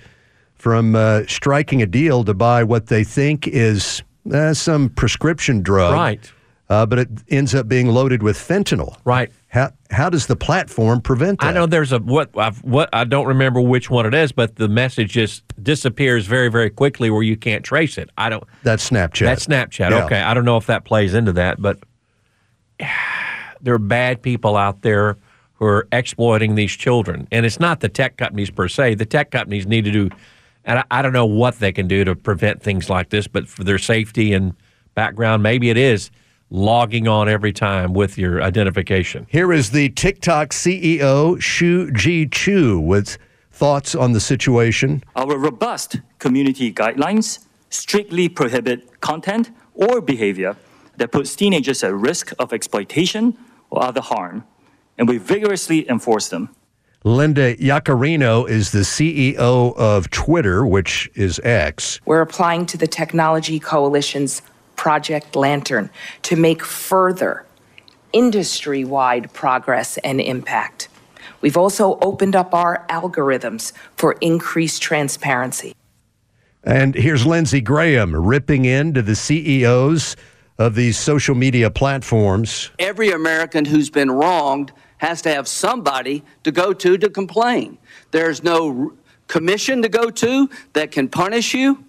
from 0.66 0.96
uh, 0.96 1.22
striking 1.28 1.80
a 1.80 1.86
deal 1.86 2.24
to 2.24 2.34
buy 2.34 2.64
what 2.64 2.88
they 2.88 3.04
think 3.04 3.46
is 3.46 4.02
uh, 4.32 4.52
some 4.52 4.88
prescription 4.88 5.62
drug? 5.62 5.92
Right 5.92 6.32
uh, 6.68 6.84
but 6.84 6.98
it 6.98 7.08
ends 7.28 7.54
up 7.54 7.68
being 7.68 7.88
loaded 7.88 8.22
with 8.22 8.36
fentanyl. 8.36 8.96
Right. 9.04 9.30
How 9.48 9.70
how 9.90 10.10
does 10.10 10.26
the 10.26 10.36
platform 10.36 11.00
prevent 11.00 11.40
that? 11.40 11.46
I 11.46 11.52
know 11.52 11.66
there's 11.66 11.92
a 11.92 11.98
what 12.00 12.36
I've, 12.36 12.62
what 12.64 12.88
I 12.92 13.04
don't 13.04 13.26
remember 13.26 13.60
which 13.60 13.88
one 13.88 14.06
it 14.06 14.14
is, 14.14 14.32
but 14.32 14.56
the 14.56 14.68
message 14.68 15.12
just 15.12 15.44
disappears 15.62 16.26
very 16.26 16.48
very 16.48 16.70
quickly 16.70 17.10
where 17.10 17.22
you 17.22 17.36
can't 17.36 17.64
trace 17.64 17.96
it. 17.98 18.10
I 18.18 18.28
don't. 18.28 18.42
That's 18.64 18.90
Snapchat. 18.90 19.24
That's 19.24 19.46
Snapchat. 19.46 19.90
Yeah. 19.90 20.04
Okay, 20.04 20.20
I 20.20 20.34
don't 20.34 20.44
know 20.44 20.56
if 20.56 20.66
that 20.66 20.84
plays 20.84 21.14
into 21.14 21.32
that, 21.34 21.62
but 21.62 21.78
there 23.60 23.74
are 23.74 23.78
bad 23.78 24.20
people 24.20 24.56
out 24.56 24.82
there 24.82 25.16
who 25.54 25.64
are 25.64 25.88
exploiting 25.92 26.54
these 26.54 26.72
children, 26.72 27.28
and 27.30 27.46
it's 27.46 27.60
not 27.60 27.80
the 27.80 27.88
tech 27.88 28.16
companies 28.16 28.50
per 28.50 28.68
se. 28.68 28.96
The 28.96 29.06
tech 29.06 29.30
companies 29.30 29.66
need 29.66 29.84
to 29.84 29.92
do, 29.92 30.10
and 30.66 30.80
I, 30.80 30.84
I 30.90 31.02
don't 31.02 31.12
know 31.12 31.26
what 31.26 31.58
they 31.60 31.72
can 31.72 31.88
do 31.88 32.04
to 32.04 32.14
prevent 32.14 32.62
things 32.62 32.90
like 32.90 33.08
this, 33.08 33.26
but 33.26 33.48
for 33.48 33.64
their 33.64 33.78
safety 33.78 34.34
and 34.34 34.54
background, 34.94 35.42
maybe 35.42 35.70
it 35.70 35.76
is 35.76 36.10
logging 36.50 37.08
on 37.08 37.28
every 37.28 37.52
time 37.52 37.94
with 37.94 38.18
your 38.18 38.42
identification. 38.42 39.26
Here 39.30 39.52
is 39.52 39.70
the 39.70 39.88
TikTok 39.90 40.50
CEO, 40.50 41.40
Shou 41.40 41.92
Zi 41.96 42.26
Chew, 42.26 42.78
with 42.78 43.16
thoughts 43.50 43.94
on 43.94 44.12
the 44.12 44.20
situation. 44.20 45.02
Our 45.14 45.38
robust 45.38 46.00
community 46.18 46.72
guidelines 46.72 47.46
strictly 47.70 48.28
prohibit 48.28 49.00
content 49.00 49.50
or 49.74 50.00
behavior 50.00 50.56
that 50.96 51.12
puts 51.12 51.34
teenagers 51.34 51.82
at 51.82 51.94
risk 51.94 52.32
of 52.38 52.52
exploitation 52.52 53.36
or 53.70 53.82
other 53.82 54.00
harm, 54.00 54.44
and 54.98 55.08
we 55.08 55.18
vigorously 55.18 55.88
enforce 55.88 56.28
them. 56.28 56.48
Linda 57.06 57.54
Yaccarino 57.54 58.48
is 58.48 58.72
the 58.72 58.80
CEO 58.80 59.76
of 59.76 60.10
Twitter, 60.10 60.66
which 60.66 61.08
is 61.14 61.40
X. 61.44 62.00
We're 62.04 62.20
applying 62.20 62.66
to 62.66 62.76
the 62.76 62.88
Technology 62.88 63.60
Coalition's 63.60 64.42
Project 64.74 65.36
Lantern 65.36 65.88
to 66.22 66.34
make 66.34 66.64
further 66.64 67.46
industry 68.12 68.84
wide 68.84 69.32
progress 69.32 69.98
and 69.98 70.20
impact. 70.20 70.88
We've 71.42 71.56
also 71.56 71.96
opened 72.00 72.34
up 72.34 72.52
our 72.52 72.84
algorithms 72.88 73.72
for 73.96 74.14
increased 74.20 74.82
transparency. 74.82 75.76
And 76.64 76.96
here's 76.96 77.24
Lindsey 77.24 77.60
Graham 77.60 78.16
ripping 78.16 78.64
into 78.64 79.00
the 79.00 79.14
CEOs 79.14 80.16
of 80.58 80.74
these 80.74 80.98
social 80.98 81.36
media 81.36 81.70
platforms. 81.70 82.72
Every 82.80 83.12
American 83.12 83.64
who's 83.64 83.90
been 83.90 84.10
wronged 84.10 84.72
has 85.06 85.22
to 85.22 85.30
have 85.30 85.46
somebody 85.46 86.24
to 86.42 86.50
go 86.50 86.72
to 86.72 86.98
to 86.98 87.08
complain. 87.08 87.78
There's 88.10 88.42
no 88.42 88.92
commission 89.28 89.82
to 89.82 89.88
go 89.88 90.10
to 90.10 90.50
that 90.72 90.90
can 90.90 91.08
punish 91.08 91.54
you. 91.54 91.84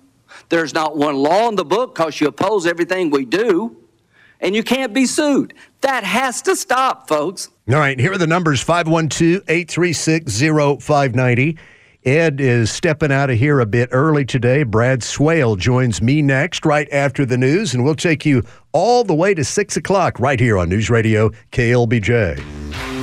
There's 0.49 0.73
not 0.73 0.97
one 0.97 1.15
law 1.15 1.49
in 1.49 1.55
the 1.55 1.65
book 1.65 1.95
because 1.95 2.21
you 2.21 2.27
oppose 2.27 2.67
everything 2.67 3.09
we 3.09 3.25
do, 3.25 3.75
and 4.39 4.55
you 4.55 4.63
can't 4.63 4.93
be 4.93 5.05
sued. 5.07 5.55
That 5.81 6.03
has 6.03 6.43
to 6.43 6.55
stop, 6.55 7.07
folks. 7.07 7.49
All 7.69 7.75
right, 7.75 7.99
here 7.99 8.11
are 8.11 8.17
the 8.19 8.27
numbers 8.27 8.61
512 8.61 9.43
836 9.47 10.39
0590. 10.83 11.57
Ed 12.05 12.39
is 12.39 12.71
stepping 12.71 13.11
out 13.11 13.29
of 13.29 13.37
here 13.37 13.59
a 13.59 13.65
bit 13.65 13.89
early 13.91 14.23
today. 14.23 14.63
Brad 14.63 15.03
Swale 15.03 15.55
joins 15.57 16.01
me 16.01 16.21
next, 16.21 16.65
right 16.65 16.87
after 16.91 17.25
the 17.25 17.37
news, 17.37 17.73
and 17.73 17.83
we'll 17.83 17.95
take 17.95 18.25
you 18.25 18.43
all 18.71 19.03
the 19.03 19.15
way 19.15 19.33
to 19.33 19.43
6 19.43 19.75
o'clock 19.75 20.19
right 20.19 20.39
here 20.39 20.57
on 20.57 20.69
News 20.69 20.89
Radio 20.89 21.31
KLBJ. 21.51 22.96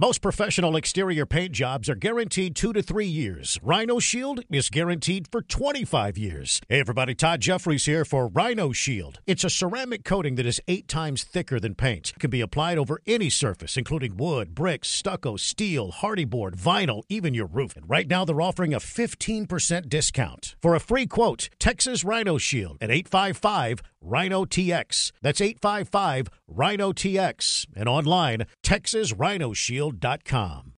Most 0.00 0.22
professional 0.22 0.76
exterior 0.76 1.26
paint 1.26 1.52
jobs 1.52 1.90
are 1.90 1.94
guaranteed 1.94 2.56
two 2.56 2.72
to 2.72 2.80
three 2.80 3.04
years. 3.04 3.58
Rhino 3.62 3.98
Shield 3.98 4.40
is 4.50 4.70
guaranteed 4.70 5.28
for 5.30 5.42
25 5.42 6.16
years. 6.16 6.58
Hey, 6.70 6.80
everybody, 6.80 7.14
Todd 7.14 7.42
Jeffries 7.42 7.84
here 7.84 8.06
for 8.06 8.28
Rhino 8.28 8.72
Shield. 8.72 9.18
It's 9.26 9.44
a 9.44 9.50
ceramic 9.50 10.02
coating 10.02 10.36
that 10.36 10.46
is 10.46 10.58
eight 10.68 10.88
times 10.88 11.22
thicker 11.22 11.60
than 11.60 11.74
paint. 11.74 12.14
It 12.16 12.18
can 12.18 12.30
be 12.30 12.40
applied 12.40 12.78
over 12.78 13.02
any 13.06 13.28
surface, 13.28 13.76
including 13.76 14.16
wood, 14.16 14.54
bricks, 14.54 14.88
stucco, 14.88 15.36
steel, 15.36 15.90
hardy 15.90 16.24
board, 16.24 16.56
vinyl, 16.56 17.02
even 17.10 17.34
your 17.34 17.48
roof. 17.48 17.76
And 17.76 17.84
right 17.86 18.08
now, 18.08 18.24
they're 18.24 18.40
offering 18.40 18.72
a 18.72 18.80
15% 18.80 19.90
discount. 19.90 20.56
For 20.62 20.74
a 20.74 20.80
free 20.80 21.06
quote, 21.06 21.50
Texas 21.58 22.04
Rhino 22.04 22.38
Shield 22.38 22.78
at 22.80 22.90
855 22.90 23.82
Rhino 24.02 24.44
TX. 24.44 25.12
That's 25.22 25.40
855 25.40 26.28
Rhino 26.48 26.92
TX 26.92 27.66
and 27.76 27.88
online 27.88 28.46
texasrhinoshield.com. 28.62 30.62